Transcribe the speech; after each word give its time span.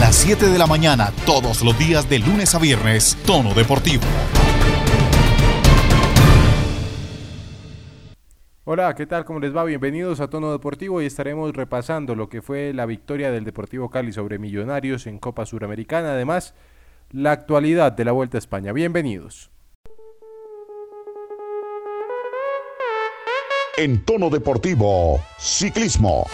las 0.00 0.14
7 0.16 0.46
de 0.46 0.58
la 0.58 0.66
mañana, 0.66 1.12
todos 1.26 1.62
los 1.62 1.76
días 1.78 2.08
de 2.08 2.20
lunes 2.20 2.54
a 2.54 2.58
viernes, 2.58 3.16
Tono 3.26 3.52
Deportivo. 3.52 4.04
Hola, 8.64 8.94
¿qué 8.94 9.06
tal? 9.06 9.24
¿Cómo 9.24 9.40
les 9.40 9.56
va? 9.56 9.64
Bienvenidos 9.64 10.20
a 10.20 10.28
Tono 10.28 10.52
Deportivo 10.52 11.02
y 11.02 11.06
estaremos 11.06 11.52
repasando 11.54 12.14
lo 12.14 12.28
que 12.28 12.42
fue 12.42 12.72
la 12.74 12.86
victoria 12.86 13.32
del 13.32 13.44
Deportivo 13.44 13.90
Cali 13.90 14.12
sobre 14.12 14.38
Millonarios 14.38 15.06
en 15.06 15.18
Copa 15.18 15.46
Suramericana. 15.46 16.12
Además, 16.12 16.54
la 17.10 17.32
actualidad 17.32 17.92
de 17.92 18.04
la 18.04 18.12
Vuelta 18.12 18.36
a 18.36 18.40
España. 18.40 18.72
Bienvenidos. 18.72 19.50
En 23.76 24.04
Tono 24.04 24.28
Deportivo, 24.30 25.20
Ciclismo. 25.38 26.26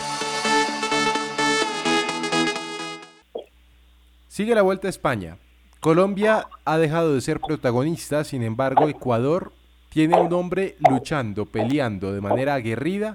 Sigue 4.34 4.56
la 4.56 4.62
Vuelta 4.62 4.88
a 4.88 4.90
España. 4.90 5.36
Colombia 5.78 6.48
ha 6.64 6.76
dejado 6.76 7.14
de 7.14 7.20
ser 7.20 7.38
protagonista, 7.38 8.24
sin 8.24 8.42
embargo, 8.42 8.88
Ecuador 8.88 9.52
tiene 9.90 10.20
un 10.20 10.32
hombre 10.32 10.74
luchando, 10.90 11.46
peleando 11.46 12.12
de 12.12 12.20
manera 12.20 12.54
aguerrida 12.54 13.14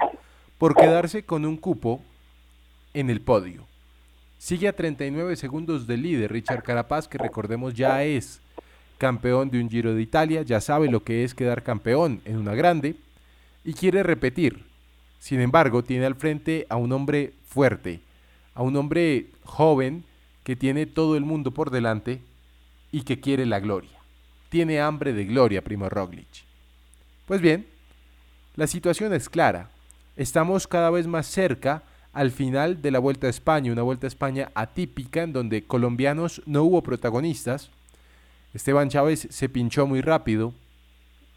por 0.57 0.77
quedarse 0.77 1.23
con 1.23 1.43
un 1.43 1.57
cupo 1.57 1.99
en 2.93 3.09
el 3.09 3.19
podio. 3.19 3.65
Sigue 4.37 4.69
a 4.69 4.73
39 4.73 5.35
segundos 5.35 5.87
del 5.87 6.03
líder 6.03 6.31
Richard 6.31 6.63
Carapaz, 6.63 7.09
que 7.09 7.17
recordemos 7.17 7.73
ya 7.73 8.01
es 8.05 8.39
campeón 8.97 9.49
de 9.49 9.59
un 9.59 9.69
Giro 9.69 9.93
de 9.93 10.01
Italia, 10.01 10.43
ya 10.43 10.61
sabe 10.61 10.89
lo 10.89 11.03
que 11.03 11.25
es 11.25 11.35
quedar 11.35 11.63
campeón 11.63 12.21
en 12.23 12.37
una 12.37 12.55
grande 12.55 12.95
y 13.65 13.73
quiere 13.73 14.03
repetir. 14.03 14.63
Sin 15.19 15.41
embargo, 15.41 15.83
tiene 15.83 16.05
al 16.05 16.15
frente 16.15 16.65
a 16.69 16.77
un 16.77 16.93
hombre 16.93 17.33
fuerte, 17.45 17.99
a 18.55 18.63
un 18.63 18.77
hombre 18.77 19.25
joven 19.43 20.05
que 20.43 20.55
tiene 20.55 20.85
todo 20.85 21.15
el 21.15 21.23
mundo 21.23 21.51
por 21.51 21.69
delante 21.69 22.21
y 22.91 23.03
que 23.03 23.19
quiere 23.19 23.45
la 23.45 23.59
gloria. 23.59 23.97
Tiene 24.49 24.81
hambre 24.81 25.13
de 25.13 25.25
gloria, 25.25 25.63
primo 25.63 25.89
Roglic. 25.89 26.27
Pues 27.25 27.41
bien, 27.41 27.67
la 28.55 28.67
situación 28.67 29.13
es 29.13 29.29
clara. 29.29 29.69
Estamos 30.15 30.67
cada 30.67 30.89
vez 30.89 31.07
más 31.07 31.27
cerca 31.27 31.83
al 32.13 32.31
final 32.31 32.81
de 32.81 32.91
la 32.91 32.99
Vuelta 32.99 33.27
a 33.27 33.29
España, 33.29 33.71
una 33.71 33.83
Vuelta 33.83 34.07
a 34.07 34.09
España 34.09 34.51
atípica 34.55 35.21
en 35.21 35.33
donde 35.33 35.63
colombianos 35.65 36.41
no 36.45 36.63
hubo 36.63 36.81
protagonistas. 36.81 37.69
Esteban 38.53 38.89
Chávez 38.89 39.27
se 39.29 39.47
pinchó 39.47 39.85
muy 39.85 40.01
rápido 40.01 40.53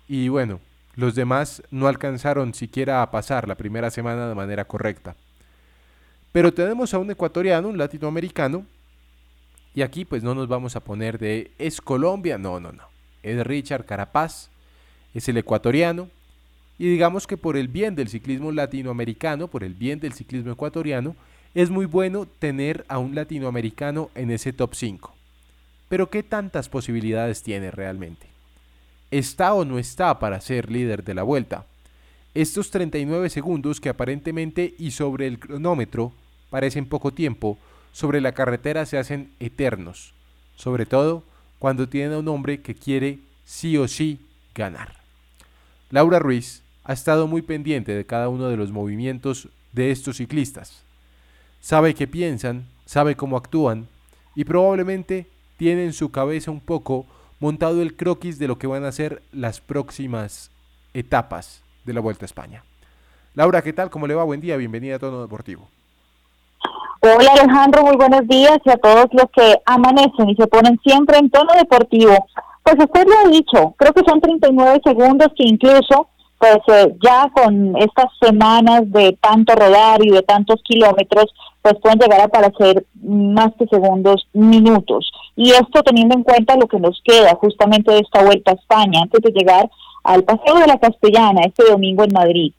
y 0.08 0.28
bueno, 0.28 0.60
los 0.94 1.14
demás 1.14 1.62
no 1.70 1.88
alcanzaron 1.88 2.54
siquiera 2.54 3.02
a 3.02 3.10
pasar 3.10 3.46
la 3.46 3.54
primera 3.54 3.90
semana 3.90 4.28
de 4.28 4.34
manera 4.34 4.64
correcta. 4.64 5.14
Pero 6.32 6.52
tenemos 6.52 6.94
a 6.94 6.98
un 6.98 7.10
ecuatoriano, 7.10 7.68
un 7.68 7.78
latinoamericano, 7.78 8.64
y 9.74 9.82
aquí 9.82 10.04
pues 10.04 10.22
no 10.22 10.34
nos 10.34 10.48
vamos 10.48 10.76
a 10.76 10.80
poner 10.80 11.18
de 11.18 11.50
es 11.58 11.80
Colombia, 11.80 12.38
no, 12.38 12.60
no, 12.60 12.72
no. 12.72 12.84
Es 13.22 13.46
Richard 13.46 13.84
Carapaz, 13.84 14.50
es 15.14 15.28
el 15.28 15.38
ecuatoriano, 15.38 16.08
y 16.78 16.86
digamos 16.86 17.26
que 17.26 17.36
por 17.36 17.56
el 17.56 17.68
bien 17.68 17.94
del 17.94 18.08
ciclismo 18.08 18.50
latinoamericano, 18.50 19.48
por 19.48 19.62
el 19.62 19.74
bien 19.74 20.00
del 20.00 20.14
ciclismo 20.14 20.52
ecuatoriano, 20.52 21.14
es 21.54 21.70
muy 21.70 21.86
bueno 21.86 22.26
tener 22.26 22.84
a 22.88 22.98
un 22.98 23.14
latinoamericano 23.14 24.10
en 24.14 24.30
ese 24.30 24.52
top 24.52 24.74
5. 24.74 25.14
Pero 25.88 26.10
¿qué 26.10 26.22
tantas 26.22 26.68
posibilidades 26.68 27.42
tiene 27.42 27.70
realmente? 27.70 28.26
¿Está 29.10 29.52
o 29.52 29.64
no 29.64 29.78
está 29.78 30.18
para 30.18 30.40
ser 30.40 30.70
líder 30.70 31.04
de 31.04 31.14
la 31.14 31.22
vuelta? 31.22 31.66
Estos 32.34 32.70
39 32.70 33.28
segundos 33.28 33.78
que 33.78 33.90
aparentemente 33.90 34.74
y 34.78 34.92
sobre 34.92 35.26
el 35.26 35.38
cronómetro 35.38 36.14
parecen 36.48 36.86
poco 36.86 37.12
tiempo, 37.12 37.58
sobre 37.92 38.20
la 38.20 38.32
carretera 38.32 38.86
se 38.86 38.98
hacen 38.98 39.30
eternos, 39.38 40.14
sobre 40.56 40.86
todo 40.86 41.22
cuando 41.58 41.88
tiene 41.88 42.14
a 42.14 42.18
un 42.18 42.28
hombre 42.28 42.60
que 42.60 42.74
quiere 42.74 43.20
sí 43.44 43.76
o 43.76 43.86
sí 43.86 44.18
ganar. 44.54 44.96
Laura 45.90 46.18
Ruiz 46.18 46.62
ha 46.84 46.92
estado 46.92 47.26
muy 47.26 47.42
pendiente 47.42 47.94
de 47.94 48.06
cada 48.06 48.28
uno 48.28 48.48
de 48.48 48.56
los 48.56 48.72
movimientos 48.72 49.48
de 49.72 49.90
estos 49.90 50.16
ciclistas. 50.16 50.82
Sabe 51.60 51.94
qué 51.94 52.08
piensan, 52.08 52.66
sabe 52.86 53.14
cómo 53.14 53.36
actúan 53.36 53.86
y 54.34 54.44
probablemente 54.44 55.26
tiene 55.56 55.84
en 55.84 55.92
su 55.92 56.10
cabeza 56.10 56.50
un 56.50 56.60
poco 56.60 57.06
montado 57.38 57.82
el 57.82 57.94
croquis 57.94 58.38
de 58.38 58.48
lo 58.48 58.58
que 58.58 58.66
van 58.66 58.84
a 58.84 58.92
ser 58.92 59.22
las 59.32 59.60
próximas 59.60 60.50
etapas 60.94 61.62
de 61.84 61.92
la 61.92 62.00
Vuelta 62.00 62.24
a 62.24 62.26
España. 62.26 62.64
Laura, 63.34 63.62
¿qué 63.62 63.72
tal? 63.72 63.90
¿Cómo 63.90 64.06
le 64.06 64.14
va? 64.14 64.24
Buen 64.24 64.40
día, 64.40 64.56
bienvenida 64.56 64.96
a 64.96 64.98
Tono 64.98 65.22
Deportivo. 65.22 65.68
Hola 67.04 67.32
Alejandro, 67.32 67.82
muy 67.82 67.96
buenos 67.96 68.28
días 68.28 68.60
y 68.64 68.70
a 68.70 68.76
todos 68.76 69.06
los 69.10 69.26
que 69.34 69.60
amanecen 69.66 70.30
y 70.30 70.36
se 70.36 70.46
ponen 70.46 70.78
siempre 70.84 71.18
en 71.18 71.30
tono 71.30 71.52
deportivo. 71.58 72.14
Pues 72.62 72.76
usted 72.78 73.04
lo 73.08 73.18
ha 73.18 73.28
dicho, 73.28 73.74
creo 73.76 73.92
que 73.92 74.08
son 74.08 74.20
39 74.20 74.80
segundos 74.84 75.26
que 75.36 75.42
incluso, 75.48 76.06
pues 76.38 76.58
eh, 76.68 76.94
ya 77.02 77.28
con 77.34 77.76
estas 77.76 78.06
semanas 78.20 78.82
de 78.92 79.18
tanto 79.20 79.52
rodar 79.56 79.98
y 80.04 80.10
de 80.10 80.22
tantos 80.22 80.62
kilómetros, 80.62 81.24
pues 81.60 81.74
pueden 81.82 81.98
llegar 81.98 82.20
a 82.20 82.28
parecer 82.28 82.86
más 83.02 83.50
que 83.58 83.66
segundos, 83.66 84.28
minutos. 84.32 85.10
Y 85.34 85.50
esto 85.50 85.82
teniendo 85.82 86.14
en 86.14 86.22
cuenta 86.22 86.54
lo 86.54 86.68
que 86.68 86.78
nos 86.78 87.02
queda 87.04 87.34
justamente 87.34 87.90
de 87.90 87.98
esta 87.98 88.22
vuelta 88.22 88.52
a 88.52 88.54
España, 88.54 89.00
antes 89.02 89.20
de 89.22 89.32
llegar 89.32 89.68
al 90.04 90.22
Paseo 90.22 90.54
de 90.54 90.68
la 90.68 90.78
Castellana 90.78 91.40
este 91.46 91.68
domingo 91.68 92.04
en 92.04 92.12
Madrid. 92.12 92.52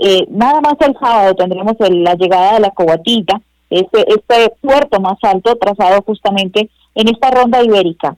Eh, 0.00 0.26
nada 0.30 0.60
más 0.60 0.74
el 0.80 0.98
sábado 0.98 1.36
tendremos 1.36 1.76
la 1.78 2.14
llegada 2.16 2.54
de 2.54 2.60
la 2.60 2.70
Cobatita, 2.70 3.40
este, 3.70 4.04
este 4.08 4.54
puerto 4.60 5.00
más 5.00 5.18
alto 5.22 5.56
trazado 5.56 6.02
justamente 6.02 6.70
en 6.94 7.08
esta 7.08 7.30
ronda 7.30 7.62
ibérica. 7.62 8.16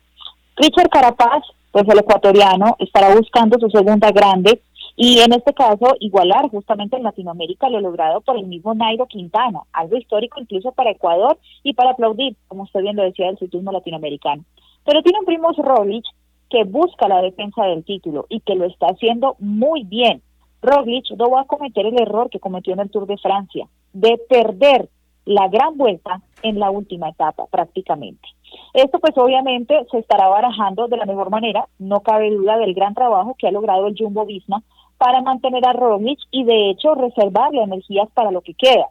Richard 0.57 0.89
Carapaz, 0.89 1.43
pues 1.71 1.89
el 1.89 1.99
ecuatoriano, 1.99 2.77
estará 2.79 3.15
buscando 3.15 3.59
su 3.59 3.69
segunda 3.71 4.11
grande 4.11 4.61
y 4.97 5.19
en 5.19 5.35
este 5.35 5.53
caso 5.53 5.95
igualar 6.01 6.49
justamente 6.49 6.97
en 6.97 7.03
Latinoamérica 7.03 7.69
lo 7.69 7.81
logrado 7.81 8.23
por 8.23 8.39
el 8.39 8.47
mismo 8.47 8.75
Nairo 8.75 9.07
Quintana, 9.07 9.61
algo 9.73 9.97
histórico 9.97 10.41
incluso 10.41 10.73
para 10.73 10.91
Ecuador 10.91 11.39
y 11.63 11.75
para 11.75 11.91
aplaudir, 11.91 12.37
como 12.49 12.63
usted 12.63 12.81
bien 12.81 12.97
lo 12.97 13.03
decía, 13.03 13.27
del 13.27 13.39
ciclismo 13.39 13.73
latinoamericano. 13.73 14.45
Pero 14.87 15.03
tiene 15.03 15.19
un 15.19 15.27
primo 15.27 15.53
Roglic 15.53 16.05
que 16.49 16.65
busca 16.65 17.09
la 17.09 17.21
defensa 17.21 17.65
del 17.65 17.85
título 17.85 18.25
y 18.31 18.41
que 18.41 18.55
lo 18.55 18.65
está 18.65 18.87
haciendo 18.87 19.37
muy 19.39 19.85
bien. 19.85 20.23
Roglic 20.63 21.11
no 21.19 21.29
va 21.29 21.43
a 21.43 21.47
cometer 21.47 21.85
el 21.85 22.01
error 22.01 22.31
que 22.31 22.41
cometió 22.41 22.73
en 22.73 22.81
el 22.81 22.91
Tour 22.91 23.07
de 23.07 23.19
Francia, 23.19 23.67
de 23.93 24.19
perder 24.29 24.89
la 25.27 25.49
gran 25.49 25.77
vuelta 25.77 26.23
en 26.43 26.59
la 26.59 26.71
última 26.71 27.11
etapa 27.11 27.47
prácticamente. 27.51 28.27
Esto 28.73 28.99
pues 29.01 29.13
obviamente 29.19 29.75
se 29.91 29.99
estará 29.99 30.29
barajando 30.29 30.87
de 30.87 30.97
la 30.97 31.05
mejor 31.05 31.31
manera, 31.31 31.67
no 31.79 32.01
cabe 32.01 32.31
duda 32.31 32.57
del 32.57 32.75
gran 32.75 32.95
trabajo 32.95 33.35
que 33.37 33.49
ha 33.49 33.53
logrado 33.53 33.89
el 33.89 33.97
Jumbo 33.99 34.25
Visma 34.25 34.63
para 34.99 35.21
mantener 35.21 35.67
a 35.67 35.73
Roglic 35.73 36.21
y 36.31 36.45
de 36.45 36.71
hecho 36.71 36.95
reservarle 36.95 37.63
energías 37.63 38.09
para 38.15 38.31
lo 38.31 38.41
que 38.41 38.55
queda. 38.55 38.87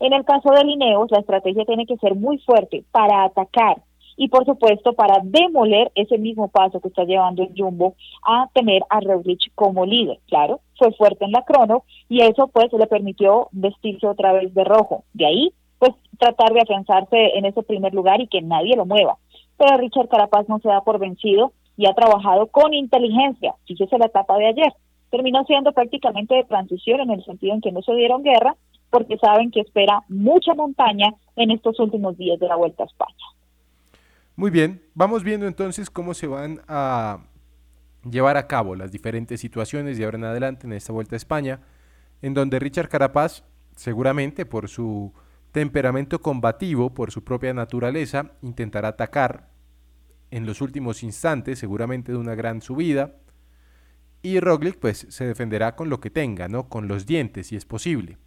En 0.00 0.12
el 0.12 0.24
caso 0.24 0.50
de 0.50 0.64
Lineos, 0.64 1.10
la 1.10 1.20
estrategia 1.20 1.64
tiene 1.64 1.86
que 1.86 1.96
ser 1.98 2.14
muy 2.14 2.38
fuerte 2.38 2.84
para 2.90 3.24
atacar 3.24 3.82
y 4.16 4.28
por 4.28 4.44
supuesto 4.44 4.92
para 4.94 5.20
demoler 5.22 5.90
ese 5.94 6.18
mismo 6.18 6.48
paso 6.48 6.80
que 6.80 6.88
está 6.88 7.04
llevando 7.04 7.42
el 7.42 7.52
Jumbo 7.56 7.94
a 8.24 8.48
tener 8.54 8.82
a 8.88 9.00
Roglic 9.00 9.52
como 9.54 9.84
líder. 9.84 10.18
Claro, 10.28 10.60
fue 10.78 10.92
fuerte 10.92 11.24
en 11.24 11.32
la 11.32 11.42
crono 11.42 11.84
y 12.08 12.22
eso 12.22 12.48
pues 12.48 12.72
le 12.72 12.86
permitió 12.86 13.48
vestirse 13.52 14.06
otra 14.06 14.32
vez 14.32 14.54
de 14.54 14.64
rojo. 14.64 15.04
De 15.12 15.26
ahí 15.26 15.52
pues 15.84 15.94
tratar 16.18 16.52
de 16.54 16.62
afianzarse 16.62 17.36
en 17.36 17.44
ese 17.44 17.62
primer 17.62 17.92
lugar 17.92 18.20
y 18.20 18.28
que 18.28 18.40
nadie 18.40 18.74
lo 18.74 18.86
mueva. 18.86 19.18
Pero 19.58 19.76
Richard 19.76 20.08
Carapaz 20.08 20.48
no 20.48 20.58
se 20.60 20.68
da 20.68 20.80
por 20.80 20.98
vencido 20.98 21.52
y 21.76 21.86
ha 21.86 21.94
trabajado 21.94 22.46
con 22.46 22.72
inteligencia. 22.72 23.54
Fíjese 23.66 23.98
la 23.98 24.06
etapa 24.06 24.38
de 24.38 24.46
ayer. 24.46 24.72
Terminó 25.10 25.44
siendo 25.44 25.72
prácticamente 25.72 26.34
de 26.34 26.44
transición 26.44 27.00
en 27.00 27.10
el 27.10 27.24
sentido 27.24 27.54
en 27.54 27.60
que 27.60 27.70
no 27.70 27.82
se 27.82 27.94
dieron 27.94 28.22
guerra 28.22 28.56
porque 28.88 29.18
saben 29.18 29.50
que 29.50 29.60
espera 29.60 30.00
mucha 30.08 30.54
montaña 30.54 31.12
en 31.36 31.50
estos 31.50 31.78
últimos 31.78 32.16
días 32.16 32.38
de 32.38 32.48
la 32.48 32.56
Vuelta 32.56 32.84
a 32.84 32.86
España. 32.86 33.26
Muy 34.36 34.50
bien, 34.50 34.82
vamos 34.94 35.22
viendo 35.22 35.46
entonces 35.46 35.90
cómo 35.90 36.14
se 36.14 36.26
van 36.26 36.60
a 36.66 37.18
llevar 38.08 38.36
a 38.36 38.46
cabo 38.46 38.74
las 38.74 38.90
diferentes 38.90 39.40
situaciones 39.40 39.98
de 39.98 40.04
ahora 40.04 40.16
en 40.16 40.24
adelante 40.24 40.66
en 40.66 40.72
esta 40.72 40.92
Vuelta 40.92 41.14
a 41.14 41.18
España, 41.18 41.60
en 42.22 42.32
donde 42.32 42.58
Richard 42.58 42.88
Carapaz, 42.88 43.44
seguramente 43.76 44.46
por 44.46 44.68
su 44.68 45.12
temperamento 45.54 46.20
combativo 46.20 46.92
por 46.94 47.12
su 47.12 47.22
propia 47.22 47.54
naturaleza, 47.54 48.32
intentará 48.42 48.88
atacar 48.88 49.52
en 50.32 50.46
los 50.46 50.60
últimos 50.60 51.04
instantes, 51.04 51.60
seguramente 51.60 52.10
de 52.10 52.18
una 52.18 52.34
gran 52.34 52.60
subida, 52.60 53.14
y 54.20 54.40
Roglic 54.40 54.80
pues 54.80 55.06
se 55.10 55.24
defenderá 55.24 55.76
con 55.76 55.88
lo 55.88 56.00
que 56.00 56.10
tenga, 56.10 56.48
¿no? 56.48 56.68
Con 56.68 56.88
los 56.88 57.06
dientes, 57.06 57.46
si 57.46 57.56
es 57.56 57.66
posible. 57.66 58.18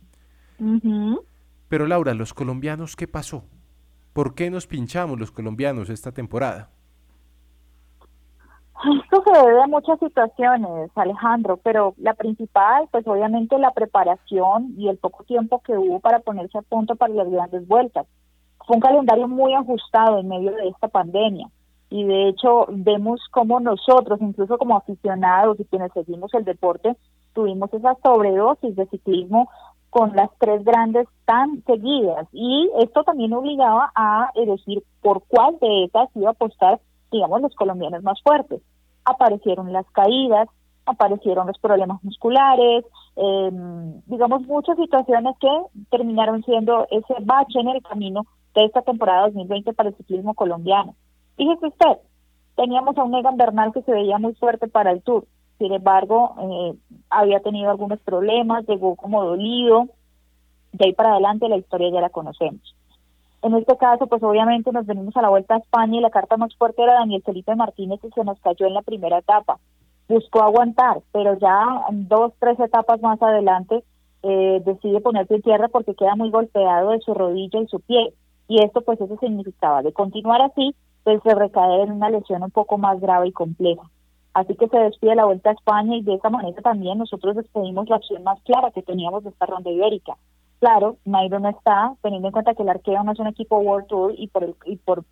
Pero 1.68 1.86
Laura, 1.86 2.14
los 2.14 2.34
colombianos, 2.34 2.96
¿qué 2.96 3.10
pasó? 3.10 3.44
¿Por 4.14 4.34
qué 4.34 4.50
nos 4.50 4.66
pinchamos 4.66 5.20
los 5.20 5.32
colombianos 5.32 5.90
esta 5.90 6.14
temporada? 6.14 6.72
Esto 8.86 9.24
se 9.24 9.46
debe 9.46 9.64
a 9.64 9.68
muchas 9.68 10.00
situaciones, 10.00 10.92
Alejandro, 10.96 11.58
pero 11.58 11.96
la 11.98 12.14
principal, 12.14 12.88
pues 12.92 13.08
obviamente 13.08 13.58
la 13.58 13.72
preparación 13.72 14.76
y 14.78 14.88
el 14.88 14.98
poco 14.98 15.24
tiempo 15.24 15.62
que 15.62 15.78
hubo 15.78 16.00
para 16.00 16.20
ponerse 16.20 16.60
a 16.60 16.62
punto 16.62 16.96
para 16.96 17.14
las 17.14 17.30
grandes 17.30 17.68
vueltas. 17.68 18.06
Fue 18.66 18.76
un 18.76 18.82
calendario 18.82 19.28
muy 19.28 19.54
ajustado 19.54 20.20
en 20.20 20.28
medio 20.28 20.52
de 20.52 20.68
esta 20.68 20.90
pandemia 20.90 21.50
y 21.90 22.04
de 22.04 22.30
hecho 22.30 22.66
vemos 22.70 23.22
como 23.32 23.60
nosotros, 23.60 24.20
incluso 24.22 24.58
como 24.58 24.78
aficionados 24.78 25.60
y 25.60 25.66
quienes 25.66 25.92
seguimos 25.94 26.34
el 26.34 26.44
deporte, 26.44 26.96
tuvimos 27.34 27.74
esa 27.74 27.96
sobredosis 28.04 28.76
de 28.76 28.86
ciclismo 28.88 29.50
con 29.90 30.16
las 30.16 30.30
tres 30.38 30.64
grandes 30.64 31.08
tan 31.26 31.64
seguidas 31.64 32.28
y 32.32 32.70
esto 32.80 33.04
también 33.04 33.34
obligaba 33.34 33.92
a 33.96 34.30
elegir 34.36 34.84
por 35.02 35.24
cuál 35.28 35.58
de 35.60 35.86
esas 35.86 36.10
iba 36.16 36.30
a 36.30 36.32
apostar, 36.32 36.80
digamos, 37.12 37.42
los 37.42 37.56
colombianos 37.56 38.04
más 38.04 38.22
fuertes. 38.22 38.62
Aparecieron 39.06 39.72
las 39.72 39.86
caídas, 39.92 40.50
aparecieron 40.86 41.48
los 41.48 41.58
problemas 41.60 42.04
musculares, 42.04 42.86
eh, 43.16 43.52
digamos, 44.06 44.42
muchas 44.48 44.78
situaciones 44.78 45.36
que 45.40 45.50
terminaron 45.90 46.44
siendo 46.44 46.88
ese 46.92 47.16
bache 47.22 47.60
en 47.60 47.70
el 47.70 47.82
camino 47.82 48.26
de 48.56 48.66
esta 48.66 48.82
temporada 48.82 49.28
2020 49.28 49.74
para 49.74 49.90
el 49.90 49.96
ciclismo 49.96 50.34
colombiano. 50.34 50.96
Fíjese 51.36 51.68
usted, 51.68 51.98
teníamos 52.56 52.98
a 52.98 53.04
un 53.04 53.12
Megan 53.12 53.38
Bernal 53.38 53.72
que 53.74 53.84
se 53.84 53.92
veía 53.92 54.18
muy 54.18 54.34
fuerte 54.36 54.68
para 54.68 54.92
el 54.92 55.02
Tour, 55.02 55.26
sin 55.58 55.74
embargo, 55.74 56.36
eh, 56.40 56.78
había 57.10 57.40
tenido 57.40 57.72
algunos 57.72 58.00
problemas, 58.02 58.68
llegó 58.68 58.96
como 58.96 59.24
dolido, 59.24 59.88
de 60.72 60.86
ahí 60.86 60.94
para 60.94 61.12
adelante 61.12 61.50
la 61.50 61.58
historia 61.58 61.90
ya 61.92 62.02
la 62.02 62.10
conocemos. 62.10 62.76
En 63.44 63.54
este 63.56 63.78
caso, 63.78 64.08
pues 64.08 64.24
obviamente 64.24 64.72
nos 64.72 64.86
venimos 64.86 65.16
a 65.16 65.22
la 65.22 65.30
vuelta 65.30 65.56
a 65.56 65.60
España 65.60 65.98
y 65.98 66.02
la 66.02 66.10
carta 66.10 66.38
más 66.38 66.56
fuerte 66.56 66.82
era 66.82 66.94
Daniel 66.96 67.24
Felipe 67.26 67.56
Martínez 67.56 68.00
y 68.04 68.10
se 68.12 68.24
nos 68.24 68.40
cayó 68.42 68.66
en 68.66 68.74
la 68.74 68.82
primera 68.82 69.20
etapa 69.20 69.60
buscó 70.08 70.42
aguantar, 70.42 71.02
pero 71.12 71.38
ya 71.38 71.86
dos, 71.92 72.34
tres 72.40 72.60
etapas 72.60 73.02
más 73.02 73.22
adelante 73.22 73.84
eh, 74.24 74.62
decide 74.66 75.02
ponerse 75.02 75.36
en 75.36 75.42
tierra 75.42 75.68
porque 75.68 75.96
queda 75.96 76.16
muy 76.16 76.30
golpeado 76.32 76.92
de 76.92 77.00
su 77.00 77.14
rodilla 77.14 77.60
y 77.60 77.68
su 77.68 77.80
pie. 77.82 78.14
Y 78.48 78.64
esto 78.64 78.82
pues 78.82 79.00
eso 79.02 79.18
significaba 79.20 79.82
de 79.82 79.92
continuar 79.92 80.42
así, 80.42 80.74
pues 81.04 81.22
se 81.24 81.36
recae 81.36 81.84
en 81.84 81.92
una 81.92 82.10
lesión 82.10 82.44
un 82.44 82.52
poco 82.52 82.78
más 82.78 83.00
grave 83.00 83.28
y 83.28 83.32
compleja. 83.34 83.84
Así 84.34 84.56
que 84.56 84.68
se 84.68 84.78
despide 84.78 85.16
la 85.16 85.26
Vuelta 85.26 85.50
a 85.50 85.54
España 85.54 85.96
y 85.96 86.04
de 86.04 86.14
esa 86.14 86.30
manera 86.30 86.62
también 86.62 87.00
nosotros 87.00 87.36
despedimos 87.36 87.90
la 87.90 87.98
opción 87.98 88.24
más 88.24 88.40
clara 88.44 88.72
que 88.72 88.84
teníamos 88.84 89.24
de 89.24 89.32
esta 89.32 89.48
ronda 89.48 89.70
ibérica. 89.70 90.16
Claro, 90.60 90.98
Nairo 91.06 91.40
no 91.40 91.50
está, 91.50 91.94
teniendo 92.02 92.30
en 92.30 92.32
cuenta 92.32 92.56
que 92.56 92.64
el 92.64 92.70
Arqueo 92.70 93.04
no 93.04 93.12
es 93.12 93.20
un 93.20 93.28
equipo 93.28 93.60
World 93.60 93.88
Tour 93.88 94.14
y 94.18 94.28
por, 94.28 94.44
el, 94.44 94.56
y 94.66 94.78
por 94.78 95.04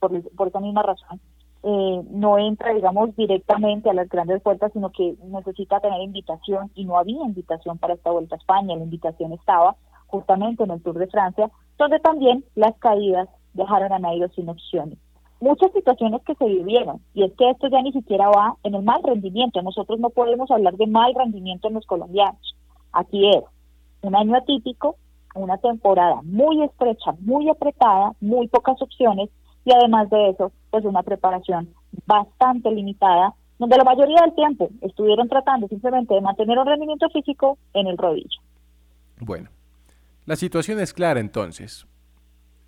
esa 0.47 0.59
misma 0.59 0.81
razón 0.81 1.19
eh, 1.67 2.03
no 2.11 2.37
entra, 2.37 2.75
digamos, 2.75 3.15
directamente 3.15 3.89
a 3.89 3.93
las 3.95 4.07
grandes 4.07 4.43
vueltas, 4.43 4.71
sino 4.71 4.91
que 4.91 5.15
necesita 5.23 5.79
tener 5.79 5.99
invitación 5.99 6.69
y 6.75 6.85
no 6.85 6.95
había 6.95 7.25
invitación 7.25 7.79
para 7.79 7.95
esta 7.95 8.11
vuelta 8.11 8.35
a 8.35 8.37
España. 8.37 8.75
La 8.75 8.83
invitación 8.83 9.33
estaba 9.33 9.75
justamente 10.05 10.63
en 10.63 10.69
el 10.69 10.83
Tour 10.83 10.99
de 10.99 11.07
Francia, 11.07 11.49
donde 11.79 11.99
también 12.01 12.45
las 12.53 12.77
caídas 12.77 13.27
dejaron 13.55 13.91
a 13.91 13.97
Nairo 13.97 14.29
sin 14.35 14.47
opciones. 14.47 14.99
Muchas 15.41 15.71
situaciones 15.71 16.21
que 16.21 16.35
se 16.35 16.45
vivieron, 16.45 17.01
y 17.15 17.23
es 17.23 17.33
que 17.33 17.49
esto 17.49 17.67
ya 17.67 17.81
ni 17.81 17.91
siquiera 17.91 18.29
va 18.29 18.57
en 18.61 18.75
el 18.75 18.83
mal 18.83 19.01
rendimiento. 19.01 19.59
Nosotros 19.63 19.99
no 19.99 20.11
podemos 20.11 20.51
hablar 20.51 20.75
de 20.75 20.85
mal 20.85 21.15
rendimiento 21.15 21.67
en 21.67 21.73
los 21.73 21.85
colombianos. 21.87 22.55
Aquí 22.91 23.27
es 23.27 23.43
un 24.03 24.15
año 24.15 24.37
atípico, 24.37 24.97
una 25.35 25.57
temporada 25.57 26.21
muy 26.23 26.63
estrecha, 26.63 27.13
muy 27.19 27.49
apretada, 27.49 28.13
muy 28.21 28.47
pocas 28.47 28.81
opciones, 28.81 29.29
y 29.65 29.71
además 29.73 30.09
de 30.09 30.29
eso, 30.29 30.51
pues 30.69 30.85
una 30.85 31.03
preparación 31.03 31.69
bastante 32.05 32.71
limitada, 32.71 33.33
donde 33.57 33.77
la 33.77 33.83
mayoría 33.83 34.21
del 34.21 34.35
tiempo 34.35 34.69
estuvieron 34.81 35.27
tratando 35.27 35.67
simplemente 35.67 36.13
de 36.13 36.21
mantener 36.21 36.57
un 36.57 36.65
rendimiento 36.65 37.09
físico 37.09 37.57
en 37.73 37.87
el 37.87 37.97
rodillo. 37.97 38.39
Bueno, 39.19 39.49
la 40.25 40.35
situación 40.35 40.79
es 40.79 40.93
clara 40.93 41.19
entonces. 41.19 41.87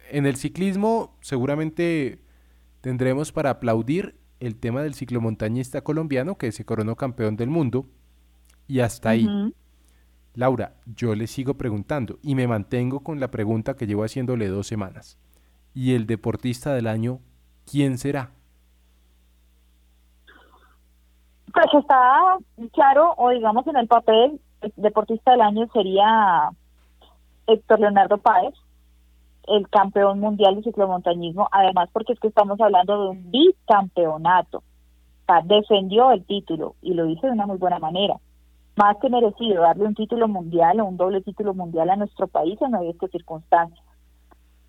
En 0.10 0.26
el 0.26 0.38
ciclismo 0.38 1.16
seguramente 1.22 2.22
tendremos 2.82 3.32
para 3.32 3.50
aplaudir 3.50 4.16
el 4.40 4.56
tema 4.56 4.82
del 4.82 4.94
ciclomontañista 4.94 5.82
colombiano 5.82 6.38
que 6.38 6.52
se 6.52 6.66
coronó 6.66 6.96
campeón 6.96 7.36
del 7.36 7.50
mundo 7.50 7.86
y 8.68 8.80
hasta 8.80 9.10
ahí. 9.10 9.28
Laura, 10.38 10.74
yo 10.86 11.16
le 11.16 11.26
sigo 11.26 11.56
preguntando 11.56 12.20
y 12.22 12.36
me 12.36 12.46
mantengo 12.46 13.00
con 13.00 13.20
la 13.20 13.32
pregunta 13.32 13.76
que 13.76 13.88
llevo 13.88 14.04
haciéndole 14.04 14.48
dos 14.48 14.68
semanas 14.68 15.18
y 15.74 15.96
el 15.96 16.06
deportista 16.06 16.76
del 16.76 16.86
año, 16.86 17.22
¿quién 17.66 17.98
será? 17.98 18.30
Pues 21.52 21.66
está 21.74 22.38
claro, 22.72 23.16
o 23.18 23.32
digamos 23.32 23.66
en 23.66 23.78
el 23.78 23.88
papel, 23.88 24.40
el 24.62 24.74
deportista 24.76 25.32
del 25.32 25.42
año 25.42 25.68
sería 25.74 26.52
Héctor 27.48 27.80
Leonardo 27.80 28.20
Páez, 28.20 28.54
el 29.48 29.68
campeón 29.70 30.20
mundial 30.20 30.58
de 30.58 30.64
ciclomontañismo, 30.64 31.50
además 31.52 31.90
porque 31.92 32.14
es 32.14 32.20
que 32.20 32.28
estamos 32.28 32.62
hablando 32.62 33.02
de 33.02 33.10
un 33.10 33.32
bicampeonato. 33.32 34.62
Defendió 35.46 36.12
el 36.12 36.24
título 36.26 36.76
y 36.84 36.94
lo 36.94 37.08
hizo 37.08 37.26
de 37.26 37.34
una 37.34 37.48
muy 37.48 37.58
buena 37.58 37.80
manera. 37.80 38.18
Más 38.78 38.96
que 39.02 39.10
merecido 39.10 39.64
darle 39.64 39.86
un 39.86 39.96
título 39.96 40.28
mundial 40.28 40.80
o 40.80 40.86
un 40.86 40.98
doble 40.98 41.22
título 41.22 41.56
mundial 41.56 41.90
a 41.90 41.96
nuestro 41.96 42.28
país 42.28 42.62
en 42.62 42.76
estas 42.88 43.10
circunstancias. 43.10 43.84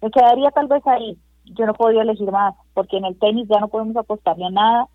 Me 0.01 0.11
quedaría 0.11 0.51
tal 0.51 0.67
vez 0.67 0.85
ahí. 0.87 1.19
Yo 1.45 1.67
no 1.67 1.75
podría 1.75 2.03
elegir 2.03 2.33
más, 2.33 2.55
porque 2.73 2.97
en 2.97 3.05
el 3.05 3.19
tenis 3.19 3.47
ya 3.49 3.61
no 3.61 3.69
podemos 3.69 3.97
apostarle 3.97 4.47
a 4.47 4.51
nada. 4.51 4.87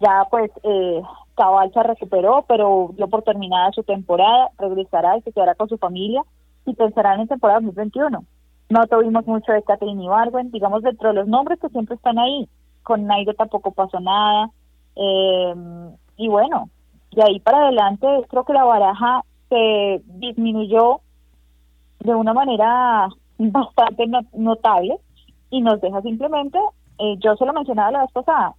Ya 0.00 0.26
pues 0.30 0.50
eh, 0.64 1.00
Cabal 1.34 1.72
se 1.72 1.82
recuperó, 1.82 2.44
pero 2.46 2.90
dio 2.94 3.08
por 3.08 3.22
terminada 3.22 3.72
su 3.72 3.82
temporada, 3.84 4.50
regresará 4.58 5.16
y 5.16 5.22
se 5.22 5.32
quedará 5.32 5.54
con 5.54 5.70
su 5.70 5.78
familia 5.78 6.22
y 6.66 6.74
pensará 6.74 7.14
en 7.14 7.26
temporada 7.26 7.60
2021. 7.60 8.22
No 8.68 8.86
tuvimos 8.86 9.26
mucho 9.26 9.50
de 9.50 9.62
Catherine 9.62 10.04
Ibargüen, 10.04 10.50
digamos 10.50 10.82
dentro 10.82 11.08
de 11.08 11.14
los 11.14 11.26
nombres 11.26 11.58
que 11.58 11.70
siempre 11.70 11.94
están 11.94 12.18
ahí. 12.18 12.46
Con 12.82 13.06
Nairo 13.06 13.32
tampoco 13.32 13.70
pasó 13.70 13.98
nada. 13.98 14.50
Eh, 14.94 15.54
y 16.18 16.28
bueno, 16.28 16.68
de 17.12 17.22
ahí 17.22 17.40
para 17.40 17.58
adelante 17.58 18.06
creo 18.28 18.44
que 18.44 18.52
la 18.52 18.64
baraja 18.64 19.22
se 19.48 20.02
disminuyó 20.04 21.00
de 22.00 22.14
una 22.14 22.32
manera 22.34 23.08
bastante 23.38 24.06
notable 24.32 24.98
y 25.50 25.60
nos 25.60 25.80
deja 25.80 26.02
simplemente, 26.02 26.58
eh, 26.98 27.16
yo 27.18 27.36
se 27.36 27.46
lo 27.46 27.52
mencionaba 27.52 27.90
la 27.90 28.02
vez 28.02 28.12
pasada, 28.12 28.54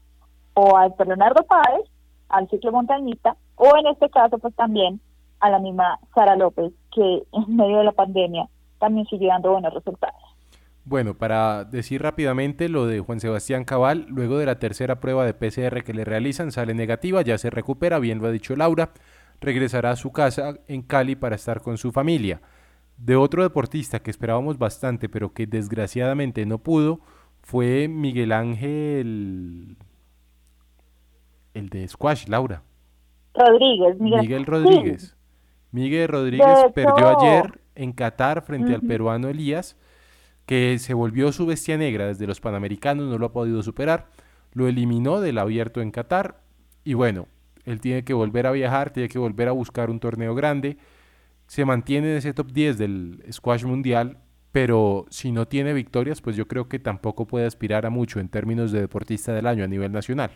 o 0.55 0.75
al 0.75 0.93
Leonardo 1.05 1.43
Páez, 1.43 1.85
al 2.29 2.49
ciclo 2.49 2.71
montañista, 2.71 3.35
o 3.55 3.77
en 3.77 3.87
este 3.87 4.09
caso 4.09 4.37
pues 4.39 4.55
también 4.55 4.99
a 5.39 5.49
la 5.49 5.59
misma 5.59 5.99
Sara 6.13 6.35
López, 6.35 6.73
que 6.91 7.23
en 7.31 7.55
medio 7.55 7.77
de 7.77 7.83
la 7.85 7.91
pandemia 7.91 8.47
también 8.79 9.05
sigue 9.07 9.27
dando 9.27 9.51
buenos 9.51 9.73
resultados. 9.73 10.28
Bueno, 10.85 11.13
para 11.13 11.65
decir 11.65 12.01
rápidamente 12.01 12.69
lo 12.69 12.87
de 12.87 12.99
Juan 12.99 13.19
Sebastián 13.19 13.63
Cabal, 13.63 14.07
luego 14.09 14.37
de 14.37 14.45
la 14.45 14.59
tercera 14.59 14.99
prueba 14.99 15.25
de 15.25 15.33
PCR 15.33 15.83
que 15.83 15.93
le 15.93 16.05
realizan, 16.05 16.51
sale 16.51 16.73
negativa, 16.73 17.21
ya 17.21 17.37
se 17.37 17.49
recupera, 17.49 17.99
bien 17.99 18.19
lo 18.19 18.27
ha 18.27 18.31
dicho 18.31 18.55
Laura, 18.55 18.91
regresará 19.39 19.91
a 19.91 19.95
su 19.95 20.11
casa 20.11 20.55
en 20.67 20.81
Cali 20.81 21.15
para 21.15 21.35
estar 21.35 21.61
con 21.61 21.77
su 21.77 21.91
familia. 21.91 22.41
De 22.97 23.15
otro 23.15 23.43
deportista 23.43 23.99
que 23.99 24.11
esperábamos 24.11 24.57
bastante, 24.57 25.09
pero 25.09 25.33
que 25.33 25.47
desgraciadamente 25.47 26.45
no 26.45 26.57
pudo, 26.57 27.01
fue 27.41 27.87
Miguel 27.87 28.31
Ángel, 28.31 29.77
el 31.53 31.69
de 31.69 31.87
Squash, 31.87 32.27
Laura. 32.27 32.63
Rodríguez, 33.33 33.99
Miguel, 33.99 34.45
Rodríguez. 34.45 35.15
Miguel 35.71 36.07
Rodríguez 36.07 36.57
perdió 36.73 37.19
ayer 37.19 37.61
en 37.75 37.93
Qatar 37.93 38.41
frente 38.41 38.73
al 38.73 38.81
peruano 38.81 39.29
Elías, 39.29 39.77
que 40.49 40.79
se 40.79 40.95
volvió 40.95 41.31
su 41.31 41.45
bestia 41.45 41.77
negra 41.77 42.07
desde 42.07 42.25
los 42.25 42.41
Panamericanos, 42.41 43.05
no 43.05 43.19
lo 43.19 43.27
ha 43.27 43.31
podido 43.31 43.61
superar, 43.61 44.07
lo 44.53 44.67
eliminó 44.67 45.21
del 45.21 45.37
abierto 45.37 45.79
en 45.79 45.91
Qatar 45.91 46.41
y 46.83 46.95
bueno, 46.95 47.27
él 47.65 47.79
tiene 47.79 48.03
que 48.03 48.15
volver 48.15 48.47
a 48.47 48.51
viajar, 48.51 48.89
tiene 48.89 49.09
que 49.09 49.19
volver 49.19 49.47
a 49.47 49.51
buscar 49.51 49.91
un 49.91 49.99
torneo 49.99 50.33
grande 50.33 50.77
se 51.49 51.65
mantiene 51.65 52.11
en 52.11 52.17
ese 52.17 52.31
top 52.31 52.51
10 52.51 52.77
del 52.77 53.23
squash 53.31 53.65
mundial, 53.65 54.19
pero 54.51 55.05
si 55.09 55.31
no 55.31 55.47
tiene 55.47 55.73
victorias, 55.73 56.21
pues 56.21 56.35
yo 56.35 56.47
creo 56.47 56.69
que 56.69 56.77
tampoco 56.77 57.25
puede 57.25 57.47
aspirar 57.47 57.87
a 57.87 57.89
mucho 57.89 58.19
en 58.19 58.29
términos 58.29 58.71
de 58.71 58.81
deportista 58.81 59.33
del 59.33 59.47
año 59.47 59.63
a 59.63 59.67
nivel 59.67 59.91
nacional. 59.91 60.29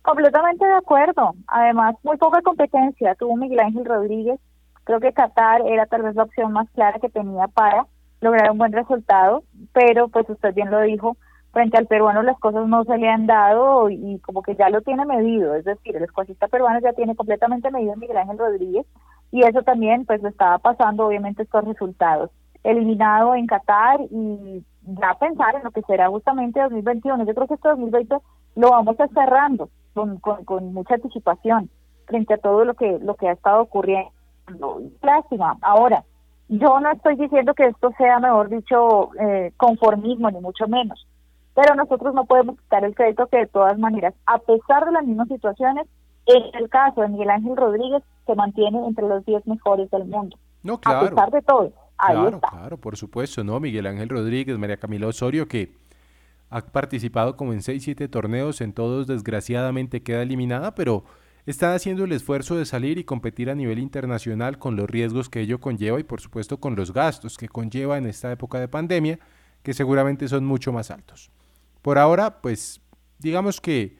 Completamente 0.00 0.64
de 0.64 0.72
acuerdo. 0.72 1.34
Además, 1.48 1.96
muy 2.02 2.16
poca 2.16 2.40
competencia 2.40 3.14
tuvo 3.16 3.36
Miguel 3.36 3.60
Ángel 3.60 3.84
Rodríguez. 3.84 4.40
Creo 4.84 5.00
que 5.00 5.12
Qatar 5.12 5.60
era 5.66 5.84
tal 5.84 6.02
vez 6.02 6.14
la 6.14 6.22
opción 6.22 6.52
más 6.52 6.68
clara 6.70 6.98
que 6.98 7.10
tenía 7.10 7.46
para 7.48 7.86
lograr 8.24 8.50
un 8.50 8.58
buen 8.58 8.72
resultado, 8.72 9.44
pero 9.72 10.08
pues 10.08 10.28
usted 10.28 10.54
bien 10.54 10.70
lo 10.70 10.80
dijo, 10.80 11.16
frente 11.52 11.78
al 11.78 11.86
peruano 11.86 12.22
las 12.22 12.38
cosas 12.40 12.66
no 12.66 12.84
se 12.84 12.98
le 12.98 13.08
han 13.08 13.26
dado 13.26 13.88
y 13.88 14.18
como 14.18 14.42
que 14.42 14.56
ya 14.56 14.68
lo 14.70 14.82
tiene 14.82 15.06
medido, 15.06 15.54
es 15.54 15.64
decir, 15.64 15.96
el 15.96 16.02
escuachista 16.02 16.48
peruano 16.48 16.80
ya 16.80 16.92
tiene 16.92 17.14
completamente 17.14 17.70
medido 17.70 17.94
Miguel 17.96 18.16
Ángel 18.16 18.38
Rodríguez 18.38 18.86
y 19.30 19.42
eso 19.42 19.62
también 19.62 20.04
pues 20.04 20.22
le 20.22 20.28
estaba 20.28 20.58
pasando 20.58 21.06
obviamente 21.06 21.42
estos 21.42 21.64
resultados. 21.64 22.30
Eliminado 22.62 23.34
en 23.34 23.46
Qatar 23.46 24.00
y 24.10 24.64
ya 24.82 25.14
pensar 25.18 25.54
en 25.54 25.64
lo 25.64 25.70
que 25.70 25.82
será 25.82 26.08
justamente 26.08 26.60
2021. 26.60 27.24
Yo 27.24 27.34
creo 27.34 27.46
que 27.46 27.54
este 27.54 27.68
2020 27.68 28.16
lo 28.56 28.70
vamos 28.70 28.96
cerrando 29.12 29.68
con, 29.92 30.18
con, 30.18 30.72
mucha 30.72 30.94
anticipación 30.94 31.68
frente 32.06 32.34
a 32.34 32.38
todo 32.38 32.64
lo 32.64 32.74
que 32.74 32.98
lo 33.00 33.16
que 33.16 33.28
ha 33.28 33.32
estado 33.32 33.62
ocurriendo. 33.62 34.10
Lástima. 35.02 35.56
Ahora, 35.62 36.04
Yo 36.48 36.78
no 36.80 36.90
estoy 36.92 37.16
diciendo 37.16 37.54
que 37.54 37.66
esto 37.66 37.90
sea, 37.96 38.18
mejor 38.18 38.48
dicho, 38.50 39.10
eh, 39.20 39.52
conformismo, 39.56 40.30
ni 40.30 40.40
mucho 40.40 40.68
menos. 40.68 41.06
Pero 41.54 41.74
nosotros 41.74 42.14
no 42.14 42.24
podemos 42.24 42.58
quitar 42.60 42.84
el 42.84 42.94
crédito 42.94 43.26
que 43.28 43.38
de 43.38 43.46
todas 43.46 43.78
maneras, 43.78 44.14
a 44.26 44.38
pesar 44.38 44.84
de 44.84 44.92
las 44.92 45.04
mismas 45.04 45.28
situaciones, 45.28 45.86
en 46.26 46.42
el 46.54 46.68
caso 46.68 47.00
de 47.00 47.08
Miguel 47.08 47.30
Ángel 47.30 47.56
Rodríguez 47.56 48.02
se 48.26 48.34
mantiene 48.34 48.84
entre 48.86 49.06
los 49.06 49.24
10 49.24 49.46
mejores 49.46 49.90
del 49.90 50.04
mundo. 50.06 50.36
No, 50.62 50.78
claro. 50.80 51.06
A 51.06 51.10
pesar 51.10 51.30
de 51.30 51.42
todo. 51.42 51.72
Ahí 51.96 52.16
claro, 52.16 52.36
está. 52.36 52.48
claro, 52.48 52.76
por 52.78 52.96
supuesto, 52.96 53.44
¿no? 53.44 53.60
Miguel 53.60 53.86
Ángel 53.86 54.08
Rodríguez, 54.08 54.58
María 54.58 54.78
Camila 54.78 55.06
Osorio, 55.06 55.46
que 55.46 55.72
ha 56.50 56.60
participado 56.60 57.36
como 57.36 57.52
en 57.52 57.62
6, 57.62 57.82
7 57.82 58.08
torneos, 58.08 58.60
en 58.60 58.72
todos 58.72 59.06
desgraciadamente 59.06 60.02
queda 60.02 60.22
eliminada, 60.22 60.74
pero 60.74 61.04
está 61.46 61.74
haciendo 61.74 62.04
el 62.04 62.12
esfuerzo 62.12 62.56
de 62.56 62.64
salir 62.64 62.98
y 62.98 63.04
competir 63.04 63.50
a 63.50 63.54
nivel 63.54 63.78
internacional 63.78 64.58
con 64.58 64.76
los 64.76 64.88
riesgos 64.88 65.28
que 65.28 65.40
ello 65.40 65.60
conlleva 65.60 66.00
y 66.00 66.04
por 66.04 66.20
supuesto 66.20 66.58
con 66.58 66.76
los 66.76 66.92
gastos 66.92 67.36
que 67.36 67.48
conlleva 67.48 67.98
en 67.98 68.06
esta 68.06 68.32
época 68.32 68.58
de 68.60 68.68
pandemia, 68.68 69.18
que 69.62 69.74
seguramente 69.74 70.28
son 70.28 70.44
mucho 70.44 70.72
más 70.72 70.90
altos. 70.90 71.30
Por 71.82 71.98
ahora, 71.98 72.40
pues 72.40 72.80
digamos 73.18 73.60
que 73.60 73.98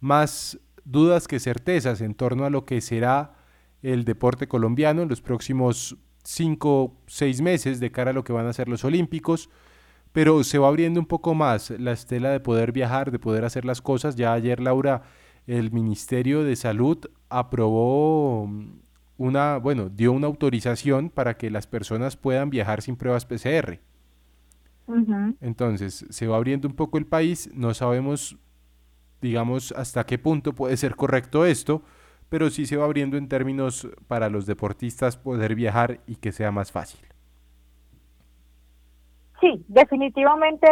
más 0.00 0.58
dudas 0.84 1.28
que 1.28 1.40
certezas 1.40 2.00
en 2.00 2.14
torno 2.14 2.44
a 2.44 2.50
lo 2.50 2.64
que 2.64 2.80
será 2.80 3.34
el 3.82 4.04
deporte 4.04 4.48
colombiano 4.48 5.02
en 5.02 5.08
los 5.08 5.20
próximos 5.20 5.96
5, 6.24 7.02
6 7.06 7.40
meses 7.42 7.80
de 7.80 7.92
cara 7.92 8.10
a 8.10 8.14
lo 8.14 8.24
que 8.24 8.32
van 8.32 8.46
a 8.46 8.52
ser 8.52 8.68
los 8.68 8.84
Olímpicos, 8.84 9.50
pero 10.12 10.42
se 10.44 10.58
va 10.58 10.68
abriendo 10.68 11.00
un 11.00 11.06
poco 11.06 11.34
más 11.34 11.70
la 11.70 11.92
estela 11.92 12.30
de 12.30 12.40
poder 12.40 12.72
viajar, 12.72 13.10
de 13.10 13.18
poder 13.18 13.44
hacer 13.44 13.64
las 13.64 13.80
cosas. 13.82 14.16
Ya 14.16 14.32
ayer, 14.32 14.60
Laura, 14.60 15.02
el 15.48 15.72
Ministerio 15.72 16.44
de 16.44 16.56
Salud 16.56 16.98
aprobó 17.30 18.48
una, 19.16 19.56
bueno, 19.56 19.88
dio 19.88 20.12
una 20.12 20.26
autorización 20.26 21.08
para 21.08 21.38
que 21.38 21.50
las 21.50 21.66
personas 21.66 22.16
puedan 22.16 22.50
viajar 22.50 22.82
sin 22.82 22.96
pruebas 22.96 23.24
PCR. 23.24 23.80
Entonces, 25.40 26.06
se 26.08 26.26
va 26.26 26.36
abriendo 26.36 26.68
un 26.68 26.74
poco 26.74 26.98
el 26.98 27.06
país, 27.06 27.50
no 27.54 27.72
sabemos, 27.72 28.36
digamos, 29.22 29.72
hasta 29.72 30.04
qué 30.04 30.18
punto 30.18 30.54
puede 30.54 30.76
ser 30.76 30.96
correcto 30.96 31.46
esto, 31.46 31.82
pero 32.28 32.50
sí 32.50 32.66
se 32.66 32.76
va 32.76 32.84
abriendo 32.84 33.16
en 33.16 33.28
términos 33.28 33.88
para 34.06 34.28
los 34.28 34.44
deportistas 34.44 35.16
poder 35.16 35.54
viajar 35.54 36.00
y 36.06 36.16
que 36.16 36.30
sea 36.30 36.50
más 36.50 36.72
fácil. 36.72 37.00
Sí, 39.40 39.64
definitivamente, 39.68 40.66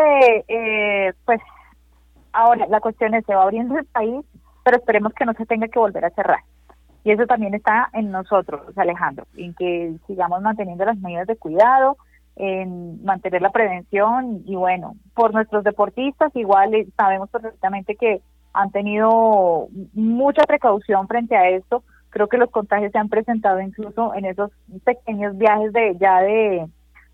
eh, 0.48 1.14
pues 1.24 1.40
ahora 2.32 2.66
la 2.68 2.80
cuestión 2.80 3.14
es, 3.14 3.24
se 3.24 3.34
va 3.34 3.44
abriendo 3.44 3.78
el 3.78 3.86
país, 3.86 4.24
pero 4.66 4.78
esperemos 4.78 5.12
que 5.12 5.24
no 5.24 5.32
se 5.34 5.46
tenga 5.46 5.68
que 5.68 5.78
volver 5.78 6.04
a 6.04 6.10
cerrar. 6.10 6.40
Y 7.04 7.12
eso 7.12 7.24
también 7.26 7.54
está 7.54 7.88
en 7.92 8.10
nosotros, 8.10 8.76
Alejandro, 8.76 9.24
en 9.36 9.54
que 9.54 9.94
sigamos 10.08 10.42
manteniendo 10.42 10.84
las 10.84 10.98
medidas 10.98 11.28
de 11.28 11.36
cuidado, 11.36 11.96
en 12.34 13.00
mantener 13.04 13.42
la 13.42 13.50
prevención 13.50 14.42
y 14.44 14.56
bueno, 14.56 14.96
por 15.14 15.32
nuestros 15.32 15.62
deportistas 15.62 16.34
igual 16.34 16.74
eh, 16.74 16.88
sabemos 16.96 17.30
perfectamente 17.30 17.94
que 17.94 18.20
han 18.52 18.72
tenido 18.72 19.68
mucha 19.94 20.42
precaución 20.42 21.06
frente 21.06 21.36
a 21.36 21.48
esto. 21.50 21.84
Creo 22.10 22.26
que 22.26 22.36
los 22.36 22.50
contagios 22.50 22.90
se 22.90 22.98
han 22.98 23.08
presentado 23.08 23.60
incluso 23.60 24.14
en 24.14 24.24
esos 24.24 24.50
pequeños 24.84 25.38
viajes 25.38 25.72
de 25.72 25.96
ya 26.00 26.22
de 26.22 26.66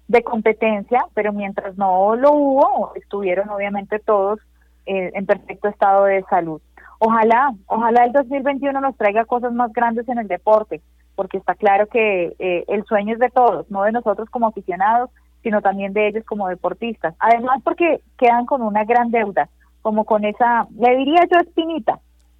de 0.08 0.22
competencia, 0.22 1.04
pero 1.12 1.34
mientras 1.34 1.76
no 1.76 2.16
lo 2.16 2.32
hubo, 2.32 2.92
estuvieron 2.94 3.50
obviamente 3.50 3.98
todos 3.98 4.40
eh, 4.86 5.10
en 5.14 5.26
perfecto 5.26 5.68
estado 5.68 6.04
de 6.04 6.22
salud. 6.30 6.62
Ojalá, 7.04 7.52
ojalá 7.66 8.04
el 8.04 8.12
2021 8.12 8.80
nos 8.80 8.96
traiga 8.96 9.24
cosas 9.24 9.52
más 9.52 9.72
grandes 9.72 10.08
en 10.08 10.18
el 10.18 10.28
deporte, 10.28 10.80
porque 11.16 11.36
está 11.36 11.56
claro 11.56 11.88
que 11.88 12.36
eh, 12.38 12.64
el 12.68 12.84
sueño 12.84 13.14
es 13.14 13.18
de 13.18 13.28
todos, 13.28 13.68
no 13.72 13.82
de 13.82 13.90
nosotros 13.90 14.30
como 14.30 14.46
aficionados, 14.46 15.10
sino 15.42 15.60
también 15.62 15.92
de 15.94 16.06
ellos 16.06 16.24
como 16.24 16.46
deportistas. 16.46 17.16
Además, 17.18 17.60
porque 17.64 18.02
quedan 18.16 18.46
con 18.46 18.62
una 18.62 18.84
gran 18.84 19.10
deuda, 19.10 19.48
como 19.82 20.04
con 20.04 20.24
esa, 20.24 20.68
le 20.78 20.96
diría 20.96 21.26
yo, 21.28 21.40
espinita, 21.40 21.98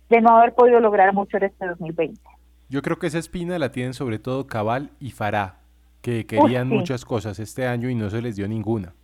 de 0.09 0.21
no 0.21 0.37
haber 0.37 0.55
podido 0.55 0.79
lograr 0.79 1.13
mucho 1.13 1.39
en 1.39 1.43
este 1.43 1.67
2020. 1.67 2.21
Yo 2.69 2.83
creo 2.83 3.01
que 3.01 3.09
esa 3.09 3.19
espina 3.19 3.59
la 3.59 3.73
tienen 3.73 3.95
sobre 3.95 4.21
todo 4.21 4.47
Cabal 4.47 4.91
y 5.01 5.11
Fará, 5.11 5.57
que 6.03 6.25
querían 6.25 6.69
muchas 6.69 7.05
cosas 7.05 7.41
este 7.41 7.67
año 7.67 7.91
y 7.91 7.97
no 7.97 8.11
se 8.11 8.23
les 8.23 8.37
dio 8.37 8.47
ninguna. 8.47 8.95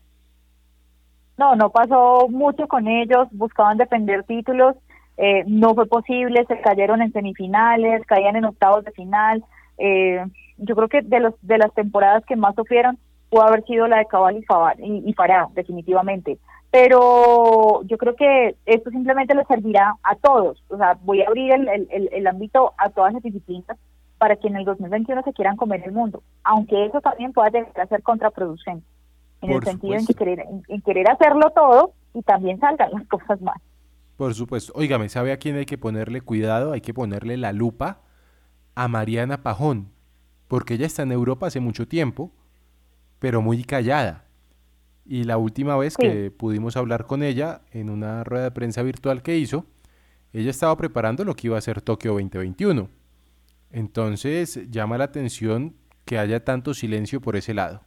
No, 1.37 1.57
no 1.57 1.71
pasó 1.71 2.29
mucho 2.29 2.69
con 2.69 2.87
ellos, 2.87 3.27
buscaban 3.33 3.77
defender 3.77 4.23
títulos, 4.23 4.77
eh, 5.19 5.45
no 5.47 5.75
fue 5.75 5.87
posible, 5.87 6.45
se 6.47 6.61
cayeron 6.61 7.03
en 7.03 7.13
semifinales, 7.13 8.07
caían 8.07 8.37
en 8.37 8.47
octavos 8.47 8.85
de 8.85 8.93
final. 8.93 9.45
Eh, 9.77 10.25
yo 10.59 10.75
creo 10.75 10.89
que 10.89 11.03
de 11.03 11.21
los 11.21 11.35
de 11.43 11.59
las 11.59 11.73
temporadas 11.75 12.25
que 12.25 12.37
más 12.37 12.55
sufrieron 12.55 12.99
pudo 13.29 13.43
haber 13.43 13.65
sido 13.65 13.87
la 13.87 13.99
de 13.99 14.07
Cabal 14.07 14.43
y, 14.79 15.03
y, 15.05 15.13
Farah, 15.13 15.49
definitivamente. 15.55 16.39
Pero 16.71 17.83
yo 17.85 17.99
creo 17.99 18.15
que 18.15 18.57
esto 18.65 18.91
simplemente 18.91 19.35
les 19.35 19.47
servirá 19.47 19.95
a 20.03 20.15
todos. 20.17 20.63
O 20.69 20.77
sea, 20.77 20.97
voy 21.03 21.23
a 21.23 21.27
abrir 21.27 21.53
el, 21.53 21.69
el, 21.69 22.09
el 22.13 22.27
ámbito 22.27 22.73
a 22.79 22.91
todas 22.91 23.13
las 23.13 23.23
disciplinas 23.23 23.77
para 24.19 24.37
que 24.37 24.49
en 24.49 24.57
el 24.57 24.65
2021 24.65 25.23
se 25.23 25.33
quieran 25.33 25.57
comer 25.57 25.83
el 25.85 25.93
mundo, 25.93 26.23
aunque 26.43 26.87
eso 26.87 27.01
también 27.01 27.33
pueda 27.33 27.51
llegar 27.51 27.81
a 27.81 27.87
ser 27.87 28.03
contraproducente, 28.03 28.85
en 29.43 29.53
el 29.53 29.63
sentido 29.63 29.95
en, 29.95 30.07
que 30.07 30.15
querer, 30.15 30.45
en, 30.69 30.81
querer 30.83 31.09
hacerlo 31.09 31.51
todo 31.51 31.93
y 32.15 32.23
también 32.23 32.59
salgan 32.59 32.91
las 32.93 33.07
cosas 33.09 33.41
mal. 33.41 33.59
Por 34.19 34.35
supuesto. 34.35 34.75
Óigame, 34.77 35.09
¿sabe 35.09 35.33
a 35.33 35.39
quién 35.39 35.57
hay 35.57 35.65
que 35.65 35.79
ponerle 35.79 36.21
cuidado? 36.21 36.73
Hay 36.73 36.83
que 36.83 36.93
ponerle 36.93 37.39
la 37.39 37.55
lupa 37.55 38.03
a 38.75 38.87
Mariana 38.87 39.43
Pajón, 39.43 39.89
porque 40.47 40.75
ella 40.75 40.85
está 40.85 41.05
en 41.05 41.13
Europa 41.13 41.47
hace 41.47 41.61
mucho 41.61 41.89
tiempo, 41.89 42.31
pero 43.19 43.41
muy 43.41 43.65
callada. 43.65 44.27
Y 45.07 45.25
la 45.25 45.39
última 45.39 45.75
vez 45.79 45.97
que 45.97 46.31
pudimos 46.31 46.77
hablar 46.77 47.07
con 47.07 47.23
ella 47.23 47.63
en 47.71 47.89
una 47.89 48.23
rueda 48.25 48.45
de 48.45 48.51
prensa 48.51 48.83
virtual 48.83 49.23
que 49.23 49.39
hizo, 49.39 49.65
ella 50.35 50.51
estaba 50.51 50.77
preparando 50.77 51.25
lo 51.25 51.35
que 51.35 51.47
iba 51.47 51.57
a 51.57 51.63
ser 51.63 51.81
Tokio 51.81 52.13
2021 52.13 52.91
entonces 53.71 54.71
llama 54.71 54.99
la 54.99 55.05
atención 55.05 55.77
que 56.05 56.19
haya 56.19 56.45
tanto 56.45 56.75
silencio 56.75 57.21
por 57.21 57.37
ese 57.37 57.55
lado. 57.55 57.83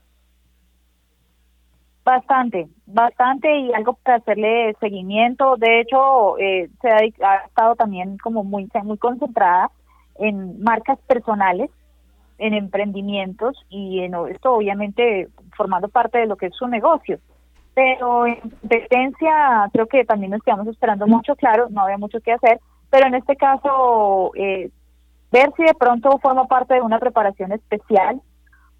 Bastante, 2.04 2.68
bastante 2.86 3.60
y 3.60 3.72
algo 3.72 3.92
para 3.94 4.16
hacerle 4.16 4.74
seguimiento. 4.80 5.56
De 5.56 5.80
hecho, 5.80 6.36
eh, 6.38 6.68
se 6.80 6.88
ha, 6.88 7.36
estado 7.46 7.76
también 7.76 8.18
como 8.18 8.42
muy, 8.42 8.68
muy 8.82 8.98
concentrada 8.98 9.70
en 10.16 10.60
marcas 10.60 10.98
personales, 11.06 11.70
en 12.38 12.54
emprendimientos 12.54 13.56
y 13.68 14.00
en 14.00 14.14
esto 14.30 14.54
obviamente 14.54 15.28
formando 15.56 15.88
parte 15.88 16.18
de 16.18 16.26
lo 16.26 16.36
que 16.36 16.46
es 16.46 16.56
su 16.56 16.66
negocio. 16.66 17.20
Pero 17.74 18.26
en 18.26 18.40
competencia 18.40 19.70
creo 19.72 19.86
que 19.86 20.04
también 20.04 20.32
nos 20.32 20.42
quedamos 20.42 20.66
esperando 20.66 21.06
mucho, 21.06 21.36
claro, 21.36 21.68
no 21.70 21.82
había 21.82 21.98
mucho 21.98 22.20
que 22.20 22.32
hacer, 22.32 22.58
pero 22.90 23.06
en 23.06 23.14
este 23.14 23.36
caso 23.36 24.32
eh, 24.34 24.70
ver 25.30 25.52
si 25.56 25.62
de 25.62 25.74
pronto 25.74 26.18
forma 26.18 26.46
parte 26.46 26.74
de 26.74 26.82
una 26.82 26.98
preparación 26.98 27.52
especial 27.52 28.20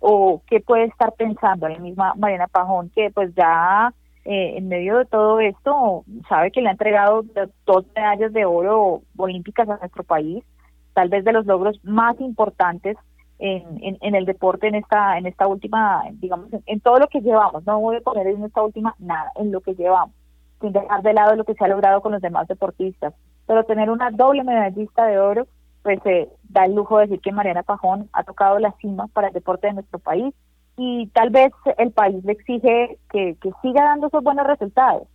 o 0.05 0.43
qué 0.49 0.61
puede 0.61 0.85
estar 0.85 1.13
pensando 1.13 1.69
la 1.69 1.79
misma 1.79 2.15
Mariana 2.17 2.49
Pajón, 2.49 2.91
que 2.91 3.11
pues 3.13 3.33
ya 3.37 3.95
eh, 4.25 4.55
en 4.57 4.67
medio 4.67 4.99
de 4.99 5.05
todo 5.05 5.39
esto 5.39 6.05
sabe 6.29 6.51
que 6.51 6.61
le 6.61 6.69
ha 6.69 6.73
entregado 6.73 7.25
dos 7.65 7.87
medallas 7.95 8.33
de 8.33 8.45
oro 8.45 9.03
olímpicas 9.17 9.69
a 9.69 9.77
nuestro 9.77 10.03
país, 10.03 10.45
tal 10.93 11.09
vez 11.09 11.25
de 11.25 11.33
los 11.33 11.47
logros 11.47 11.79
más 11.85 12.21
importantes 12.21 12.97
en, 13.39 13.99
en, 14.01 14.15
el 14.15 14.25
deporte 14.25 14.67
en 14.67 14.75
esta 14.75 15.19
en 15.19 15.27
esta 15.27 15.47
última, 15.47 16.03
digamos, 16.15 16.49
en, 16.67 16.81
todo 16.81 16.99
lo 16.99 17.07
que 17.07 17.21
llevamos, 17.21 17.65
no 17.65 17.81
voy 17.81 17.97
a 17.97 18.01
poner 18.01 18.27
en 18.27 18.45
esta 18.45 18.61
última 18.61 18.97
nada, 18.99 19.31
en 19.37 19.53
lo 19.53 19.61
que 19.61 19.75
llevamos, 19.75 20.15
sin 20.61 20.73
dejar 20.73 21.03
de 21.03 21.13
lado 21.13 21.37
lo 21.37 21.45
que 21.45 21.55
se 21.55 21.65
ha 21.65 21.69
logrado 21.69 22.01
con 22.01 22.11
los 22.11 22.23
demás 22.23 22.49
deportistas, 22.49 23.15
pero 23.47 23.65
tener 23.65 23.89
una 23.89 24.11
doble 24.11 24.43
medallista 24.43 25.07
de 25.07 25.21
oro 25.21 25.47
pues 25.83 25.99
eh, 26.07 26.29
da 26.49 26.65
el 26.65 26.75
lujo 26.75 26.99
de 26.99 27.07
decir 27.07 27.21
que 27.21 27.33
Mariana 27.33 27.63
Pajón 27.63 28.09
ha 28.13 28.23
tocado 28.25 28.59
la 28.59 28.73
cima 28.81 29.09
para 29.09 29.29
el 29.29 29.35
deporte 29.35 29.67
de 29.67 29.75
nuestro 29.75 29.99
país 29.99 30.35
y 30.77 31.09
tal 31.09 31.31
vez 31.31 31.53
el 31.79 31.91
país 31.91 32.25
le 32.25 32.33
exige 32.33 32.99
que, 33.11 33.37
siga 33.61 33.85
dando 33.85 34.07
esos 34.07 34.23
buenos 34.23 34.47
resultados, 34.47 35.07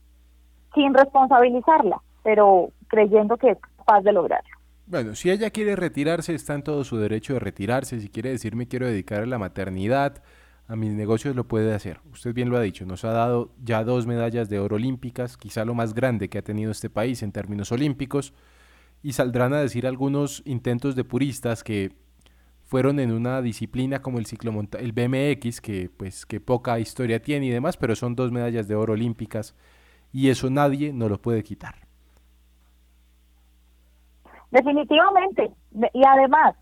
sin 0.74 0.94
responsabilizarla, 0.94 2.02
pero 2.24 2.70
creyendo 2.88 3.38
que 3.38 3.52
es 3.52 3.58
capaz 3.78 4.02
de 4.02 4.14
lograrlo. 4.14 4.50
Bueno, 4.86 5.16
si 5.16 5.32
ella 5.32 5.50
quiere 5.50 5.76
retirarse, 5.76 6.34
está 6.34 6.54
en 6.54 6.64
todo 6.64 6.84
su 6.84 6.98
derecho 6.98 7.34
de 7.34 7.40
retirarse. 7.40 8.00
Si 8.00 8.10
quiere 8.10 8.30
decirme 8.30 8.68
quiero 8.68 8.88
dedicar 8.88 9.24
a 9.24 9.26
la 9.26 9.38
maternidad, 9.38 10.24
a 10.68 10.76
mis 10.76 10.92
negocios, 10.92 11.36
lo 11.36 11.46
puede 11.46 11.74
hacer. 11.74 12.00
Usted 12.12 12.34
bien 12.34 12.50
lo 12.50 12.58
ha 12.58 12.62
dicho, 12.62 12.86
nos 12.86 13.04
ha 13.04 13.12
dado 13.12 13.52
ya 13.64 13.84
dos 13.84 14.06
medallas 14.06 14.50
de 14.50 14.60
oro 14.60 14.76
olímpicas, 14.76 15.38
quizá 15.38 15.66
lo 15.66 15.74
más 15.74 15.94
grande 15.94 16.30
que 16.30 16.38
ha 16.38 16.42
tenido 16.42 16.72
este 16.72 16.90
país 16.90 17.24
en 17.24 17.32
términos 17.32 17.72
olímpicos 17.72 18.34
y 19.08 19.14
saldrán 19.14 19.54
a 19.54 19.62
decir 19.62 19.88
algunos 19.88 20.44
intentos 20.46 20.98
de 20.98 21.06
puristas 21.06 21.64
que 21.64 21.94
fueron 22.66 23.00
en 23.00 23.14
una 23.14 23.42
disciplina 23.42 24.02
como 24.02 24.20
el 24.20 24.26
ciclomonta 24.26 24.80
el 24.80 24.92
BMX 24.92 25.62
que 25.62 25.90
pues 25.96 26.26
que 26.26 26.42
poca 26.42 26.78
historia 26.78 27.22
tiene 27.22 27.46
y 27.46 27.50
demás, 27.50 27.78
pero 27.78 27.96
son 27.96 28.18
dos 28.18 28.34
medallas 28.34 28.68
de 28.68 28.76
oro 28.76 28.92
olímpicas 28.92 29.56
y 30.12 30.30
eso 30.30 30.50
nadie 30.50 30.92
no 30.92 31.08
lo 31.08 31.22
puede 31.22 31.42
quitar. 31.42 31.76
Definitivamente 34.52 35.52
y 35.94 36.04
además 36.06 36.58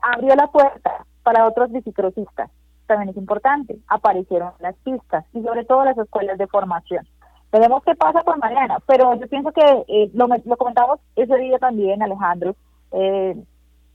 abrió 0.00 0.34
la 0.34 0.46
puerta 0.46 1.04
para 1.22 1.46
otros 1.46 1.70
bicicrocistas 1.72 2.50
también 2.86 3.10
es 3.10 3.16
importante, 3.18 3.78
aparecieron 3.88 4.52
las 4.60 4.74
pistas 4.76 5.26
y 5.34 5.42
sobre 5.42 5.66
todo 5.66 5.84
las 5.84 5.98
escuelas 5.98 6.38
de 6.38 6.46
formación. 6.46 7.06
Veremos 7.52 7.82
qué 7.84 7.94
pasa 7.94 8.22
con 8.22 8.38
Mariana, 8.38 8.78
pero 8.86 9.14
yo 9.14 9.28
pienso 9.28 9.52
que 9.52 9.84
eh, 9.88 10.10
lo, 10.14 10.26
lo 10.26 10.56
comentamos 10.56 11.00
ese 11.14 11.36
día 11.36 11.58
también, 11.58 12.02
Alejandro, 12.02 12.56
eh, 12.92 13.36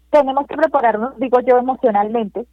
tenemos 0.09 0.47
que 0.47 0.57
prepararnos, 0.57 1.17
digo 1.19 1.39
yo, 1.41 1.57
emocionalmente 1.57 2.45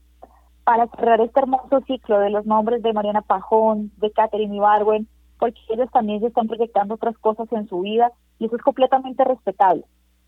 para 0.65 0.87
cerrar 0.89 1.21
este 1.23 1.41
hermoso 1.41 1.81
ciclo 1.87 2.19
de 2.21 2.31
los 2.31 2.45
nombres 2.45 2.83
de 2.83 2.93
Mariana 2.93 3.23
Pajón, 3.23 3.91
de 3.97 4.11
Catherine 4.11 4.55
Ibarwen, 4.55 5.09
porque 5.39 5.59
ellos 5.71 5.91
también 5.91 6.21
se 6.21 6.27
están 6.27 6.47
proyectando 6.47 6.95
otras 6.95 7.17
cosas 7.19 7.51
en 7.53 7.67
su 7.69 7.81
vida 7.81 8.13
y 8.39 8.47
eso 8.47 8.57
es 8.57 8.63
completamente 8.63 9.25
respetable. 9.25 9.85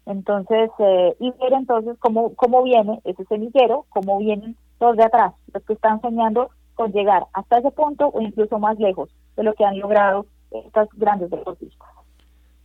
Entonces, 0.07 0.71
eh, 0.79 1.15
y 1.21 1.31
ver 1.33 1.53
entonces 1.53 1.97
cómo, 1.99 2.35
cómo 2.37 2.63
viene 2.63 3.01
ese 3.05 3.25
semillero, 3.27 3.85
cómo 3.91 4.19
vienen 4.19 4.57
los 4.81 4.97
de 4.97 5.05
atrás, 5.05 5.35
los 5.53 5.63
que 5.65 5.75
están 5.75 6.01
soñando 6.01 6.49
con 6.75 6.93
llegar 6.93 7.27
hasta 7.35 7.59
ese 7.59 7.71
punto 7.71 8.09
o 8.09 8.23
incluso 8.23 8.59
más 8.59 8.79
lejos 8.79 9.11
de 9.37 9.43
lo 9.43 9.53
que 9.53 9.65
han 9.65 9.79
logrado 9.79 10.25
estas 10.51 10.89
grandes 10.95 11.31
deportistas. 11.31 11.89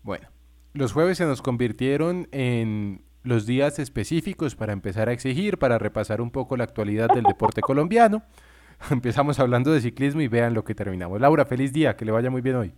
Bueno, 0.03 0.27
los 0.73 0.93
jueves 0.93 1.17
se 1.17 1.25
nos 1.25 1.41
convirtieron 1.41 2.27
en 2.31 3.03
los 3.23 3.45
días 3.45 3.79
específicos 3.79 4.55
para 4.55 4.73
empezar 4.73 5.09
a 5.09 5.13
exigir, 5.13 5.57
para 5.57 5.77
repasar 5.77 6.21
un 6.21 6.31
poco 6.31 6.57
la 6.57 6.63
actualidad 6.63 7.09
del 7.09 7.23
deporte 7.23 7.61
colombiano. 7.61 8.21
Empezamos 8.91 9.39
hablando 9.39 9.71
de 9.71 9.81
ciclismo 9.81 10.21
y 10.21 10.27
vean 10.27 10.53
lo 10.53 10.63
que 10.63 10.75
terminamos. 10.75 11.19
Laura, 11.19 11.45
feliz 11.45 11.73
día, 11.73 11.95
que 11.95 12.05
le 12.05 12.11
vaya 12.11 12.29
muy 12.29 12.41
bien 12.41 12.55
hoy. 12.55 12.73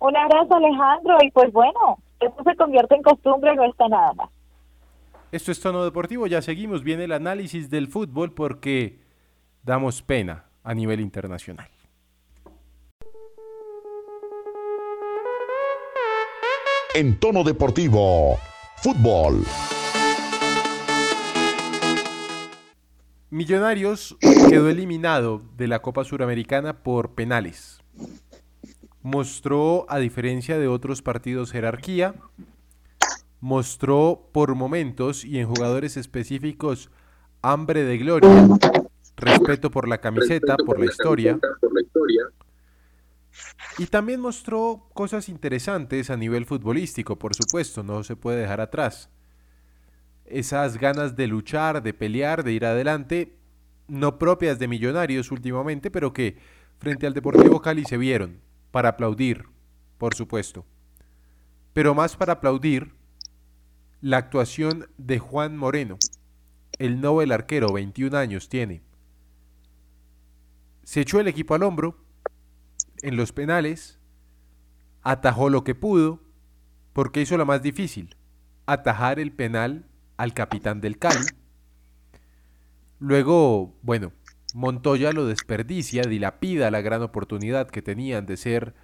Un 0.00 0.16
abrazo 0.16 0.54
Alejandro 0.54 1.18
y 1.22 1.30
pues 1.30 1.52
bueno, 1.52 1.98
esto 2.20 2.42
se 2.42 2.56
convierte 2.56 2.94
en 2.94 3.02
costumbre, 3.02 3.54
no 3.54 3.64
está 3.64 3.88
nada 3.88 4.12
más. 4.14 4.30
Esto 5.32 5.52
es 5.52 5.60
Tono 5.60 5.84
Deportivo, 5.84 6.26
ya 6.26 6.42
seguimos, 6.42 6.82
viene 6.82 7.04
el 7.04 7.12
análisis 7.12 7.70
del 7.70 7.88
fútbol 7.88 8.32
porque 8.32 9.00
damos 9.62 10.02
pena 10.02 10.46
a 10.64 10.74
nivel 10.74 11.00
internacional. 11.00 11.68
En 16.92 17.20
tono 17.20 17.44
deportivo, 17.44 18.36
Fútbol. 18.78 19.44
Millonarios 23.30 24.16
quedó 24.48 24.68
eliminado 24.68 25.40
de 25.56 25.68
la 25.68 25.82
Copa 25.82 26.02
Suramericana 26.02 26.82
por 26.82 27.14
penales. 27.14 27.78
Mostró, 29.02 29.86
a 29.88 30.00
diferencia 30.00 30.58
de 30.58 30.66
otros 30.66 31.00
partidos, 31.00 31.52
jerarquía. 31.52 32.16
Mostró 33.38 34.28
por 34.32 34.56
momentos 34.56 35.24
y 35.24 35.38
en 35.38 35.46
jugadores 35.46 35.96
específicos 35.96 36.90
hambre 37.40 37.84
de 37.84 37.98
gloria, 37.98 38.48
respeto 39.16 39.70
por 39.70 39.86
la 39.86 39.98
camiseta, 39.98 40.56
por 40.56 40.80
la 40.80 40.86
historia. 40.86 41.38
Y 43.78 43.86
también 43.86 44.20
mostró 44.20 44.88
cosas 44.94 45.28
interesantes 45.28 46.10
a 46.10 46.16
nivel 46.16 46.44
futbolístico, 46.44 47.18
por 47.18 47.34
supuesto, 47.34 47.82
no 47.82 48.02
se 48.02 48.16
puede 48.16 48.40
dejar 48.40 48.60
atrás. 48.60 49.10
Esas 50.24 50.76
ganas 50.78 51.16
de 51.16 51.26
luchar, 51.26 51.82
de 51.82 51.94
pelear, 51.94 52.44
de 52.44 52.52
ir 52.52 52.64
adelante, 52.64 53.36
no 53.88 54.18
propias 54.18 54.58
de 54.58 54.68
millonarios 54.68 55.30
últimamente, 55.30 55.90
pero 55.90 56.12
que 56.12 56.38
frente 56.78 57.06
al 57.06 57.14
Deportivo 57.14 57.60
Cali 57.60 57.84
se 57.84 57.96
vieron, 57.96 58.40
para 58.70 58.90
aplaudir, 58.90 59.46
por 59.98 60.14
supuesto. 60.14 60.64
Pero 61.72 61.94
más 61.94 62.16
para 62.16 62.34
aplaudir 62.34 62.94
la 64.00 64.16
actuación 64.16 64.88
de 64.96 65.18
Juan 65.18 65.56
Moreno, 65.56 65.98
el 66.78 67.00
Nobel 67.00 67.32
arquero, 67.32 67.72
21 67.72 68.16
años 68.16 68.48
tiene. 68.48 68.82
Se 70.82 71.02
echó 71.02 71.20
el 71.20 71.28
equipo 71.28 71.54
al 71.54 71.62
hombro, 71.62 72.04
en 73.02 73.16
los 73.16 73.32
penales, 73.32 73.98
atajó 75.02 75.48
lo 75.50 75.64
que 75.64 75.74
pudo, 75.74 76.20
porque 76.92 77.20
hizo 77.20 77.36
lo 77.36 77.46
más 77.46 77.62
difícil, 77.62 78.16
atajar 78.66 79.18
el 79.18 79.32
penal 79.32 79.86
al 80.16 80.34
capitán 80.34 80.80
del 80.80 80.98
Cali. 80.98 81.24
Luego, 82.98 83.74
bueno, 83.82 84.12
Montoya 84.54 85.12
lo 85.12 85.26
desperdicia, 85.26 86.02
dilapida 86.02 86.70
la 86.70 86.82
gran 86.82 87.02
oportunidad 87.02 87.70
que 87.70 87.82
tenían 87.82 88.26
de 88.26 88.36
ser 88.36 88.74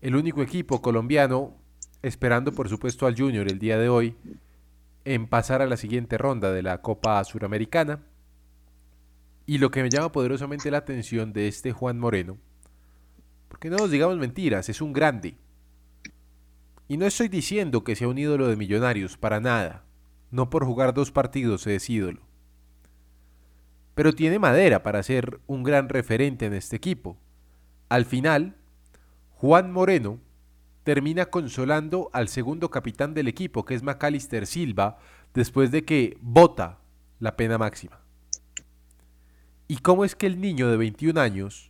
el 0.00 0.16
único 0.16 0.42
equipo 0.42 0.80
colombiano, 0.80 1.56
esperando 2.02 2.52
por 2.52 2.68
supuesto 2.68 3.06
al 3.06 3.16
Junior 3.16 3.48
el 3.50 3.58
día 3.58 3.78
de 3.78 3.88
hoy, 3.88 4.16
en 5.04 5.26
pasar 5.26 5.60
a 5.60 5.66
la 5.66 5.76
siguiente 5.76 6.16
ronda 6.16 6.52
de 6.52 6.62
la 6.62 6.80
Copa 6.80 7.22
Suramericana. 7.24 8.00
Y 9.44 9.58
lo 9.58 9.70
que 9.70 9.82
me 9.82 9.90
llama 9.90 10.12
poderosamente 10.12 10.70
la 10.70 10.78
atención 10.78 11.32
de 11.32 11.48
este 11.48 11.72
Juan 11.72 11.98
Moreno 11.98 12.38
porque 13.50 13.68
no 13.68 13.78
nos 13.78 13.90
digamos 13.90 14.16
mentiras, 14.16 14.68
es 14.68 14.80
un 14.80 14.92
grande. 14.92 15.36
Y 16.86 16.96
no 16.96 17.04
estoy 17.04 17.26
diciendo 17.28 17.82
que 17.82 17.96
sea 17.96 18.06
un 18.06 18.16
ídolo 18.16 18.46
de 18.46 18.54
millonarios, 18.54 19.16
para 19.16 19.40
nada. 19.40 19.84
No 20.30 20.50
por 20.50 20.64
jugar 20.64 20.94
dos 20.94 21.10
partidos 21.10 21.66
es 21.66 21.90
ídolo. 21.90 22.22
Pero 23.96 24.12
tiene 24.12 24.38
madera 24.38 24.84
para 24.84 25.02
ser 25.02 25.40
un 25.48 25.64
gran 25.64 25.88
referente 25.88 26.46
en 26.46 26.54
este 26.54 26.76
equipo. 26.76 27.18
Al 27.88 28.04
final, 28.04 28.54
Juan 29.32 29.72
Moreno 29.72 30.20
termina 30.84 31.26
consolando 31.26 32.08
al 32.12 32.28
segundo 32.28 32.70
capitán 32.70 33.14
del 33.14 33.26
equipo, 33.26 33.64
que 33.64 33.74
es 33.74 33.82
Macalister 33.82 34.46
Silva, 34.46 34.98
después 35.34 35.72
de 35.72 35.84
que 35.84 36.16
vota 36.20 36.78
la 37.18 37.36
pena 37.36 37.58
máxima. 37.58 38.00
¿Y 39.66 39.78
cómo 39.78 40.04
es 40.04 40.14
que 40.14 40.28
el 40.28 40.40
niño 40.40 40.70
de 40.70 40.76
21 40.76 41.20
años 41.20 41.69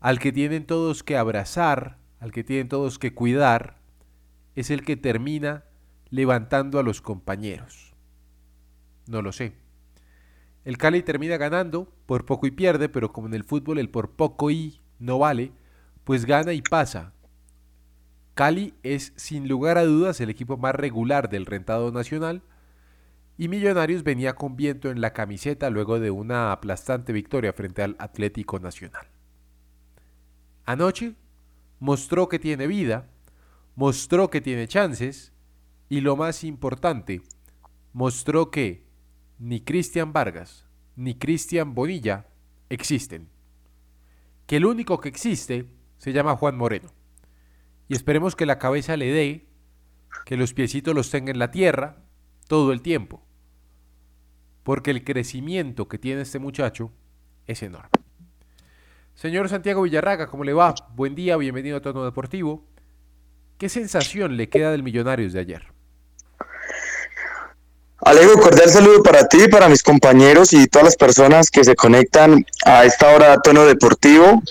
al 0.00 0.18
que 0.18 0.32
tienen 0.32 0.66
todos 0.66 1.02
que 1.02 1.16
abrazar, 1.16 1.98
al 2.18 2.32
que 2.32 2.42
tienen 2.42 2.68
todos 2.68 2.98
que 2.98 3.14
cuidar, 3.14 3.78
es 4.54 4.70
el 4.70 4.84
que 4.84 4.96
termina 4.96 5.64
levantando 6.08 6.78
a 6.78 6.82
los 6.82 7.00
compañeros. 7.00 7.94
No 9.06 9.22
lo 9.22 9.32
sé. 9.32 9.52
El 10.64 10.76
Cali 10.76 11.02
termina 11.02 11.36
ganando, 11.36 11.92
por 12.06 12.26
poco 12.26 12.46
y 12.46 12.50
pierde, 12.50 12.88
pero 12.88 13.12
como 13.12 13.28
en 13.28 13.34
el 13.34 13.44
fútbol 13.44 13.78
el 13.78 13.90
por 13.90 14.10
poco 14.12 14.50
y 14.50 14.80
no 14.98 15.18
vale, 15.18 15.52
pues 16.04 16.26
gana 16.26 16.52
y 16.52 16.62
pasa. 16.62 17.12
Cali 18.34 18.74
es 18.82 19.12
sin 19.16 19.48
lugar 19.48 19.78
a 19.78 19.84
dudas 19.84 20.20
el 20.20 20.30
equipo 20.30 20.56
más 20.56 20.74
regular 20.74 21.28
del 21.28 21.46
rentado 21.46 21.92
nacional 21.92 22.42
y 23.36 23.48
Millonarios 23.48 24.02
venía 24.02 24.34
con 24.34 24.56
viento 24.56 24.90
en 24.90 25.00
la 25.00 25.12
camiseta 25.12 25.70
luego 25.70 25.98
de 25.98 26.10
una 26.10 26.52
aplastante 26.52 27.12
victoria 27.12 27.52
frente 27.52 27.82
al 27.82 27.96
Atlético 27.98 28.58
Nacional. 28.58 29.06
Anoche 30.70 31.16
mostró 31.80 32.28
que 32.28 32.38
tiene 32.38 32.68
vida, 32.68 33.08
mostró 33.74 34.30
que 34.30 34.40
tiene 34.40 34.68
chances 34.68 35.32
y 35.88 36.00
lo 36.00 36.14
más 36.14 36.44
importante, 36.44 37.22
mostró 37.92 38.52
que 38.52 38.86
ni 39.40 39.62
Cristian 39.62 40.12
Vargas 40.12 40.68
ni 40.94 41.16
Cristian 41.16 41.74
Bonilla 41.74 42.28
existen. 42.68 43.28
Que 44.46 44.58
el 44.58 44.64
único 44.64 45.00
que 45.00 45.08
existe 45.08 45.66
se 45.98 46.12
llama 46.12 46.36
Juan 46.36 46.56
Moreno. 46.56 46.92
Y 47.88 47.94
esperemos 47.94 48.36
que 48.36 48.46
la 48.46 48.60
cabeza 48.60 48.96
le 48.96 49.10
dé, 49.10 49.48
que 50.24 50.36
los 50.36 50.54
piecitos 50.54 50.94
los 50.94 51.10
tenga 51.10 51.32
en 51.32 51.40
la 51.40 51.50
tierra 51.50 51.96
todo 52.46 52.70
el 52.70 52.80
tiempo. 52.80 53.26
Porque 54.62 54.92
el 54.92 55.02
crecimiento 55.02 55.88
que 55.88 55.98
tiene 55.98 56.22
este 56.22 56.38
muchacho 56.38 56.92
es 57.48 57.60
enorme. 57.64 57.90
Señor 59.20 59.50
Santiago 59.50 59.82
Villarraga, 59.82 60.28
¿cómo 60.28 60.44
le 60.44 60.54
va? 60.54 60.74
Buen 60.94 61.14
día, 61.14 61.36
bienvenido 61.36 61.76
a 61.76 61.82
Tono 61.82 62.06
Deportivo. 62.06 62.64
¿Qué 63.58 63.68
sensación 63.68 64.38
le 64.38 64.48
queda 64.48 64.70
del 64.70 64.82
Millonarios 64.82 65.34
de 65.34 65.40
ayer? 65.40 65.62
Alejo, 67.98 68.40
cordial 68.40 68.70
saludo 68.70 69.02
para 69.02 69.28
ti, 69.28 69.46
para 69.48 69.68
mis 69.68 69.82
compañeros 69.82 70.54
y 70.54 70.66
todas 70.68 70.86
las 70.86 70.96
personas 70.96 71.50
que 71.50 71.64
se 71.64 71.76
conectan 71.76 72.46
a 72.64 72.86
esta 72.86 73.14
hora 73.14 73.34
a 73.34 73.40
Tono 73.42 73.66
Deportivo. 73.66 74.42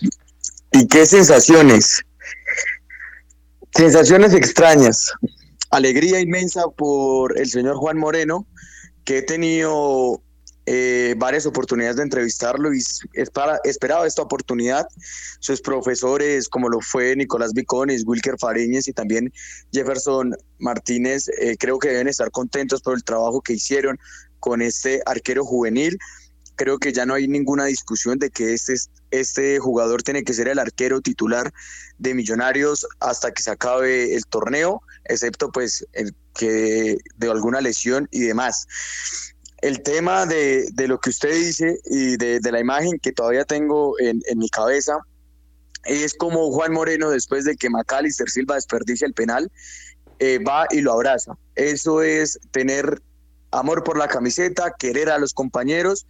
¿Y 0.72 0.88
qué 0.88 1.08
sensaciones? 1.08 2.04
Sensaciones 3.74 4.36
extrañas. 4.36 5.12
Alegría 5.72 6.20
inmensa 6.20 6.68
por 6.78 7.40
el 7.40 7.48
señor 7.48 7.76
Juan 7.78 7.98
Moreno, 7.98 8.46
que 9.04 9.18
he 9.18 9.22
tenido 9.24 10.22
eh, 10.72 11.16
varias 11.18 11.48
oportunidades 11.48 11.96
de 11.96 12.04
entrevistarlo 12.04 12.72
y 12.72 12.78
es 12.78 13.02
esperaba 13.64 14.06
esta 14.06 14.22
oportunidad. 14.22 14.88
Sus 15.40 15.62
profesores, 15.62 16.48
como 16.48 16.70
lo 16.70 16.80
fue 16.80 17.16
Nicolás 17.16 17.54
Vicones, 17.54 18.04
Wilker 18.06 18.36
Fariñez 18.40 18.88
y 18.88 18.94
también 18.94 19.34
Jefferson 19.74 20.36
Martínez, 20.60 21.28
eh, 21.42 21.56
creo 21.58 21.80
que 21.80 21.90
deben 21.90 22.08
estar 22.08 22.30
contentos 22.30 22.84
por 22.84 22.94
el 22.94 23.04
trabajo 23.04 23.42
que 23.42 23.54
hicieron 23.54 23.98
con 24.40 24.62
este 24.62 25.02
arquero 25.08 25.44
juvenil. 25.44 25.98
Creo 26.56 26.78
que 26.78 26.94
ya 26.94 27.08
no 27.08 27.16
hay 27.16 27.28
ninguna 27.28 27.66
discusión 27.66 28.20
de 28.20 28.30
que 28.30 28.54
este, 28.54 28.76
este 29.10 29.58
jugador 29.58 30.04
tiene 30.04 30.24
que 30.24 30.36
ser 30.36 30.50
el 30.50 30.60
arquero 30.60 31.02
titular 31.02 31.52
de 31.98 32.14
Millonarios 32.14 32.86
hasta 33.00 33.32
que 33.32 33.42
se 33.42 33.50
acabe 33.50 34.14
el 34.14 34.24
torneo, 34.28 34.84
excepto 35.06 35.52
pues 35.52 35.84
el 35.94 36.14
que 36.36 37.00
de 37.18 37.32
alguna 37.32 37.60
lesión 37.60 38.08
y 38.12 38.20
demás. 38.20 38.68
El 39.62 39.82
tema 39.84 40.26
de, 40.26 40.72
lo 40.88 41.00
que 41.00 41.10
usted 41.10 41.34
dice 41.34 41.80
y 41.86 42.18
de, 42.18 42.40
la 42.52 42.60
imagen 42.60 43.00
que 43.00 43.12
todavía 43.12 43.46
tengo 43.46 44.00
en, 44.00 44.22
en, 44.28 44.38
mi 44.38 44.50
cabeza 44.50 44.98
es 45.86 46.14
como 46.14 46.52
Juan 46.52 46.74
Moreno 46.74 47.10
después 47.10 47.46
de 47.46 47.56
que 47.56 47.70
Macalister 47.70 48.30
Silva 48.30 48.56
desperdicia 48.56 49.08
el 49.08 49.14
penal, 49.14 49.52
eh, 50.20 50.40
va 50.40 50.68
y 50.70 50.82
lo 50.82 50.94
abraza. 50.94 51.38
Eso 51.56 52.02
es 52.02 52.40
tener 52.52 53.02
amor 53.52 53.84
por 53.84 53.98
la 53.98 54.08
camiseta, 54.08 54.76
querer 54.78 55.10
a 55.10 55.18
los 55.18 55.34
compañeros 55.34 56.06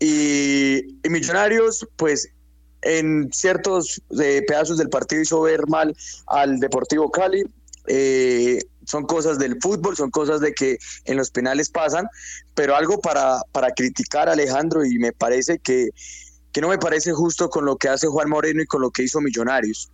y, 0.00 0.98
Millonarios, 1.08 1.86
pues 1.96 2.28
en 2.82 3.30
ciertos 3.32 4.00
eh, 4.20 4.42
pedazos 4.46 4.78
del 4.78 4.88
partido 4.88 5.22
hizo 5.22 5.40
ver 5.42 5.66
mal 5.66 5.96
al 6.26 6.58
Deportivo 6.60 7.10
Cali. 7.10 7.44
Eh, 7.86 8.60
son 8.84 9.04
cosas 9.04 9.38
del 9.38 9.58
fútbol, 9.60 9.96
son 9.96 10.10
cosas 10.10 10.40
de 10.40 10.52
que 10.52 10.78
en 11.04 11.16
los 11.16 11.30
penales 11.30 11.68
pasan, 11.68 12.06
pero 12.58 12.74
algo 12.74 13.00
para, 13.00 13.40
para 13.52 13.70
criticar 13.70 14.28
a 14.28 14.32
Alejandro 14.32 14.84
y 14.84 14.98
me 14.98 15.12
parece 15.12 15.60
que, 15.60 15.90
que 16.50 16.60
no 16.60 16.66
me 16.66 16.78
parece 16.78 17.12
justo 17.12 17.48
con 17.50 17.64
lo 17.64 17.76
que 17.76 17.88
hace 17.88 18.08
Juan 18.08 18.28
Moreno 18.28 18.60
y 18.60 18.66
con 18.66 18.82
lo 18.82 18.90
que 18.90 19.04
hizo 19.04 19.20
Millonarios. 19.20 19.92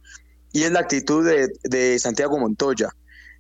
Y 0.51 0.63
es 0.63 0.73
la 0.73 0.81
actitud 0.81 1.27
de, 1.27 1.51
de 1.65 1.99
Santiago 1.99 2.39
Montoya. 2.39 2.89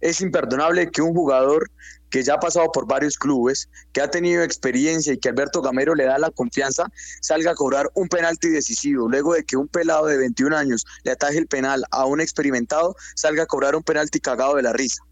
Es 0.02 0.20
imperdonable 0.20 0.90
que 0.90 1.00
un 1.00 1.14
jugador 1.14 1.70
que 2.10 2.22
ya 2.22 2.34
ha 2.34 2.38
pasado 2.38 2.70
por 2.70 2.86
varios 2.86 3.16
clubes, 3.16 3.70
que 3.94 4.02
ha 4.02 4.10
tenido 4.10 4.42
experiencia 4.42 5.14
y 5.14 5.18
que 5.18 5.30
Alberto 5.30 5.62
Gamero 5.62 5.94
le 5.94 6.04
da 6.04 6.18
la 6.18 6.30
confianza, 6.30 6.84
salga 7.22 7.52
a 7.52 7.54
cobrar 7.54 7.90
un 7.94 8.08
penalti 8.08 8.50
decisivo. 8.50 9.08
Luego 9.08 9.32
de 9.32 9.44
que 9.44 9.56
un 9.56 9.68
pelado 9.68 10.04
de 10.04 10.18
21 10.18 10.54
años 10.54 10.84
le 11.02 11.12
ataje 11.12 11.38
el 11.38 11.46
penal 11.46 11.82
a 11.92 12.04
un 12.04 12.20
experimentado, 12.20 12.94
salga 13.16 13.44
a 13.44 13.46
cobrar 13.46 13.74
un 13.74 13.84
penalti 13.84 14.20
cagado 14.20 14.56
de 14.56 14.62
la 14.64 14.74
risa. 14.74 15.02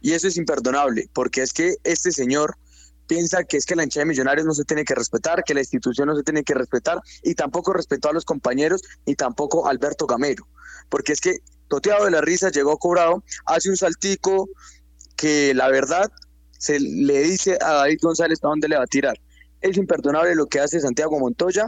Y 0.00 0.12
eso 0.12 0.28
es 0.28 0.38
imperdonable, 0.38 1.10
porque 1.12 1.42
es 1.42 1.52
que 1.52 1.74
este 1.84 2.10
señor 2.10 2.56
piensa 3.06 3.44
que 3.44 3.56
es 3.56 3.66
que 3.66 3.76
la 3.76 3.84
hinchada 3.84 4.04
de 4.04 4.10
Millonarios 4.10 4.46
no 4.46 4.54
se 4.54 4.64
tiene 4.64 4.84
que 4.84 4.94
respetar, 4.94 5.44
que 5.44 5.54
la 5.54 5.60
institución 5.60 6.08
no 6.08 6.16
se 6.16 6.22
tiene 6.22 6.42
que 6.42 6.54
respetar, 6.54 7.00
y 7.22 7.34
tampoco 7.34 7.72
respetó 7.72 8.10
a 8.10 8.12
los 8.12 8.24
compañeros, 8.24 8.82
y 9.04 9.14
tampoco 9.14 9.66
a 9.66 9.70
Alberto 9.70 10.06
Gamero. 10.06 10.46
Porque 10.88 11.12
es 11.12 11.20
que 11.20 11.38
toteado 11.68 12.04
de 12.04 12.10
la 12.10 12.20
risa 12.20 12.50
llegó 12.50 12.76
cobrado, 12.78 13.24
hace 13.46 13.70
un 13.70 13.76
saltico 13.76 14.48
que 15.16 15.54
la 15.54 15.68
verdad 15.68 16.10
se 16.58 16.80
le 16.80 17.20
dice 17.22 17.58
a 17.60 17.72
David 17.72 17.98
González 18.00 18.38
a 18.42 18.48
dónde 18.48 18.68
le 18.68 18.76
va 18.76 18.84
a 18.84 18.86
tirar. 18.86 19.18
Es 19.60 19.76
imperdonable 19.76 20.34
lo 20.34 20.46
que 20.46 20.60
hace 20.60 20.80
Santiago 20.80 21.18
Montoya, 21.18 21.66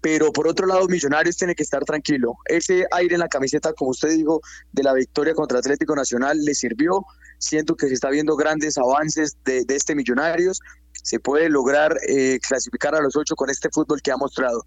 pero 0.00 0.32
por 0.32 0.46
otro 0.46 0.66
lado 0.66 0.86
Millonarios 0.88 1.36
tiene 1.36 1.54
que 1.54 1.62
estar 1.62 1.84
tranquilo. 1.84 2.36
Ese 2.46 2.86
aire 2.92 3.14
en 3.14 3.20
la 3.20 3.28
camiseta, 3.28 3.72
como 3.72 3.90
usted 3.90 4.10
dijo, 4.10 4.40
de 4.72 4.82
la 4.82 4.92
victoria 4.92 5.34
contra 5.34 5.58
Atlético 5.58 5.94
Nacional 5.96 6.38
le 6.44 6.54
sirvió. 6.54 7.04
Siento 7.38 7.76
que 7.76 7.88
se 7.88 7.94
está 7.94 8.10
viendo 8.10 8.36
grandes 8.36 8.76
avances 8.78 9.36
de, 9.44 9.64
este 9.68 9.94
Millonarios. 9.94 10.60
Se 11.02 11.20
puede 11.20 11.48
lograr 11.48 11.96
eh, 12.06 12.38
clasificar 12.46 12.94
a 12.94 13.00
los 13.00 13.16
ocho 13.16 13.34
con 13.36 13.50
este 13.50 13.68
fútbol 13.72 14.02
que 14.02 14.10
ha 14.10 14.16
mostrado. 14.16 14.64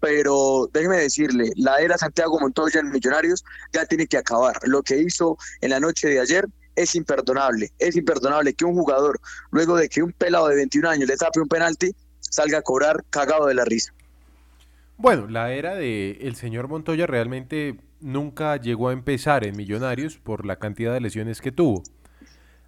Pero 0.00 0.68
déjeme 0.72 0.98
decirle, 0.98 1.52
la 1.56 1.78
era 1.78 1.96
Santiago 1.98 2.40
Montoya 2.40 2.80
en 2.80 2.90
Millonarios 2.90 3.44
ya 3.72 3.86
tiene 3.86 4.06
que 4.06 4.16
acabar. 4.16 4.56
Lo 4.64 4.82
que 4.82 4.98
hizo 4.98 5.36
en 5.60 5.70
la 5.70 5.80
noche 5.80 6.08
de 6.08 6.20
ayer 6.20 6.46
es 6.76 6.94
imperdonable. 6.94 7.70
Es 7.78 7.96
imperdonable 7.96 8.54
que 8.54 8.64
un 8.64 8.74
jugador, 8.74 9.20
luego 9.50 9.76
de 9.76 9.88
que 9.88 10.02
un 10.02 10.12
pelado 10.12 10.48
de 10.48 10.56
21 10.56 10.88
años 10.88 11.08
le 11.08 11.16
tape 11.16 11.40
un 11.40 11.48
penalti, 11.48 11.94
salga 12.20 12.58
a 12.58 12.62
cobrar 12.62 13.04
cagado 13.10 13.46
de 13.46 13.54
la 13.54 13.64
risa. 13.64 13.92
Bueno, 14.96 15.26
la 15.28 15.52
era 15.52 15.74
de 15.74 16.18
el 16.22 16.36
señor 16.36 16.68
Montoya 16.68 17.06
realmente 17.06 17.76
nunca 18.00 18.56
llegó 18.56 18.88
a 18.88 18.92
empezar 18.92 19.44
en 19.44 19.56
Millonarios 19.56 20.18
por 20.18 20.46
la 20.46 20.56
cantidad 20.56 20.92
de 20.92 21.00
lesiones 21.00 21.40
que 21.40 21.52
tuvo. 21.52 21.82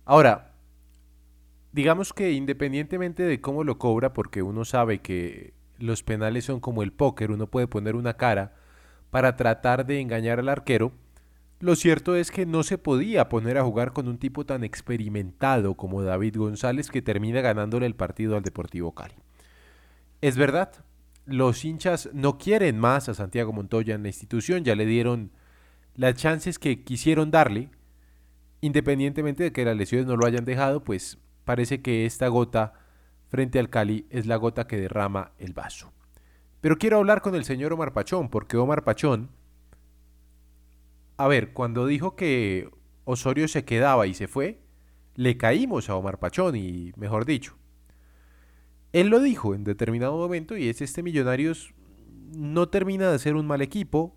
Ahora, 0.04 0.52
digamos 1.72 2.12
que 2.12 2.32
independientemente 2.32 3.22
de 3.22 3.40
cómo 3.40 3.64
lo 3.64 3.78
cobra, 3.78 4.12
porque 4.12 4.42
uno 4.42 4.64
sabe 4.64 5.00
que 5.00 5.54
los 5.78 6.02
penales 6.02 6.44
son 6.44 6.60
como 6.60 6.82
el 6.82 6.92
póker, 6.92 7.30
uno 7.30 7.46
puede 7.46 7.66
poner 7.66 7.96
una 7.96 8.14
cara 8.14 8.54
para 9.10 9.36
tratar 9.36 9.86
de 9.86 10.00
engañar 10.00 10.38
al 10.38 10.48
arquero, 10.48 10.92
lo 11.60 11.76
cierto 11.76 12.16
es 12.16 12.30
que 12.30 12.46
no 12.46 12.62
se 12.62 12.78
podía 12.78 13.28
poner 13.28 13.56
a 13.56 13.64
jugar 13.64 13.92
con 13.92 14.08
un 14.08 14.18
tipo 14.18 14.44
tan 14.44 14.64
experimentado 14.64 15.76
como 15.76 16.02
David 16.02 16.36
González 16.36 16.90
que 16.90 17.00
termina 17.00 17.40
ganándole 17.40 17.86
el 17.86 17.94
partido 17.94 18.36
al 18.36 18.42
Deportivo 18.42 18.92
Cali. 18.94 19.14
Es 20.20 20.36
verdad, 20.36 20.72
los 21.26 21.64
hinchas 21.64 22.10
no 22.12 22.36
quieren 22.38 22.78
más 22.78 23.08
a 23.08 23.14
Santiago 23.14 23.52
Montoya 23.52 23.94
en 23.94 24.02
la 24.02 24.08
institución, 24.08 24.64
ya 24.64 24.74
le 24.74 24.84
dieron 24.84 25.30
las 25.94 26.16
chances 26.16 26.58
que 26.58 26.84
quisieron 26.84 27.30
darle, 27.30 27.70
independientemente 28.64 29.44
de 29.44 29.52
que 29.52 29.64
las 29.64 29.76
lesiones 29.76 30.06
no 30.06 30.16
lo 30.16 30.26
hayan 30.26 30.44
dejado, 30.44 30.84
pues 30.84 31.18
parece 31.44 31.82
que 31.82 32.06
esta 32.06 32.28
gota 32.28 32.74
frente 33.28 33.58
al 33.58 33.70
Cali 33.70 34.06
es 34.10 34.26
la 34.26 34.36
gota 34.36 34.66
que 34.66 34.76
derrama 34.76 35.32
el 35.38 35.52
vaso. 35.52 35.92
Pero 36.60 36.78
quiero 36.78 36.98
hablar 36.98 37.20
con 37.20 37.34
el 37.34 37.44
señor 37.44 37.72
Omar 37.72 37.92
Pachón, 37.92 38.30
porque 38.30 38.56
Omar 38.56 38.84
Pachón 38.84 39.30
a 41.16 41.28
ver, 41.28 41.52
cuando 41.52 41.86
dijo 41.86 42.16
que 42.16 42.68
Osorio 43.04 43.46
se 43.48 43.64
quedaba 43.64 44.06
y 44.06 44.14
se 44.14 44.26
fue, 44.26 44.60
le 45.14 45.36
caímos 45.36 45.88
a 45.88 45.94
Omar 45.94 46.18
Pachón 46.18 46.56
y, 46.56 46.92
mejor 46.96 47.24
dicho, 47.24 47.56
él 48.92 49.08
lo 49.08 49.20
dijo 49.20 49.54
en 49.54 49.64
determinado 49.64 50.16
momento 50.16 50.56
y 50.56 50.68
es 50.68 50.80
este 50.80 51.02
Millonarios 51.02 51.72
no 52.36 52.68
termina 52.68 53.12
de 53.12 53.18
ser 53.18 53.36
un 53.36 53.46
mal 53.46 53.62
equipo, 53.62 54.16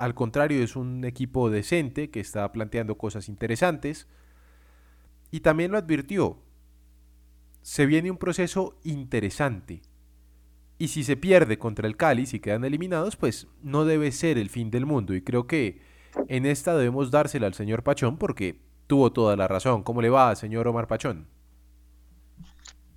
al 0.00 0.14
contrario 0.14 0.64
es 0.64 0.76
un 0.76 1.04
equipo 1.04 1.50
decente 1.50 2.10
que 2.10 2.20
está 2.20 2.50
planteando 2.52 2.96
cosas 2.96 3.28
interesantes 3.28 4.08
y 5.30 5.40
también 5.40 5.70
lo 5.70 5.78
advirtió, 5.78 6.38
se 7.60 7.84
viene 7.84 8.10
un 8.10 8.16
proceso 8.16 8.78
interesante 8.82 9.82
y 10.78 10.88
si 10.88 11.04
se 11.04 11.18
pierde 11.18 11.58
contra 11.58 11.86
el 11.86 11.98
Cali, 11.98 12.24
si 12.24 12.40
quedan 12.40 12.64
eliminados, 12.64 13.16
pues 13.16 13.46
no 13.62 13.84
debe 13.84 14.10
ser 14.10 14.38
el 14.38 14.48
fin 14.48 14.70
del 14.70 14.86
mundo. 14.86 15.14
Y 15.14 15.20
creo 15.20 15.46
que 15.46 15.82
en 16.28 16.46
esta 16.46 16.74
debemos 16.74 17.10
dársela 17.10 17.46
al 17.46 17.52
señor 17.52 17.82
Pachón 17.82 18.16
porque 18.16 18.62
tuvo 18.86 19.12
toda 19.12 19.36
la 19.36 19.46
razón. 19.46 19.82
¿Cómo 19.82 20.00
le 20.00 20.08
va, 20.08 20.34
señor 20.34 20.66
Omar 20.66 20.86
Pachón? 20.86 21.28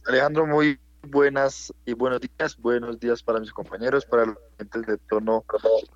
Alejandro, 0.06 0.48
muy 0.48 0.80
buenas 1.08 1.74
y 1.86 1.94
buenos 1.94 2.22
días. 2.22 2.58
Buenos 2.58 3.00
días 3.00 3.22
para 3.24 3.40
mis 3.40 3.52
compañeros, 3.52 4.06
para 4.06 4.26
los 4.26 4.38
clientes 4.56 4.86
de 4.86 4.98
tono 5.10 5.44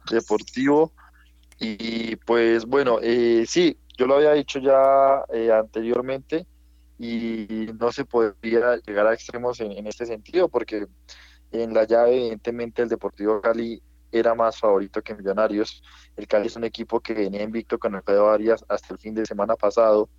deportivo. 0.09 0.91
Y 1.59 2.15
pues 2.17 2.65
bueno, 2.65 2.99
eh, 3.01 3.45
sí, 3.47 3.77
yo 3.97 4.05
lo 4.05 4.15
había 4.15 4.33
dicho 4.33 4.59
ya 4.59 5.23
eh, 5.33 5.51
anteriormente 5.51 6.45
y 6.99 7.67
no 7.79 7.91
se 7.91 8.05
podría 8.05 8.77
llegar 8.85 9.07
a 9.07 9.13
extremos 9.13 9.59
en, 9.59 9.85
este 9.87 10.05
sentido 10.05 10.49
porque 10.49 10.87
en 11.51 11.73
la 11.73 11.85
llave, 11.85 12.17
evidentemente, 12.17 12.81
el 12.81 12.89
Deportivo 12.89 13.41
Cali 13.41 13.81
era 14.11 14.35
más 14.35 14.59
favorito 14.59 15.01
que 15.01 15.15
Millonarios. 15.15 15.81
El 16.15 16.27
Cali 16.27 16.47
es 16.47 16.55
un 16.55 16.63
equipo 16.63 16.99
que 16.99 17.13
venía 17.13 17.43
invicto 17.43 17.79
con 17.79 17.95
Alfredo 17.95 18.29
Arias 18.29 18.65
hasta 18.67 18.93
el 18.93 18.99
fin 18.99 19.15
de 19.15 19.25
semana 19.25 19.55
pasado. 19.55 20.09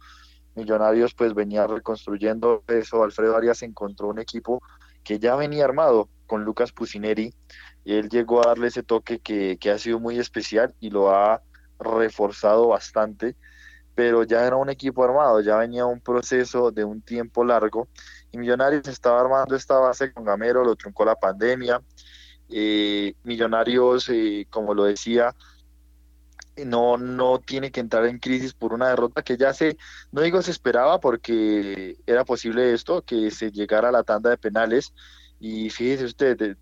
Millonarios 0.59 1.15
pues 1.15 1.35
venía 1.35 1.67
reconstruyendo 1.67 2.65
eso. 2.67 3.03
Alfredo 3.03 3.37
Arias 3.37 3.63
encontró 3.63 4.09
un 4.09 4.19
equipo 4.19 4.61
que 5.05 5.19
ya 5.19 5.37
venía 5.37 5.65
armado 5.65 6.09
con 6.27 6.45
Lucas 6.45 6.73
Pusineri. 6.73 7.33
Y 7.85 7.95
él 7.95 8.09
llegó 8.09 8.43
a 8.43 8.49
darle 8.49 8.69
ese 8.69 8.83
toque 8.83 9.21
que, 9.21 9.57
que 9.59 9.71
ha 9.71 9.79
sido 9.79 9.99
muy 9.99 10.19
especial 10.19 10.75
y 10.81 10.91
lo 10.91 11.11
ha 11.11 11.43
reforzado 11.79 12.69
bastante. 12.69 13.37
Pero 13.95 14.25
ya 14.25 14.47
era 14.47 14.57
un 14.57 14.69
equipo 14.69 15.05
armado, 15.05 15.41
ya 15.41 15.57
venía 15.57 15.87
un 15.87 16.01
proceso 16.01 16.71
de 16.71 16.85
un 16.85 17.03
tiempo 17.03 17.45
largo 17.45 17.89
y 18.31 18.39
Millonarios 18.39 18.87
estaba 18.89 19.21
armando 19.21 19.57
esta 19.57 19.79
base 19.79 20.13
con 20.13 20.25
Gamero, 20.25 20.65
lo 20.65 20.77
truncó 20.77 21.05
la 21.05 21.15
pandemia. 21.15 21.81
Eh, 22.51 23.15
Millonarios, 23.25 24.09
eh, 24.11 24.47
como 24.51 24.75
lo 24.75 24.85
decía, 24.85 25.35
no, 26.65 26.97
no 26.97 27.39
tiene 27.41 27.71
que 27.71 27.81
entrar 27.81 28.07
en 28.07 28.19
crisis 28.19 28.55
por 28.55 28.73
una 28.73 28.89
derrota 28.89 29.23
que 29.23 29.37
ya 29.37 29.53
se, 29.53 29.77
no 30.13 30.23
digo 30.23 30.43
se 30.43 30.51
esperaba 30.51 31.01
porque 31.01 31.97
era 32.07 32.25
posible 32.25 32.73
esto, 32.73 33.03
que 33.03 33.31
se 33.31 33.51
llegara 33.51 33.89
a 33.89 33.93
la 33.93 34.03
tanda 34.05 34.31
de 34.31 34.39
penales. 34.39 34.93
Y 35.41 35.71
fíjese 35.71 36.05
usted, 36.05 36.57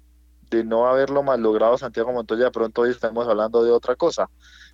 de, 0.51 0.65
no 0.65 0.87
haberlo 0.87 1.23
mal 1.23 1.41
logrado 1.41 1.79
Santiago 1.79 2.13
Montoya, 2.13 2.45
de 2.47 2.51
pronto 2.51 2.83
hoy 2.83 2.91
estamos 2.91 3.27
hablando 3.29 3.63
de 3.65 3.71
otra 3.71 3.97
cosa. 3.97 4.31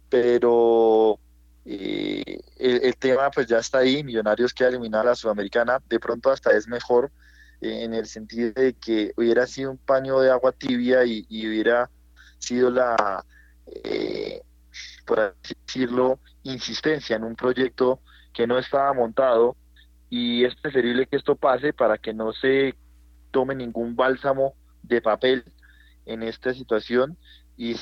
Pero 0.09 1.19
eh, 1.65 2.41
el, 2.59 2.97
tema 2.97 3.31
pues 3.31 3.47
ya 3.47 3.59
está 3.59 3.79
ahí, 3.79 4.03
Millonarios 4.05 4.53
queda 4.53 4.69
eliminada 4.69 5.03
a 5.03 5.07
la 5.07 5.15
Sudamericana, 5.15 5.81
de 5.89 6.01
pronto 6.01 6.31
hasta 6.31 6.51
es 6.51 6.67
mejor 6.67 7.11
eh, 7.61 7.85
en 7.85 7.95
el 7.95 8.07
sentido 8.07 8.53
de 8.53 8.75
que 8.75 9.13
hubiera 9.17 9.47
sido 9.47 9.71
un 9.71 9.79
paño 9.79 10.21
de 10.21 10.31
agua 10.31 10.53
tibia 10.53 11.05
y, 11.05 11.25
hubiera 11.31 11.91
sido 12.39 12.71
la, 12.71 13.25
eh, 13.67 14.12
por 15.05 15.37
decirlo, 15.43 16.21
insistencia 16.43 17.17
en 17.17 17.25
un 17.25 17.37
proyecto 17.37 18.01
que 18.33 18.47
no 18.47 18.59
estaba 18.59 18.93
montado 18.93 19.57
y 20.09 20.45
es 20.45 20.55
preferible 20.57 21.07
que 21.07 21.17
esto 21.17 21.37
pase 21.37 21.73
para 21.73 21.99
que 21.99 22.13
no 22.13 22.33
se 22.33 22.75
tome 23.31 23.55
ningún 23.55 23.97
bálsamo 23.97 24.55
de 24.83 25.01
papel 25.01 25.45
en 26.07 26.23
esta 26.23 26.53
situación 26.53 27.17
y 27.57 27.77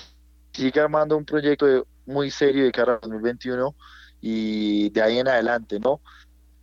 siga 0.53 0.85
armando 0.85 1.17
un 1.17 1.25
proyecto 1.25 1.87
muy 2.07 2.31
serio 2.31 2.65
de 2.65 2.73
cara 2.73 2.95
a 2.95 2.99
2021 3.03 3.75
y 4.21 4.91
de 4.91 5.03
ahí 5.03 5.19
en 5.19 5.29
adelante, 5.29 5.81
¿no? 5.81 6.01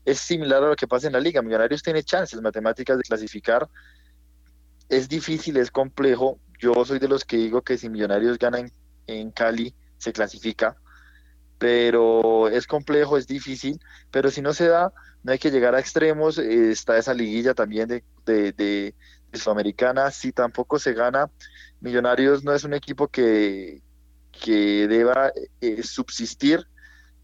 es 0.08 0.20
similar 0.20 0.64
a 0.64 0.70
lo 0.70 0.76
que 0.78 0.88
pasa 0.88 1.08
en 1.08 1.14
la 1.14 1.20
liga. 1.20 1.42
Millonarios 1.42 1.84
tiene 1.84 2.02
chances 2.02 2.42
matemáticas 2.42 2.98
de 2.98 3.04
clasificar. 3.04 3.68
Es 4.88 5.10
difícil, 5.10 5.58
es 5.58 5.70
complejo. 5.70 6.40
Yo 6.60 6.74
soy 6.86 6.98
de 7.00 7.10
los 7.10 7.26
que 7.26 7.36
digo 7.36 7.62
que 7.62 7.78
si 7.78 7.90
Millonarios 7.90 8.40
gana 8.40 8.60
en, 9.06 9.32
Cali, 9.32 9.76
se 9.98 10.14
clasifica. 10.14 10.78
Pero 11.58 12.50
es 12.50 12.68
complejo, 12.68 13.18
es 13.18 13.28
difícil. 13.28 13.80
Pero 14.12 14.30
si 14.30 14.42
no 14.42 14.54
se 14.54 14.68
da, 14.68 14.94
no 15.24 15.32
hay 15.32 15.40
que 15.40 15.52
llegar 15.52 15.76
a 15.76 15.80
extremos. 15.80 16.38
está 16.38 16.98
esa 16.98 17.14
liguilla 17.14 17.54
también 17.54 17.88
de, 17.88 18.04
de, 18.26 18.52
de, 18.54 18.96
Sudamericana. 19.34 20.12
Si 20.12 20.32
tampoco 20.32 20.80
se 20.80 20.94
gana, 20.94 21.30
Millonarios 21.80 22.44
no 22.44 22.54
es 22.54 22.64
un 22.64 22.74
equipo 22.74 23.08
que, 23.08 23.82
que 24.32 24.88
deba 24.88 25.32
eh, 25.62 25.84
subsistir 25.84 26.66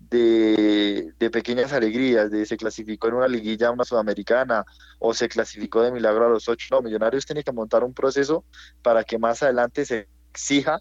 de, 0.09 1.29
pequeñas 1.31 1.73
alegrías, 1.73 2.29
de 2.29 2.45
se 2.45 2.57
clasificó 2.57 3.07
en 3.07 3.15
una 3.15 3.27
liguilla 3.27 3.71
una 3.71 3.83
sudamericana 3.83 4.65
o 4.99 5.13
se 5.13 5.29
clasificó 5.29 5.81
de 5.81 5.91
milagro 5.91 6.25
a 6.25 6.29
los 6.29 6.47
ocho. 6.47 6.67
No, 6.71 6.81
Millonarios 6.81 7.25
tiene 7.25 7.43
que 7.43 7.51
montar 7.51 7.83
un 7.83 7.93
proceso 7.93 8.45
para 8.81 9.03
que 9.03 9.17
más 9.17 9.43
adelante 9.43 9.86
se 9.86 10.07
exija 10.29 10.79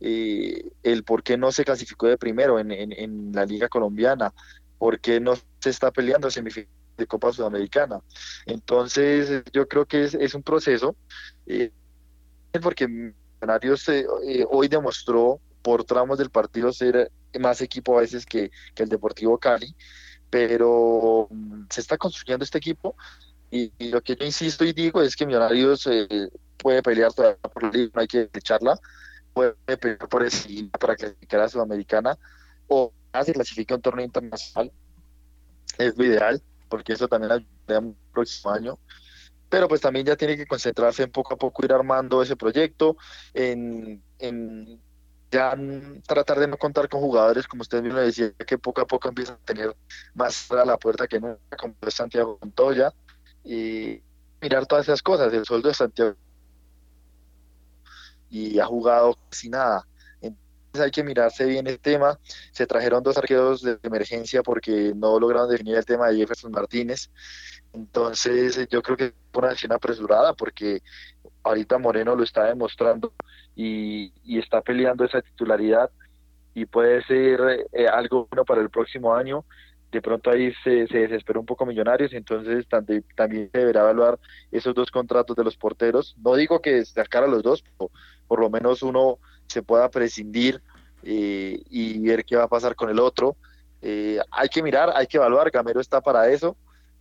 eh, 0.00 0.72
el 0.82 1.04
por 1.04 1.22
qué 1.22 1.36
no 1.36 1.52
se 1.52 1.64
clasificó 1.64 2.06
de 2.06 2.16
primero 2.16 2.58
en, 2.58 3.32
la 3.32 3.44
liga 3.44 3.68
colombiana, 3.68 4.32
por 4.78 4.98
qué 4.98 5.20
no 5.20 5.34
se 5.60 5.68
está 5.68 5.90
peleando 5.90 6.30
semifinal 6.30 6.70
de 6.96 7.06
Copa 7.06 7.32
Sudamericana. 7.32 8.00
Entonces, 8.46 9.42
yo 9.52 9.68
creo 9.68 9.84
que 9.84 10.04
es, 10.04 10.34
un 10.34 10.42
proceso, 10.42 10.96
eh, 11.46 11.70
porque 12.62 12.88
Millonarios 12.88 13.88
eh, 13.90 14.06
hoy 14.50 14.68
demostró 14.68 15.38
por 15.62 15.84
tramos 15.84 16.18
del 16.18 16.30
partido 16.30 16.72
ser 16.72 17.10
más 17.38 17.60
equipo 17.60 17.98
a 17.98 18.00
veces 18.00 18.24
que, 18.24 18.50
el 18.76 18.88
Deportivo 18.88 19.36
Cali, 19.36 19.74
pero 20.30 21.28
mm, 21.30 21.64
se 21.68 21.82
está 21.82 21.98
construyendo 21.98 22.44
este 22.44 22.56
equipo 22.58 22.96
y, 23.50 23.70
lo 23.90 24.00
que 24.00 24.16
yo 24.16 24.24
insisto 24.24 24.64
y 24.64 24.72
digo 24.72 25.02
es 25.02 25.14
que 25.14 25.26
Millonarios 25.26 25.86
puede 26.56 26.82
pelear 26.82 27.12
por 27.12 27.62
la 27.62 27.70
liga, 27.70 27.90
no 27.94 28.00
hay 28.00 28.06
que 28.06 28.30
echarla, 28.32 28.78
puede 29.40 29.76
pelear 29.78 30.08
por 30.08 30.22
el 30.22 30.70
para 30.78 30.96
clasificar 30.96 31.40
a 31.40 31.48
Sudamericana 31.48 32.18
o 32.68 32.92
se 33.24 33.32
clasifica 33.32 33.74
un 33.74 33.82
torneo 33.82 34.04
internacional, 34.04 34.70
es 35.78 35.96
lo 35.96 36.04
ideal, 36.04 36.42
porque 36.68 36.92
eso 36.92 37.08
también 37.08 37.32
ayuda 37.32 37.78
el 37.78 37.94
próximo 38.12 38.52
año. 38.52 38.78
Pero 39.48 39.66
pues 39.66 39.80
también 39.80 40.06
ya 40.06 40.14
tiene 40.14 40.36
que 40.36 40.46
concentrarse 40.46 41.02
en 41.02 41.10
poco 41.10 41.34
a 41.34 41.36
poco 41.36 41.64
ir 41.64 41.72
armando 41.72 42.22
ese 42.22 42.36
proyecto, 42.36 42.96
en, 43.34 44.02
en 44.18 44.80
ya 45.32 45.56
tratar 46.06 46.38
de 46.38 46.46
no 46.46 46.56
contar 46.56 46.88
con 46.88 47.00
jugadores, 47.00 47.48
como 47.48 47.62
usted 47.62 47.82
mismo 47.82 47.98
decía, 47.98 48.32
que 48.32 48.58
poco 48.58 48.82
a 48.82 48.86
poco 48.86 49.08
empiezan 49.08 49.36
a 49.36 49.44
tener 49.44 49.74
más 50.14 50.50
a 50.52 50.64
la 50.64 50.76
puerta 50.76 51.08
que 51.08 51.18
nunca, 51.18 51.56
como 51.58 51.74
es 51.80 51.94
Santiago 51.94 52.38
Montoya, 52.40 52.92
y 53.42 54.02
mirar 54.40 54.66
todas 54.66 54.86
esas 54.86 55.02
cosas, 55.02 55.32
el 55.32 55.44
sueldo 55.44 55.68
de 55.68 55.74
Santiago 55.74 56.16
y 58.30 58.58
ha 58.58 58.66
jugado 58.66 59.16
casi 59.28 59.48
nada. 59.50 59.86
Entonces 60.70 60.84
hay 60.86 60.90
que 60.92 61.02
mirarse 61.02 61.44
bien 61.46 61.66
el 61.66 61.80
tema. 61.80 62.16
Se 62.52 62.64
trajeron 62.64 63.02
dos 63.02 63.18
arqueros 63.18 63.60
de 63.60 63.76
emergencia 63.82 64.42
porque 64.42 64.92
no 64.94 65.18
lograron 65.18 65.50
definir 65.50 65.74
el 65.76 65.84
tema 65.84 66.08
de 66.08 66.18
Jefferson 66.18 66.52
Martínez. 66.52 67.10
Entonces 67.72 68.68
yo 68.68 68.80
creo 68.80 68.96
que 68.96 69.04
es 69.06 69.12
una 69.34 69.48
acción 69.48 69.72
apresurada 69.72 70.32
porque 70.32 70.80
ahorita 71.42 71.78
Moreno 71.78 72.14
lo 72.14 72.22
está 72.22 72.44
demostrando 72.44 73.12
y, 73.56 74.12
está 74.38 74.62
peleando 74.62 75.04
esa 75.04 75.20
titularidad 75.22 75.90
y 76.54 76.66
puede 76.66 77.02
ser 77.04 77.66
eh, 77.72 77.88
algo 77.88 78.26
bueno 78.30 78.44
para 78.44 78.60
el 78.60 78.70
próximo 78.70 79.14
año. 79.14 79.44
De 79.90 80.00
pronto 80.00 80.30
ahí 80.30 80.52
se, 80.62 80.86
se 80.86 80.98
desesperó 80.98 81.40
un 81.40 81.46
poco 81.46 81.66
Millonarios, 81.66 82.12
entonces 82.12 82.64
también 82.68 83.50
deberá 83.52 83.80
evaluar 83.80 84.20
esos 84.52 84.72
dos 84.72 84.88
contratos 84.88 85.36
de 85.36 85.42
los 85.42 85.56
porteros. 85.56 86.14
No 86.24 86.36
digo 86.36 86.60
que 86.60 86.84
sacar 86.84 87.24
a 87.24 87.26
los 87.26 87.42
dos, 87.42 87.62
pero 87.62 87.90
por 88.30 88.38
lo 88.38 88.48
menos 88.48 88.84
uno 88.84 89.18
se 89.48 89.60
pueda 89.60 89.90
prescindir 89.90 90.62
eh, 91.02 91.60
y 91.68 91.98
ver 91.98 92.24
qué 92.24 92.36
va 92.36 92.44
a 92.44 92.48
pasar 92.48 92.76
con 92.76 92.88
el 92.88 93.00
otro. 93.00 93.36
Eh, 93.82 94.20
hay 94.30 94.48
que 94.48 94.62
mirar, 94.62 94.92
hay 94.94 95.08
que 95.08 95.16
evaluar, 95.16 95.50
Gamero 95.50 95.80
está 95.80 96.00
para 96.00 96.30
eso 96.30 96.56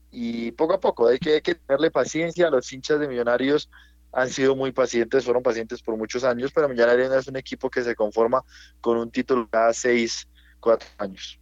y 0.09 0.51
poco 0.53 0.73
a 0.73 0.79
poco 0.79 1.07
hay 1.07 1.19
que, 1.19 1.39
tenerle 1.39 1.91
paciencia 1.91 2.49
los 2.49 2.73
hinchas 2.73 2.99
de 2.99 3.07
Millonarios 3.07 3.69
han 4.11 4.29
sido 4.29 4.55
muy 4.55 4.71
pacientes, 4.71 5.23
fueron 5.23 5.43
pacientes 5.43 5.83
por 5.83 5.95
muchos 5.97 6.23
años, 6.23 6.51
pero 6.51 6.67
Millonarios 6.67 7.13
es 7.13 7.27
un 7.27 7.35
equipo 7.35 7.69
que 7.69 7.83
se 7.83 7.93
conforma 7.93 8.43
con 8.81 8.97
un 8.97 9.11
título 9.11 9.47
cada 9.51 9.71
seis, 9.71 10.27
cuatro 10.59 10.89
años. 10.97 11.39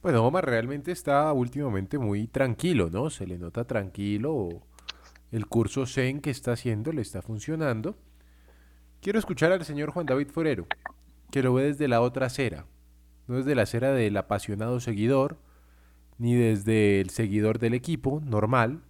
Bueno, 0.00 0.24
Omar 0.24 0.46
realmente 0.46 0.90
está 0.90 1.30
últimamente 1.34 1.98
muy 1.98 2.28
tranquilo, 2.28 2.88
¿no? 2.88 3.10
Se 3.10 3.26
le 3.26 3.36
nota 3.36 3.66
tranquilo. 3.66 4.62
El 5.30 5.44
curso 5.44 5.84
Zen 5.84 6.22
que 6.22 6.30
está 6.30 6.52
haciendo 6.52 6.92
le 6.92 7.02
está 7.02 7.20
funcionando. 7.20 7.94
Quiero 9.00 9.20
escuchar 9.20 9.52
al 9.52 9.64
señor 9.64 9.90
Juan 9.90 10.06
David 10.06 10.28
Forero, 10.28 10.66
que 11.30 11.42
lo 11.42 11.54
ve 11.54 11.64
desde 11.64 11.86
la 11.86 12.00
otra 12.00 12.26
acera, 12.26 12.66
no 13.28 13.36
desde 13.36 13.54
la 13.54 13.62
acera 13.62 13.92
del 13.92 14.16
apasionado 14.16 14.80
seguidor, 14.80 15.38
ni 16.18 16.34
desde 16.34 17.00
el 17.00 17.10
seguidor 17.10 17.60
del 17.60 17.74
equipo 17.74 18.20
normal, 18.24 18.82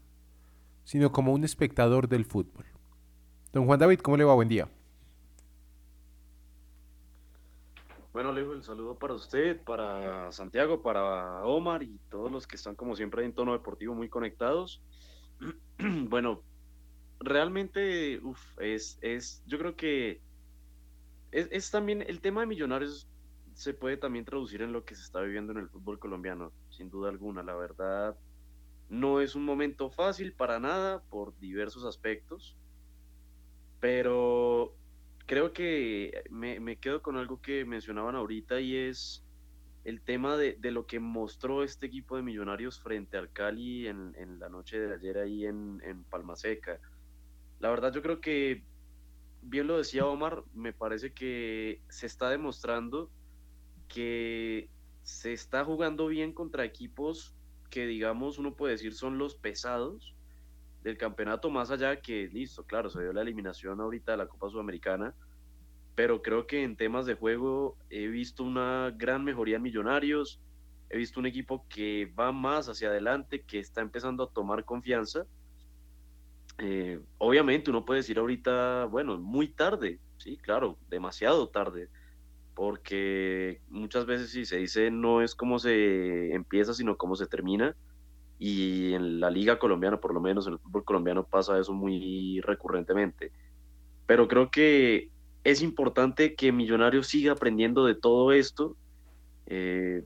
sino 0.85 1.13
como 1.13 1.35
un 1.35 1.45
espectador 1.45 2.09
del 2.09 2.25
fútbol. 2.25 2.65
Don 3.53 3.67
Juan 3.67 3.79
David, 3.79 4.01
¿cómo 4.01 4.17
le 4.17 4.25
va? 4.25 4.35
Buen 4.35 4.49
día. 4.49 4.71
Bueno, 8.15 8.31
Alejo, 8.31 8.55
el 8.55 8.63
saludo 8.63 8.99
para 8.99 9.13
usted, 9.13 9.63
para 9.63 10.33
Santiago, 10.33 10.83
para 10.83 11.45
Omar 11.45 11.83
y 11.83 12.01
todos 12.09 12.33
los 12.33 12.47
que 12.47 12.57
están 12.57 12.75
como 12.75 12.97
siempre 12.97 13.27
en 13.27 13.35
tono 13.35 13.53
deportivo 13.53 13.95
muy 13.95 14.09
conectados. 14.09 14.83
bueno, 16.09 16.41
realmente, 17.21 18.21
uf, 18.23 18.41
es, 18.59 18.99
es, 19.01 19.43
yo 19.47 19.59
creo 19.59 19.77
que 19.77 20.21
es, 21.33 21.49
es, 21.51 21.71
también 21.71 22.03
el 22.03 22.21
tema 22.21 22.41
de 22.41 22.47
millonarios 22.47 23.09
se 23.55 23.75
puede 23.75 23.97
también 23.97 24.25
traducir 24.25 24.63
en 24.63 24.73
lo 24.73 24.85
que 24.85 24.95
se 24.95 25.03
está 25.03 25.21
viviendo 25.21 25.53
en 25.53 25.59
el 25.59 25.69
fútbol 25.69 25.99
colombiano, 25.99 26.53
sin 26.71 26.91
duda 26.91 27.11
alguna. 27.11 27.43
La 27.43 27.57
verdad, 27.57 28.17
no 28.89 29.21
es 29.21 29.35
un 29.35 29.45
momento 29.45 29.91
fácil 29.91 30.33
para 30.33 30.61
nada 30.61 31.03
por 31.11 31.37
diversos 31.39 31.85
aspectos, 31.85 32.57
pero 33.81 34.77
creo 35.27 35.53
que 35.53 36.23
me, 36.31 36.77
quedo 36.77 37.03
con 37.03 37.17
algo 37.17 37.41
que 37.43 37.65
mencionaban 37.65 38.15
ahorita 38.15 38.61
y 38.61 38.77
es 38.77 39.25
el 39.85 40.01
tema 40.01 40.37
de, 40.37 40.57
lo 40.71 40.87
que 40.87 41.01
mostró 41.01 41.63
este 41.63 41.87
equipo 41.87 42.17
de 42.17 42.23
millonarios 42.23 42.81
frente 42.81 43.17
al 43.17 43.33
Cali 43.33 43.87
en, 43.89 44.39
la 44.39 44.49
noche 44.49 44.79
de 44.79 44.95
ayer 44.95 45.19
ahí 45.19 45.47
en, 45.47 45.83
en 45.85 46.05
Palma 46.05 46.37
Seca. 46.37 46.81
La 47.61 47.71
verdad 47.71 47.93
yo 47.93 48.03
creo 48.03 48.21
que, 48.21 48.65
bien 49.43 49.67
lo 49.67 49.79
decía 49.79 50.07
Omar, 50.07 50.45
me 50.55 50.73
parece 50.73 51.13
que 51.13 51.83
se 51.89 52.07
está 52.07 52.31
demostrando 52.31 53.11
que 53.89 54.69
se 55.03 55.33
está 55.33 55.65
jugando 55.65 56.07
bien 56.07 56.33
contra 56.33 56.65
equipos 56.65 57.35
que 57.71 57.87
digamos 57.87 58.39
uno 58.39 58.55
puede 58.55 58.73
decir 58.73 58.95
son 58.95 59.19
los 59.19 59.35
pesados 59.35 60.15
del 60.83 60.97
campeonato, 60.97 61.51
más 61.51 61.71
allá 61.71 62.01
que 62.01 62.29
listo, 62.29 62.65
claro, 62.65 62.89
se 62.89 63.01
dio 63.01 63.13
la 63.13 63.23
eliminación 63.23 63.81
ahorita 63.81 64.13
de 64.13 64.19
la 64.19 64.29
Copa 64.29 64.49
Sudamericana, 64.49 65.15
pero 65.95 66.23
creo 66.23 66.47
que 66.47 66.63
en 66.63 66.77
temas 66.77 67.07
de 67.07 67.15
juego 67.15 67.77
he 67.91 68.07
visto 68.07 68.45
una 68.45 68.93
gran 68.97 69.25
mejoría 69.25 69.57
en 69.57 69.63
Millonarios, 69.63 70.41
he 70.89 70.97
visto 70.97 71.19
un 71.19 71.27
equipo 71.27 71.67
que 71.69 72.07
va 72.19 72.33
más 72.33 72.69
hacia 72.69 72.89
adelante, 72.89 73.43
que 73.43 73.59
está 73.59 73.81
empezando 73.81 74.23
a 74.23 74.31
tomar 74.31 74.65
confianza. 74.65 75.27
Eh, 76.59 77.01
obviamente 77.19 77.71
uno 77.71 77.85
puede 77.85 78.01
decir 78.01 78.19
ahorita, 78.19 78.87
bueno, 78.87 79.19
muy 79.19 79.49
tarde, 79.49 80.01
sí, 80.17 80.37
claro, 80.39 80.77
demasiado 80.89 81.49
tarde, 81.49 81.89
porque 82.55 83.61
muchas 83.69 84.07
veces 84.07 84.31
si 84.31 84.45
se 84.45 84.57
dice 84.57 84.91
no 84.91 85.23
es 85.23 85.37
cómo 85.37 85.61
se 85.61 86.33
empieza, 86.35 86.75
sino 86.75 86.97
cómo 86.97 87.15
se 87.15 87.27
termina. 87.27 87.77
Y 88.41 88.95
en 88.95 89.19
la 89.21 89.31
liga 89.31 89.59
colombiana, 89.59 90.01
por 90.01 90.15
lo 90.15 90.21
menos 90.21 90.47
en 90.47 90.55
el 90.55 90.59
fútbol 90.61 90.85
colombiano, 90.85 91.25
pasa 91.25 91.59
eso 91.59 91.73
muy 91.73 92.41
recurrentemente. 92.41 93.33
Pero 94.07 94.29
creo 94.29 94.51
que 94.51 95.11
es 95.45 95.61
importante 95.63 96.35
que 96.35 96.53
Millonarios 96.53 97.09
siga 97.09 97.33
aprendiendo 97.33 97.85
de 97.85 97.95
todo 97.95 98.33
esto. 98.33 98.77
Eh, 99.47 100.05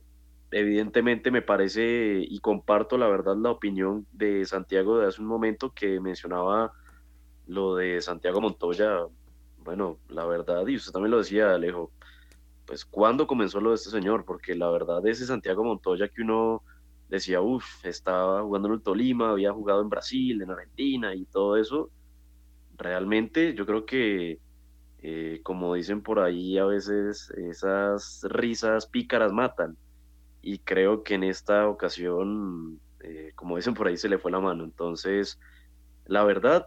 evidentemente 0.53 1.31
me 1.31 1.43
parece 1.43 2.25
y 2.29 2.39
comparto 2.41 2.99
la 2.99 3.09
verdad 3.09 3.37
la 3.37 3.51
opinión 3.51 4.07
de 4.13 4.45
Santiago 4.45 4.99
de 4.99 5.09
hace 5.09 5.21
un 5.21 5.27
momento 5.27 5.73
que 5.73 6.01
mencionaba 6.01 6.73
lo 7.47 7.75
de 7.77 8.01
Santiago 8.01 8.41
Montoya. 8.41 9.07
Bueno, 9.59 9.99
la 10.09 10.27
verdad, 10.27 10.67
y 10.67 10.77
usted 10.77 10.93
también 10.93 11.13
lo 11.13 11.19
decía, 11.19 11.55
Alejo, 11.55 11.93
pues 12.67 12.85
cuándo 12.85 13.27
comenzó 13.27 13.61
lo 13.61 13.71
de 13.71 13.77
este 13.77 13.91
señor, 13.91 14.25
porque 14.25 14.55
la 14.55 14.71
verdad 14.71 15.07
ese 15.07 15.27
Santiago 15.27 15.65
Montoya 15.65 16.09
que 16.09 16.23
uno 16.23 16.63
decía, 17.09 17.41
uff, 17.41 17.85
estaba 17.85 18.43
jugando 18.43 18.69
en 18.69 18.75
el 18.75 18.83
Tolima, 18.83 19.31
había 19.31 19.53
jugado 19.53 19.83
en 19.83 19.89
Brasil, 19.89 20.43
en 20.43 20.51
Argentina 20.51 21.15
y 21.15 21.25
todo 21.27 21.57
eso, 21.57 21.91
realmente 22.77 23.55
yo 23.55 23.67
creo 23.67 23.85
que, 23.85 24.41
eh, 24.99 25.41
como 25.43 25.75
dicen 25.75 26.03
por 26.03 26.21
ahí 26.21 26.59
a 26.59 26.65
veces, 26.65 27.31
esas 27.31 28.21
risas 28.29 28.87
pícaras 28.87 29.33
matan. 29.33 29.77
Y 30.43 30.59
creo 30.59 31.05
que 31.05 31.15
en 31.15 31.25
esta 31.25 31.69
ocasión, 31.69 32.81
eh, 33.01 33.33
como 33.35 33.57
dicen 33.57 33.75
por 33.75 33.87
ahí, 33.87 33.97
se 33.97 34.09
le 34.09 34.19
fue 34.19 34.33
la 34.33 34.41
mano. 34.41 34.65
Entonces, 34.65 35.39
la 36.05 36.25
verdad, 36.25 36.67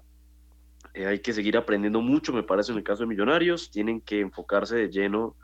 eh, 0.93 1.05
hay 1.05 1.19
que 1.19 1.33
seguir 1.33 1.57
aprendiendo 1.57 2.01
mucho, 2.01 2.33
me 2.33 2.43
parece, 2.43 2.71
en 2.71 2.77
el 2.77 2.83
caso 2.83 3.03
de 3.03 3.07
Millonarios. 3.07 3.69
Tienen 3.69 4.01
que 4.01 4.21
enfocarse 4.21 4.77
de 4.77 4.89
lleno 4.89 5.35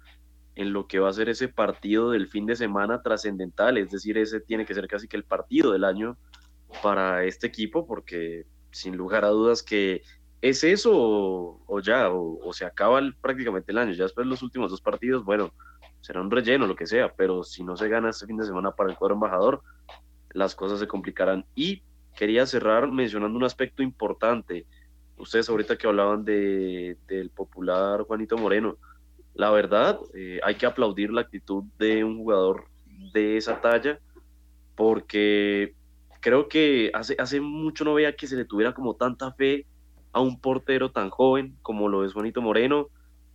en 0.55 0.73
lo 0.73 0.87
que 0.87 0.99
va 0.99 1.09
a 1.09 1.13
ser 1.13 1.29
ese 1.29 1.47
partido 1.47 2.11
del 2.11 2.27
fin 2.27 2.45
de 2.45 2.55
semana 2.55 3.01
trascendental, 3.01 3.77
es 3.77 3.89
decir, 3.89 4.17
ese 4.17 4.39
tiene 4.41 4.65
que 4.65 4.73
ser 4.73 4.87
casi 4.87 5.07
que 5.07 5.17
el 5.17 5.23
partido 5.23 5.71
del 5.71 5.83
año 5.83 6.17
para 6.81 7.23
este 7.23 7.47
equipo, 7.47 7.85
porque 7.85 8.45
sin 8.71 8.95
lugar 8.95 9.25
a 9.25 9.29
dudas 9.29 9.63
que 9.63 10.01
es 10.41 10.63
eso 10.63 10.91
o, 10.93 11.79
ya, 11.81 12.09
o, 12.11 12.51
se 12.53 12.65
acaba 12.65 13.01
prácticamente 13.21 13.71
el 13.71 13.77
año, 13.77 13.93
ya 13.93 14.03
después 14.03 14.25
de 14.25 14.29
los 14.29 14.41
últimos 14.41 14.71
dos 14.71 14.81
partidos, 14.81 15.23
bueno, 15.23 15.53
será 16.01 16.21
un 16.21 16.31
relleno, 16.31 16.67
lo 16.67 16.75
que 16.75 16.87
sea, 16.87 17.13
pero 17.15 17.43
si 17.43 17.63
no 17.63 17.77
se 17.77 17.87
gana 17.87 18.09
este 18.09 18.25
fin 18.25 18.37
de 18.37 18.45
semana 18.45 18.71
para 18.71 18.89
el 18.89 18.97
cuadro 18.97 19.15
embajador, 19.15 19.61
las 20.33 20.55
cosas 20.55 20.79
se 20.79 20.87
complicarán. 20.87 21.45
Y 21.55 21.83
quería 22.15 22.45
cerrar 22.45 22.91
mencionando 22.91 23.37
un 23.37 23.43
aspecto 23.43 23.83
importante, 23.83 24.65
ustedes 25.17 25.49
ahorita 25.49 25.77
que 25.77 25.87
hablaban 25.87 26.25
de, 26.25 26.97
del 27.07 27.29
popular 27.29 28.01
Juanito 28.01 28.37
Moreno, 28.37 28.77
la 29.33 29.51
verdad, 29.51 29.99
eh, 30.13 30.39
hay 30.43 30.55
que 30.55 30.65
aplaudir 30.65 31.11
la 31.11 31.21
actitud 31.21 31.63
de 31.77 32.03
un 32.03 32.17
jugador 32.17 32.65
de 33.13 33.37
esa 33.37 33.61
talla, 33.61 33.99
porque 34.75 35.75
creo 36.19 36.47
que 36.47 36.91
hace, 36.93 37.15
hace 37.17 37.39
mucho 37.39 37.85
no 37.85 37.93
veía 37.93 38.15
que 38.15 38.27
se 38.27 38.35
le 38.35 38.45
tuviera 38.45 38.73
como 38.73 38.95
tanta 38.95 39.31
fe 39.33 39.65
a 40.11 40.19
un 40.19 40.39
portero 40.39 40.91
tan 40.91 41.09
joven 41.09 41.55
como 41.61 41.87
lo 41.87 42.03
es 42.03 42.13
Juanito 42.13 42.41
Moreno, 42.41 42.89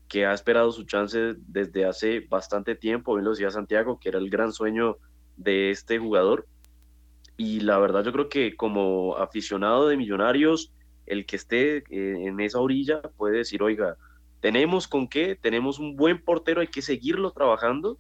que 0.09 0.27
ha 0.27 0.33
esperado 0.33 0.73
su 0.73 0.85
chance 0.85 1.35
desde 1.39 1.85
hace 1.85 2.21
bastante 2.21 2.75
tiempo, 2.75 3.15
bien 3.15 3.25
lo 3.25 3.31
decía 3.33 3.51
Santiago, 3.51 3.99
que 3.99 4.09
era 4.09 4.19
el 4.19 4.31
gran 4.31 4.53
sueño 4.53 4.99
de 5.37 5.71
este 5.71 5.99
jugador. 5.99 6.47
Y 7.37 7.61
la 7.61 7.79
verdad 7.79 8.05
yo 8.05 8.13
creo 8.13 8.29
que 8.29 8.57
como 8.57 9.17
aficionado 9.17 9.89
de 9.89 9.97
Millonarios, 9.97 10.73
el 11.07 11.27
que 11.27 11.37
esté 11.37 11.79
eh, 11.79 11.83
en 11.91 12.41
esa 12.41 12.61
orilla 12.61 13.03
puede 13.17 13.39
decir, 13.39 13.63
oiga, 13.63 13.97
tenemos 14.41 14.89
con 14.89 15.09
qué, 15.09 15.37
tenemos 15.37 15.79
un 15.79 15.97
buen 15.97 16.23
portero, 16.23 16.61
hay 16.61 16.69
que 16.69 16.83
seguirlo 16.83 17.31
trabajando 17.33 17.99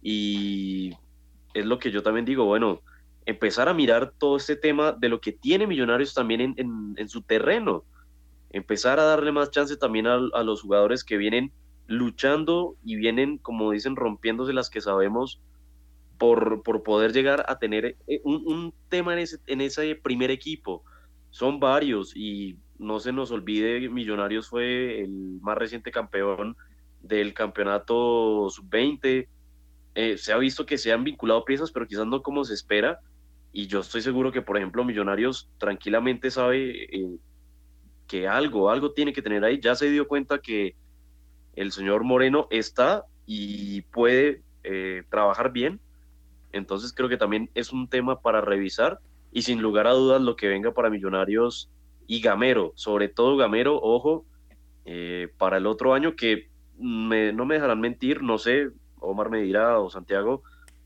y 0.00 0.92
es 1.54 1.66
lo 1.66 1.78
que 1.78 1.90
yo 1.90 2.02
también 2.02 2.24
digo, 2.24 2.44
bueno, 2.44 2.80
empezar 3.26 3.68
a 3.68 3.74
mirar 3.74 4.12
todo 4.18 4.36
este 4.36 4.56
tema 4.56 4.92
de 4.92 5.08
lo 5.08 5.20
que 5.20 5.32
tiene 5.32 5.66
Millonarios 5.66 6.14
también 6.14 6.54
en, 6.56 7.08
su 7.08 7.22
terreno, 7.22 7.84
empezar 8.52 9.00
a 9.00 9.04
darle 9.04 9.32
más 9.32 9.50
chance 9.50 9.76
también 9.76 10.06
a, 10.06 10.18
los 10.18 10.62
jugadores 10.62 11.04
que 11.04 11.16
vienen 11.16 11.52
luchando 11.86 12.76
y 12.84 12.96
vienen, 12.96 13.38
como 13.38 13.70
dicen, 13.72 13.96
rompiéndose 13.96 14.52
las 14.52 14.70
que 14.70 14.80
sabemos 14.80 15.40
por, 16.18 16.62
por 16.62 16.82
poder 16.82 17.12
llegar 17.12 17.44
a 17.48 17.58
tener 17.58 17.96
eh, 18.06 18.20
un, 18.24 18.46
un 18.46 18.74
tema 18.88 19.14
en 19.14 19.18
ese, 19.20 19.38
en 19.46 19.60
ese 19.60 19.96
primer 19.96 20.30
equipo. 20.30 20.84
Son 21.30 21.58
varios 21.58 22.14
y 22.14 22.58
no 22.78 23.00
se 23.00 23.12
nos 23.12 23.30
olvide, 23.30 23.88
Millonarios 23.88 24.48
fue 24.48 25.00
el 25.02 25.38
más 25.40 25.56
reciente 25.56 25.90
campeón 25.90 26.56
del 27.00 27.34
campeonato 27.34 28.48
sub-20. 28.50 29.28
Eh, 29.94 30.18
se 30.18 30.32
ha 30.32 30.38
visto 30.38 30.66
que 30.66 30.78
se 30.78 30.92
han 30.92 31.04
vinculado 31.04 31.44
piezas, 31.44 31.70
pero 31.70 31.86
quizás 31.86 32.06
no 32.06 32.22
como 32.22 32.44
se 32.44 32.54
espera. 32.54 33.00
Y 33.52 33.66
yo 33.66 33.80
estoy 33.80 34.00
seguro 34.00 34.32
que, 34.32 34.42
por 34.42 34.56
ejemplo, 34.56 34.84
Millonarios 34.84 35.50
tranquilamente 35.58 36.30
sabe 36.30 36.84
eh, 36.84 37.16
que 38.12 38.28
algo, 38.28 38.68
algo 38.68 38.92
tiene 38.92 39.14
que 39.14 39.22
tener 39.22 39.42
ahí. 39.42 39.58
Ya 39.58 39.74
se 39.74 39.88
dio 39.88 40.06
cuenta 40.06 40.38
que 40.38 40.76
el 41.54 41.72
señor 41.72 42.04
Moreno 42.04 42.46
está 42.50 43.06
y 43.24 43.80
puede 43.80 44.42
eh, 44.64 45.04
trabajar 45.08 45.50
bien. 45.50 45.80
Entonces 46.52 46.92
creo 46.92 47.08
que 47.08 47.16
también 47.16 47.48
es 47.54 47.72
un 47.72 47.88
tema 47.88 48.20
para 48.20 48.42
revisar. 48.42 48.98
Y 49.30 49.40
sin 49.40 49.62
lugar 49.62 49.86
a 49.86 49.92
dudas, 49.92 50.20
lo 50.20 50.36
que 50.36 50.46
venga 50.48 50.74
para 50.74 50.90
Millonarios 50.90 51.70
y 52.06 52.20
Gamero, 52.20 52.74
sobre 52.74 53.08
todo 53.08 53.38
Gamero, 53.38 53.80
ojo, 53.80 54.26
eh, 54.84 55.32
para 55.38 55.56
el 55.56 55.66
otro 55.66 55.94
año 55.94 56.14
que 56.14 56.50
no 56.76 57.46
me 57.46 57.54
dejarán 57.54 57.80
mentir, 57.80 58.22
no 58.22 58.36
sé, 58.36 58.72
Omar 58.98 59.30
me 59.30 59.40
dirá 59.40 59.78
o 59.78 59.88
Santiago, 59.88 60.42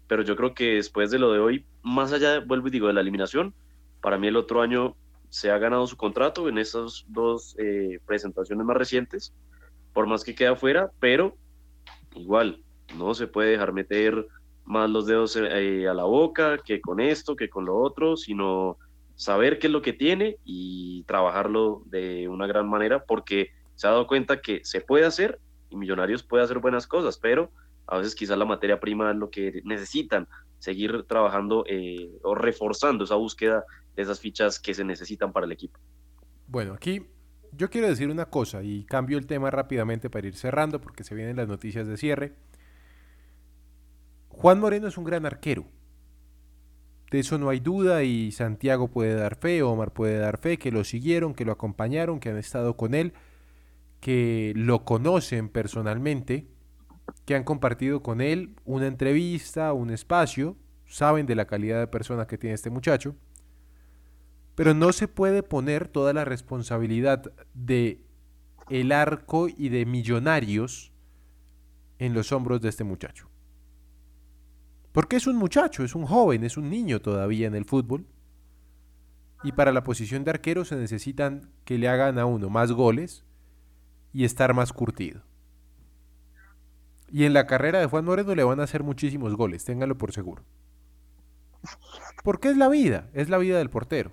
pero 0.06 0.22
yo 0.22 0.36
creo 0.36 0.54
que 0.54 0.74
después 0.74 1.10
de 1.10 1.18
lo 1.18 1.32
de 1.32 1.40
hoy, 1.40 1.66
más 1.82 2.12
allá, 2.12 2.38
vuelvo 2.38 2.68
y 2.68 2.70
digo, 2.70 2.86
de 2.86 2.92
la 2.92 3.00
eliminación, 3.00 3.52
para 4.00 4.16
mí 4.16 4.28
el 4.28 4.36
otro 4.36 4.62
año 4.62 4.94
se 5.36 5.50
ha 5.50 5.58
ganado 5.58 5.86
su 5.86 5.98
contrato 5.98 6.48
en 6.48 6.56
esas 6.56 7.04
dos 7.08 7.54
eh, 7.58 8.00
presentaciones 8.06 8.64
más 8.64 8.74
recientes, 8.74 9.34
por 9.92 10.06
más 10.06 10.24
que 10.24 10.34
quede 10.34 10.48
afuera, 10.48 10.90
pero 10.98 11.36
igual, 12.14 12.62
no 12.96 13.12
se 13.12 13.26
puede 13.26 13.50
dejar 13.50 13.74
meter 13.74 14.26
más 14.64 14.88
los 14.88 15.04
dedos 15.04 15.36
eh, 15.36 15.86
a 15.86 15.92
la 15.92 16.04
boca 16.04 16.56
que 16.56 16.80
con 16.80 17.00
esto, 17.00 17.36
que 17.36 17.50
con 17.50 17.66
lo 17.66 17.76
otro, 17.76 18.16
sino 18.16 18.78
saber 19.14 19.58
qué 19.58 19.66
es 19.66 19.74
lo 19.74 19.82
que 19.82 19.92
tiene 19.92 20.38
y 20.42 21.02
trabajarlo 21.02 21.82
de 21.84 22.28
una 22.28 22.46
gran 22.46 22.66
manera 22.66 23.04
porque 23.04 23.50
se 23.74 23.88
ha 23.88 23.90
dado 23.90 24.06
cuenta 24.06 24.40
que 24.40 24.62
se 24.64 24.80
puede 24.80 25.04
hacer 25.04 25.38
y 25.68 25.76
Millonarios 25.76 26.22
puede 26.22 26.44
hacer 26.44 26.60
buenas 26.60 26.86
cosas, 26.86 27.18
pero 27.18 27.50
a 27.86 27.98
veces 27.98 28.14
quizás 28.14 28.38
la 28.38 28.46
materia 28.46 28.80
prima 28.80 29.10
es 29.10 29.16
lo 29.18 29.28
que 29.28 29.60
necesitan, 29.64 30.28
seguir 30.60 31.02
trabajando 31.02 31.64
eh, 31.68 32.10
o 32.22 32.34
reforzando 32.34 33.04
esa 33.04 33.16
búsqueda 33.16 33.66
esas 34.02 34.20
fichas 34.20 34.58
que 34.58 34.74
se 34.74 34.84
necesitan 34.84 35.32
para 35.32 35.46
el 35.46 35.52
equipo. 35.52 35.78
Bueno, 36.46 36.74
aquí 36.74 37.06
yo 37.52 37.70
quiero 37.70 37.88
decir 37.88 38.08
una 38.08 38.26
cosa 38.26 38.62
y 38.62 38.84
cambio 38.84 39.18
el 39.18 39.26
tema 39.26 39.50
rápidamente 39.50 40.10
para 40.10 40.26
ir 40.26 40.36
cerrando 40.36 40.80
porque 40.80 41.04
se 41.04 41.14
vienen 41.14 41.36
las 41.36 41.48
noticias 41.48 41.86
de 41.86 41.96
cierre. 41.96 42.34
Juan 44.28 44.60
Moreno 44.60 44.88
es 44.88 44.98
un 44.98 45.04
gran 45.04 45.24
arquero, 45.24 45.66
de 47.10 47.20
eso 47.20 47.38
no 47.38 47.50
hay 47.50 47.60
duda 47.60 48.02
y 48.02 48.32
Santiago 48.32 48.88
puede 48.88 49.14
dar 49.14 49.36
fe, 49.36 49.62
Omar 49.62 49.92
puede 49.92 50.18
dar 50.18 50.38
fe, 50.38 50.58
que 50.58 50.72
lo 50.72 50.82
siguieron, 50.82 51.34
que 51.34 51.44
lo 51.44 51.52
acompañaron, 51.52 52.18
que 52.18 52.30
han 52.30 52.36
estado 52.36 52.76
con 52.76 52.94
él, 52.94 53.12
que 54.00 54.52
lo 54.56 54.84
conocen 54.84 55.48
personalmente, 55.48 56.48
que 57.24 57.36
han 57.36 57.44
compartido 57.44 58.02
con 58.02 58.20
él 58.20 58.56
una 58.64 58.88
entrevista, 58.88 59.72
un 59.72 59.90
espacio, 59.90 60.56
saben 60.86 61.26
de 61.26 61.36
la 61.36 61.46
calidad 61.46 61.78
de 61.78 61.86
persona 61.86 62.26
que 62.26 62.38
tiene 62.38 62.54
este 62.54 62.70
muchacho, 62.70 63.14
pero 64.56 64.74
no 64.74 64.92
se 64.92 65.06
puede 65.06 65.42
poner 65.42 65.86
toda 65.86 66.12
la 66.12 66.24
responsabilidad 66.24 67.30
de 67.54 68.02
el 68.68 68.90
arco 68.90 69.48
y 69.48 69.68
de 69.68 69.86
millonarios 69.86 70.92
en 71.98 72.14
los 72.14 72.32
hombros 72.32 72.62
de 72.62 72.70
este 72.70 72.82
muchacho. 72.82 73.28
Porque 74.92 75.16
es 75.16 75.26
un 75.26 75.36
muchacho, 75.36 75.84
es 75.84 75.94
un 75.94 76.06
joven, 76.06 76.42
es 76.42 76.56
un 76.56 76.70
niño 76.70 77.00
todavía 77.00 77.46
en 77.46 77.54
el 77.54 77.66
fútbol. 77.66 78.06
Y 79.44 79.52
para 79.52 79.72
la 79.72 79.84
posición 79.84 80.24
de 80.24 80.30
arquero 80.30 80.64
se 80.64 80.76
necesitan 80.76 81.52
que 81.66 81.76
le 81.76 81.88
hagan 81.88 82.18
a 82.18 82.24
uno 82.24 82.48
más 82.48 82.72
goles 82.72 83.26
y 84.14 84.24
estar 84.24 84.54
más 84.54 84.72
curtido. 84.72 85.22
Y 87.12 87.24
en 87.24 87.34
la 87.34 87.46
carrera 87.46 87.78
de 87.78 87.86
Juan 87.86 88.06
Moreno 88.06 88.34
le 88.34 88.42
van 88.42 88.58
a 88.58 88.64
hacer 88.64 88.82
muchísimos 88.82 89.36
goles, 89.36 89.66
ténganlo 89.66 89.98
por 89.98 90.12
seguro. 90.12 90.44
Porque 92.24 92.48
es 92.48 92.56
la 92.56 92.70
vida, 92.70 93.10
es 93.12 93.28
la 93.28 93.36
vida 93.36 93.58
del 93.58 93.68
portero. 93.68 94.12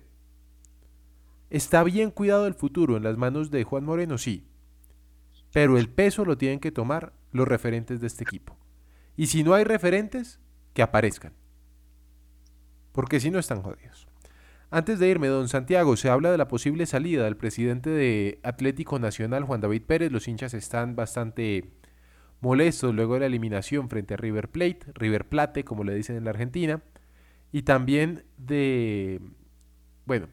¿Está 1.54 1.84
bien 1.84 2.10
cuidado 2.10 2.48
el 2.48 2.56
futuro 2.56 2.98
en 2.98 3.04
las 3.04 3.16
manos 3.16 3.52
de 3.52 3.64
Juan 3.64 3.84
Moreno? 3.84 4.18
Sí. 4.18 4.48
Pero 5.52 5.78
el 5.78 5.88
peso 5.88 6.26
lo 6.26 6.36
tienen 6.36 6.60
que 6.60 6.72
tomar 6.72 7.14
los 7.32 7.48
referentes 7.48 8.02
de 8.02 8.08
este 8.08 8.24
equipo. 8.24 8.58
Y 9.16 9.28
si 9.28 9.44
no 9.44 9.54
hay 9.54 9.64
referentes, 9.64 10.40
que 10.74 10.82
aparezcan. 10.82 11.34
Porque 12.92 13.20
si 13.20 13.30
no 13.30 13.38
están 13.38 13.62
jodidos. 13.62 14.08
Antes 14.72 14.98
de 14.98 15.08
irme, 15.08 15.28
don 15.28 15.48
Santiago, 15.48 15.96
se 15.96 16.10
habla 16.10 16.32
de 16.32 16.40
la 16.40 16.48
posible 16.48 16.88
salida 16.88 17.26
del 17.26 17.38
presidente 17.38 17.92
de 17.92 18.40
Atlético 18.42 18.98
Nacional, 18.98 19.44
Juan 19.44 19.62
David 19.62 19.84
Pérez. 19.84 20.12
Los 20.12 20.28
hinchas 20.28 20.56
están 20.56 20.96
bastante 20.96 21.70
molestos 22.42 22.96
luego 22.96 23.14
de 23.14 23.20
la 23.20 23.26
eliminación 23.28 23.90
frente 23.90 24.16
a 24.16 24.18
River 24.18 24.50
Plate, 24.50 24.88
River 24.96 25.30
Plate, 25.30 25.64
como 25.64 25.84
le 25.84 25.94
dicen 25.94 26.16
en 26.16 26.24
la 26.24 26.32
Argentina. 26.32 26.82
Y 27.52 27.62
también 27.62 28.26
de, 28.40 29.22
bueno, 30.08 30.30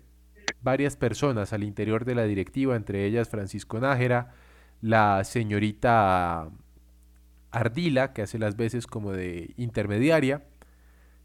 varias 0.62 0.96
personas 0.96 1.53
al 1.53 1.64
interior 1.64 2.05
de 2.05 2.14
la 2.14 2.24
directiva, 2.24 2.76
entre 2.76 3.07
ellas 3.07 3.28
Francisco 3.28 3.80
Nájera, 3.80 4.35
la 4.80 5.24
señorita 5.24 6.51
Ardila, 7.51 8.12
que 8.12 8.22
hace 8.22 8.39
las 8.39 8.57
veces 8.57 8.87
como 8.87 9.12
de 9.12 9.55
intermediaria. 9.57 10.45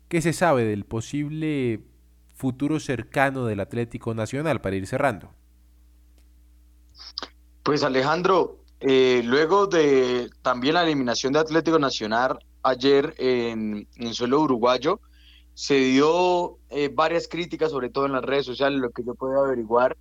¿Qué 0.07 0.22
se 0.22 0.34
sabe 0.34 0.64
del 0.64 0.86
posible 0.86 1.82
futuro 2.36 2.80
cercano 2.80 3.45
del 3.45 3.60
Atlético 3.60 4.14
Nacional 4.14 4.62
para 4.62 4.76
ir 4.76 4.88
cerrando? 4.88 5.32
Pues 7.64 7.84
Alejandro, 7.84 8.60
eh, 8.80 9.22
luego 9.26 9.68
de 9.68 10.30
también 10.41 10.76
la 10.76 10.84
eliminación 10.84 11.34
de 11.34 11.39
Atlético 11.39 11.80
Nacional 11.80 12.38
ayer 12.62 13.16
en, 13.18 13.88
el 13.95 14.14
suelo 14.14 14.41
uruguayo, 14.41 14.99
se 15.56 15.76
dio 15.76 16.60
eh, 16.70 16.89
varias 16.93 17.28
críticas, 17.28 17.72
sobre 17.72 17.89
todo 17.89 18.06
en 18.06 18.12
las 18.12 18.24
redes 18.24 18.45
sociales. 18.45 18.80
Lo 18.80 18.91
que 18.91 19.03
yo 19.03 19.16
puedo 19.16 19.43
averiguar 19.43 19.97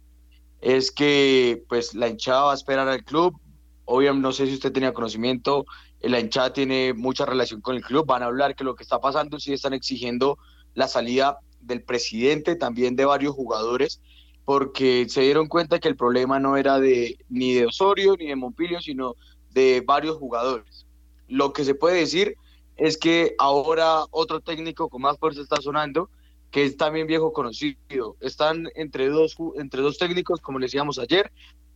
es 0.60 0.90
que 0.90 1.62
pues 1.68 1.94
la 1.94 2.08
hinchada 2.08 2.44
va 2.44 2.52
a 2.52 2.56
esperar 2.56 2.88
al 2.88 3.04
club. 3.04 3.40
Obviamente, 3.86 4.22
no 4.22 4.32
sé 4.32 4.46
si 4.46 4.54
usted 4.54 4.72
tenía 4.72 4.92
conocimiento, 4.92 5.64
la 6.00 6.18
hinchada 6.18 6.52
tiene 6.52 6.92
mucha 6.92 7.24
relación 7.24 7.60
con 7.60 7.76
el 7.76 7.82
club, 7.82 8.04
van 8.04 8.22
a 8.22 8.26
hablar 8.26 8.56
que 8.56 8.64
lo 8.64 8.74
que 8.74 8.82
está 8.82 9.00
pasando 9.00 9.38
sí 9.38 9.52
están 9.52 9.74
exigiendo 9.74 10.38
la 10.74 10.88
salida 10.88 11.38
del 11.60 11.82
presidente, 11.82 12.56
también 12.56 12.96
de 12.96 13.04
varios 13.04 13.34
jugadores, 13.34 14.00
porque 14.44 15.06
se 15.08 15.20
dieron 15.20 15.46
cuenta 15.46 15.78
que 15.78 15.88
el 15.88 15.96
problema 15.96 16.40
no 16.40 16.56
era 16.56 16.80
de 16.80 17.18
ni 17.28 17.54
de 17.54 17.66
Osorio 17.66 18.16
ni 18.18 18.26
de 18.26 18.36
Montpilio, 18.36 18.80
sino 18.80 19.14
de 19.50 19.82
varios 19.86 20.16
jugadores. 20.16 20.86
Lo 21.28 21.52
que 21.52 21.64
se 21.64 21.74
puede 21.74 22.00
decir 22.00 22.36
es 22.76 22.96
que 22.96 23.34
ahora 23.38 24.04
otro 24.10 24.40
técnico 24.40 24.88
con 24.88 25.02
más 25.02 25.18
fuerza 25.18 25.40
está 25.40 25.60
sonando, 25.60 26.10
que 26.50 26.64
es 26.64 26.76
también 26.76 27.06
viejo 27.06 27.32
conocido. 27.32 28.16
Están 28.20 28.68
entre 28.74 29.08
dos, 29.08 29.36
entre 29.56 29.82
dos 29.82 29.98
técnicos, 29.98 30.40
como 30.40 30.58
le 30.58 30.66
decíamos 30.66 30.98
ayer, 30.98 31.30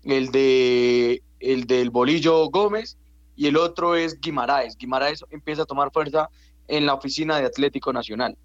el, 0.05 0.31
de, 0.31 1.23
el 1.41 1.67
del 1.67 1.91
Bolillo 1.91 2.49
Gómez 2.51 2.97
y 3.37 3.47
el 3.47 3.57
otro 3.57 3.97
es 3.97 4.21
Guimaraes. 4.21 4.77
Guimaraes 4.77 5.25
empieza 5.31 5.63
a 5.63 5.67
tomar 5.67 5.91
fuerza 5.93 6.29
en 6.67 6.87
la 6.87 6.95
oficina 6.95 7.39
de 7.39 7.47
Atlético 7.47 7.93
Nacional. 7.93 8.37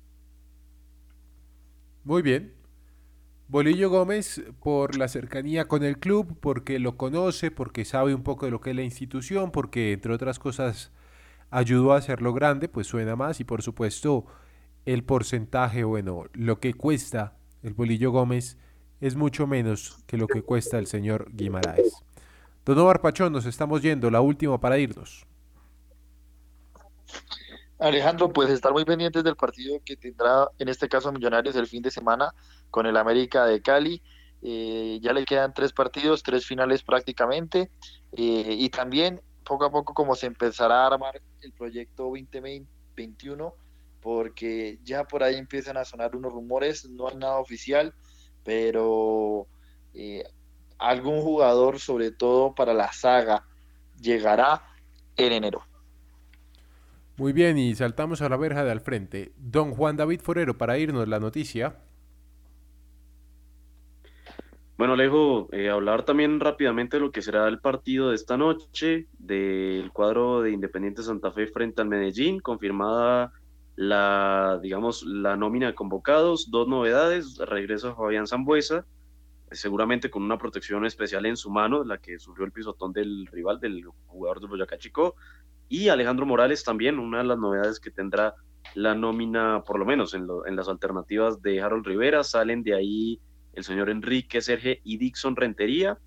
Muy 2.03 2.21
bien. 2.21 2.53
Bolillo 3.47 3.89
Gómez 3.89 4.41
por 4.59 4.97
la 4.97 5.07
cercanía 5.07 5.67
con 5.67 5.83
el 5.83 5.99
club, 5.99 6.37
porque 6.39 6.79
lo 6.79 6.97
conoce, 6.97 7.51
porque 7.51 7.85
sabe 7.85 8.15
un 8.15 8.23
poco 8.23 8.45
de 8.45 8.51
lo 8.51 8.61
que 8.61 8.71
es 8.71 8.75
la 8.75 8.83
institución, 8.83 9.51
porque 9.51 9.93
entre 9.93 10.13
otras 10.13 10.39
cosas 10.39 10.91
ayudó 11.53 11.93
a 11.93 11.97
hacerlo 11.97 12.33
grande, 12.33 12.67
pues 12.67 12.87
suena 12.87 13.15
más 13.15 13.39
y 13.39 13.43
por 13.43 13.61
supuesto 13.61 14.25
el 14.85 15.03
porcentaje, 15.03 15.83
bueno, 15.83 16.25
lo 16.33 16.59
que 16.59 16.73
cuesta 16.73 17.37
el 17.61 17.73
Bolillo 17.73 18.11
Gómez 18.11 18.57
es 18.99 19.15
mucho 19.15 19.45
menos 19.45 19.99
que 20.07 20.17
lo 20.17 20.27
que 20.27 20.41
cuesta 20.41 20.79
el 20.79 20.87
señor 20.87 21.27
Guimaraes. 21.31 22.03
Don 22.65 22.79
Omar 22.79 23.01
Pachón, 23.01 23.31
nos 23.31 23.45
estamos 23.45 23.81
yendo, 23.81 24.09
la 24.09 24.21
última 24.21 24.59
para 24.59 24.79
irnos. 24.79 25.25
Alejandro, 27.77 28.31
pues 28.31 28.49
estar 28.49 28.71
muy 28.71 28.85
pendientes 28.85 29.23
del 29.23 29.35
partido 29.35 29.79
que 29.85 29.95
tendrá 29.95 30.47
en 30.57 30.69
este 30.69 30.87
caso 30.87 31.11
Millonarios 31.11 31.55
el 31.55 31.67
fin 31.67 31.83
de 31.83 31.91
semana 31.91 32.33
con 32.71 32.85
el 32.85 32.97
América 32.97 33.45
de 33.45 33.61
Cali. 33.61 34.01
Eh, 34.41 34.99
ya 35.01 35.13
le 35.13 35.25
quedan 35.25 35.53
tres 35.53 35.71
partidos, 35.71 36.23
tres 36.23 36.45
finales 36.45 36.81
prácticamente. 36.81 37.69
Eh, 38.13 38.55
y 38.57 38.69
también 38.69 39.21
poco 39.43 39.65
a 39.65 39.71
poco 39.71 39.93
como 39.93 40.15
se 40.15 40.27
empezará 40.27 40.83
a 40.83 40.87
armar 40.87 41.21
el 41.41 41.51
proyecto 41.53 42.03
2021, 42.03 43.53
porque 44.01 44.79
ya 44.83 45.03
por 45.05 45.23
ahí 45.23 45.35
empiezan 45.35 45.77
a 45.77 45.85
sonar 45.85 46.15
unos 46.15 46.33
rumores, 46.33 46.89
no 46.89 47.07
hay 47.07 47.15
nada 47.15 47.37
oficial, 47.37 47.93
pero 48.43 49.47
eh, 49.93 50.23
algún 50.77 51.21
jugador, 51.21 51.79
sobre 51.79 52.11
todo 52.11 52.53
para 52.55 52.73
la 52.73 52.91
saga, 52.91 53.45
llegará 53.99 54.63
en 55.15 55.33
enero. 55.33 55.63
Muy 57.15 57.31
bien, 57.31 57.57
y 57.57 57.75
saltamos 57.75 58.21
a 58.21 58.29
la 58.29 58.37
verja 58.37 58.63
de 58.63 58.71
al 58.71 58.81
frente. 58.81 59.33
Don 59.37 59.73
Juan 59.73 59.97
David 59.97 60.21
Forero, 60.21 60.57
para 60.57 60.77
irnos 60.79 61.07
la 61.07 61.19
noticia. 61.19 61.77
Bueno, 64.75 64.93
Alejo, 64.93 65.49
eh, 65.51 65.69
hablar 65.69 66.03
también 66.03 66.39
rápidamente 66.39 66.97
de 66.97 67.01
lo 67.01 67.11
que 67.11 67.21
será 67.21 67.47
el 67.47 67.59
partido 67.59 68.09
de 68.09 68.15
esta 68.15 68.37
noche 68.37 69.07
del 69.19 69.91
cuadro 69.91 70.41
de 70.41 70.49
Independiente 70.49 71.03
Santa 71.03 71.31
Fe 71.31 71.45
frente 71.45 71.83
al 71.83 71.89
Medellín, 71.89 72.39
confirmada 72.39 73.31
la, 73.75 74.59
digamos, 74.63 75.03
la 75.03 75.37
nómina 75.37 75.67
de 75.67 75.75
convocados, 75.75 76.49
dos 76.49 76.67
novedades, 76.67 77.37
regreso 77.37 77.95
Fabián 77.95 78.25
Zambuesa, 78.25 78.87
seguramente 79.51 80.09
con 80.09 80.23
una 80.23 80.39
protección 80.39 80.87
especial 80.87 81.27
en 81.27 81.37
su 81.37 81.51
mano, 81.51 81.83
la 81.83 81.99
que 81.99 82.17
sufrió 82.17 82.43
el 82.43 82.51
pisotón 82.51 82.93
del 82.93 83.27
rival, 83.27 83.59
del 83.59 83.85
jugador 84.07 84.41
de 84.41 84.47
Boyacá 84.47 84.79
Chico, 84.79 85.15
y 85.69 85.89
Alejandro 85.89 86.25
Morales 86.25 86.63
también, 86.63 86.97
una 86.97 87.19
de 87.19 87.25
las 87.25 87.37
novedades 87.37 87.79
que 87.79 87.91
tendrá 87.91 88.33
la 88.73 88.95
nómina, 88.95 89.63
por 89.63 89.77
lo 89.77 89.85
menos 89.85 90.15
en, 90.15 90.27
en 90.47 90.55
las 90.55 90.67
alternativas 90.67 91.43
de 91.43 91.61
Harold 91.61 91.85
Rivera, 91.85 92.23
salen 92.23 92.63
de 92.63 92.73
ahí 92.73 93.21
el 93.53 93.63
señor 93.63 93.89
Enrique 93.89 94.41
Serge 94.41 94.81
y 94.83 94.97
Dixon 94.97 95.35
Rentería. 95.35 95.97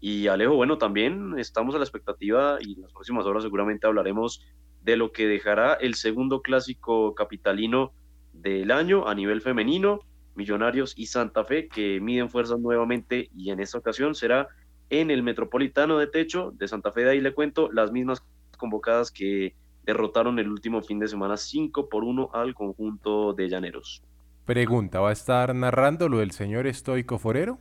Y 0.00 0.28
Alejo, 0.28 0.54
bueno, 0.54 0.78
también 0.78 1.34
estamos 1.38 1.74
a 1.74 1.78
la 1.78 1.84
expectativa 1.84 2.58
y 2.60 2.74
en 2.74 2.82
las 2.82 2.92
próximas 2.92 3.26
horas 3.26 3.42
seguramente 3.42 3.86
hablaremos 3.86 4.44
de 4.82 4.96
lo 4.96 5.12
que 5.12 5.26
dejará 5.26 5.74
el 5.74 5.94
segundo 5.94 6.40
clásico 6.40 7.14
capitalino 7.14 7.92
del 8.32 8.70
año 8.70 9.08
a 9.08 9.14
nivel 9.14 9.40
femenino, 9.40 10.00
Millonarios 10.34 10.94
y 10.96 11.06
Santa 11.06 11.44
Fe, 11.44 11.66
que 11.66 12.00
miden 12.00 12.30
fuerzas 12.30 12.60
nuevamente 12.60 13.28
y 13.34 13.50
en 13.50 13.58
esta 13.58 13.78
ocasión 13.78 14.14
será 14.14 14.48
en 14.88 15.10
el 15.10 15.22
Metropolitano 15.22 15.98
de 15.98 16.06
Techo 16.06 16.52
de 16.52 16.68
Santa 16.68 16.92
Fe. 16.92 17.02
De 17.02 17.10
ahí 17.10 17.20
le 17.20 17.34
cuento 17.34 17.70
las 17.72 17.90
mismas 17.90 18.22
convocadas 18.56 19.10
que 19.10 19.56
derrotaron 19.82 20.38
el 20.38 20.48
último 20.48 20.80
fin 20.82 20.98
de 20.98 21.08
semana 21.08 21.36
5 21.36 21.88
por 21.88 22.04
1 22.04 22.30
al 22.32 22.54
conjunto 22.54 23.32
de 23.32 23.48
Llaneros. 23.48 24.02
Pregunta, 24.48 25.00
¿va 25.00 25.10
a 25.10 25.12
estar 25.12 25.54
narrándolo 25.54 26.22
el 26.22 26.30
señor 26.30 26.66
Estoico 26.66 27.18
Forero? 27.18 27.58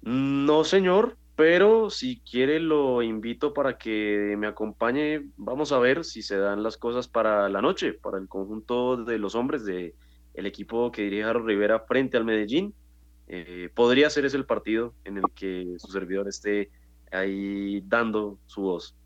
No, 0.00 0.64
señor, 0.64 1.18
pero 1.36 1.90
si 1.90 2.20
quiere 2.20 2.60
lo 2.60 3.02
invito 3.02 3.52
para 3.52 3.76
que 3.76 4.36
me 4.38 4.46
acompañe. 4.46 5.26
Vamos 5.36 5.70
a 5.72 5.78
ver 5.78 6.02
si 6.06 6.22
se 6.22 6.38
dan 6.38 6.62
las 6.62 6.78
cosas 6.78 7.08
para 7.08 7.50
la 7.50 7.60
noche, 7.60 7.92
para 7.92 8.16
el 8.16 8.26
conjunto 8.26 8.96
de 8.96 9.18
los 9.18 9.34
hombres 9.34 9.66
de 9.66 9.94
el 10.32 10.46
equipo 10.46 10.90
que 10.90 11.02
dirige 11.02 11.24
Jaro 11.24 11.44
Rivera 11.44 11.80
frente 11.80 12.16
al 12.16 12.24
Medellín. 12.24 12.72
Eh, 13.28 13.68
podría 13.74 14.08
ser 14.08 14.24
ese 14.24 14.38
el 14.38 14.46
partido 14.46 14.94
en 15.04 15.18
el 15.18 15.24
que 15.34 15.74
su 15.76 15.92
servidor 15.92 16.26
esté 16.26 16.70
ahí 17.12 17.82
dando 17.82 18.38
su 18.46 18.62
voz. 18.62 18.96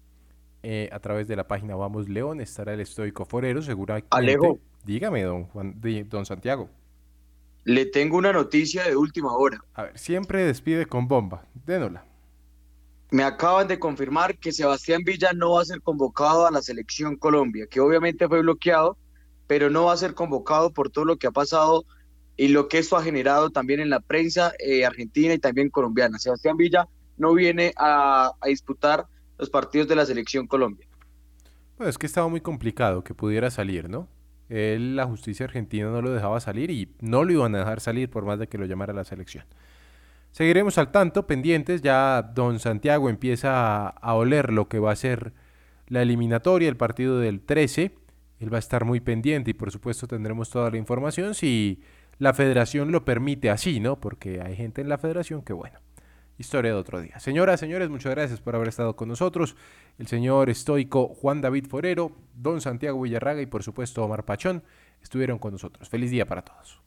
Eh, 0.63 0.89
a 0.93 1.01
través 1.01 1.27
de 1.27 1.35
la 1.35 1.49
página 1.49 1.75
Vamos 1.75 2.09
León 2.09 2.41
estará 2.41 2.75
el 2.75 2.81
estoico 2.81 3.25
forero, 3.25 3.61
seguramente. 3.61 4.07
Alejo. 4.13 4.61
Dígame, 4.89 5.23
don, 5.23 5.45
Juan, 5.45 5.79
don 6.09 6.25
Santiago. 6.25 6.71
Le 7.65 7.85
tengo 7.85 8.17
una 8.17 8.33
noticia 8.33 8.85
de 8.85 8.97
última 8.97 9.35
hora. 9.35 9.63
A 9.75 9.83
ver, 9.83 9.99
siempre 9.99 10.47
despide 10.47 10.87
con 10.87 11.07
bomba. 11.07 11.45
Dénola. 11.67 12.07
Me 13.11 13.23
acaban 13.23 13.69
de 13.69 13.79
confirmar 13.79 14.39
que 14.39 14.51
Sebastián 14.51 15.03
Villa 15.05 15.35
no 15.35 15.53
va 15.53 15.61
a 15.61 15.67
ser 15.67 15.83
convocado 15.83 16.47
a 16.47 16.51
la 16.51 16.63
selección 16.63 17.17
Colombia, 17.17 17.67
que 17.71 17.81
obviamente 17.81 18.27
fue 18.29 18.41
bloqueado, 18.41 18.97
pero 19.47 19.69
no 19.69 19.85
va 19.85 19.93
a 19.93 19.99
ser 19.99 20.15
convocado 20.15 20.73
por 20.73 20.89
todo 20.89 21.05
lo 21.05 21.19
que 21.19 21.27
ha 21.27 21.33
pasado 21.33 21.85
y 22.39 22.49
lo 22.49 22.69
que 22.69 22.79
esto 22.79 22.97
ha 22.97 23.03
generado 23.03 23.51
también 23.51 23.81
en 23.81 23.91
la 23.91 24.01
prensa 24.01 24.55
eh, 24.59 24.87
argentina 24.87 25.35
y 25.35 25.39
también 25.39 25.69
colombiana. 25.69 26.19
Sebastián 26.19 26.57
Villa 26.57 26.89
no 27.19 27.35
viene 27.35 27.75
a, 27.77 28.33
a 28.41 28.49
disputar 28.49 29.05
los 29.37 29.51
partidos 29.51 29.87
de 29.87 29.97
la 29.97 30.07
selección 30.07 30.47
Colombia. 30.47 30.89
Pues 31.77 31.91
es 31.91 31.99
que 31.99 32.07
estaba 32.07 32.29
muy 32.29 32.41
complicado 32.41 33.05
que 33.05 33.13
pudiera 33.13 33.51
salir, 33.51 33.91
¿no? 33.91 34.09
Él, 34.49 34.97
la 34.97 35.07
justicia 35.07 35.45
argentina 35.45 35.91
no 35.91 36.01
lo 36.01 36.11
dejaba 36.11 36.41
salir 36.41 36.71
y 36.71 36.95
no 37.01 37.25
lo 37.25 37.33
iban 37.33 37.55
a 37.55 37.59
dejar 37.59 37.81
salir 37.81 38.09
por 38.11 38.25
más 38.25 38.39
de 38.39 38.49
que 38.49 38.59
lo 38.59 38.67
llamara 38.67 38.93
la 38.93 39.05
selección. 39.05 39.45
Seguiremos 40.33 40.79
al 40.79 40.91
tanto, 40.91 41.27
pendientes, 41.27 41.83
ya 41.83 42.23
don 42.23 42.59
Santiago 42.61 43.11
empieza 43.11 43.87
a, 43.87 43.89
a 43.89 44.15
oler 44.15 44.53
lo 44.53 44.69
que 44.69 44.79
va 44.79 44.93
a 44.93 44.97
ser 44.97 45.33
la 45.89 46.03
eliminatoria, 46.03 46.69
el 46.69 46.77
partido 46.77 47.19
del 47.19 47.41
13. 47.41 47.95
Él 48.41 48.53
va 48.53 48.57
a 48.57 48.61
estar 48.61 48.85
muy 48.85 49.01
pendiente 49.01 49.51
y 49.51 49.55
por 49.55 49.71
supuesto 49.71 50.07
tendremos 50.07 50.51
toda 50.51 50.71
la 50.71 50.77
información 50.77 51.35
si 51.35 51.81
la 52.19 52.35
federación 52.35 52.93
lo 52.93 53.05
permite 53.05 53.51
así, 53.51 53.81
¿no? 53.81 54.01
Porque 54.01 54.41
hay 54.41 54.57
gente 54.57 54.81
en 54.81 54.89
la 54.89 54.99
federación 54.99 55.43
que, 55.43 55.53
bueno, 55.53 55.79
historia 56.39 56.71
de 56.73 56.77
otro 56.79 57.01
día. 57.01 57.19
Señoras, 57.21 57.61
señores, 57.61 57.91
muchas 57.91 58.15
gracias 58.15 58.41
por 58.41 58.55
haber 58.55 58.69
estado 58.69 58.97
con 58.97 59.09
nosotros. 59.09 59.57
El 59.99 60.07
señor 60.07 60.49
estoico 60.49 61.09
Juan 61.09 61.41
David 61.41 61.67
Forero, 61.67 62.13
don 62.35 62.61
Santiago 62.61 63.01
Villarraga 63.01 63.43
y 63.43 63.47
por 63.47 63.63
supuesto 63.63 64.05
Omar 64.05 64.25
Pachón 64.25 64.63
estuvieron 65.03 65.39
con 65.39 65.53
nosotros. 65.53 65.89
Feliz 65.89 66.11
día 66.11 66.27
para 66.27 66.43
todos. 66.43 66.81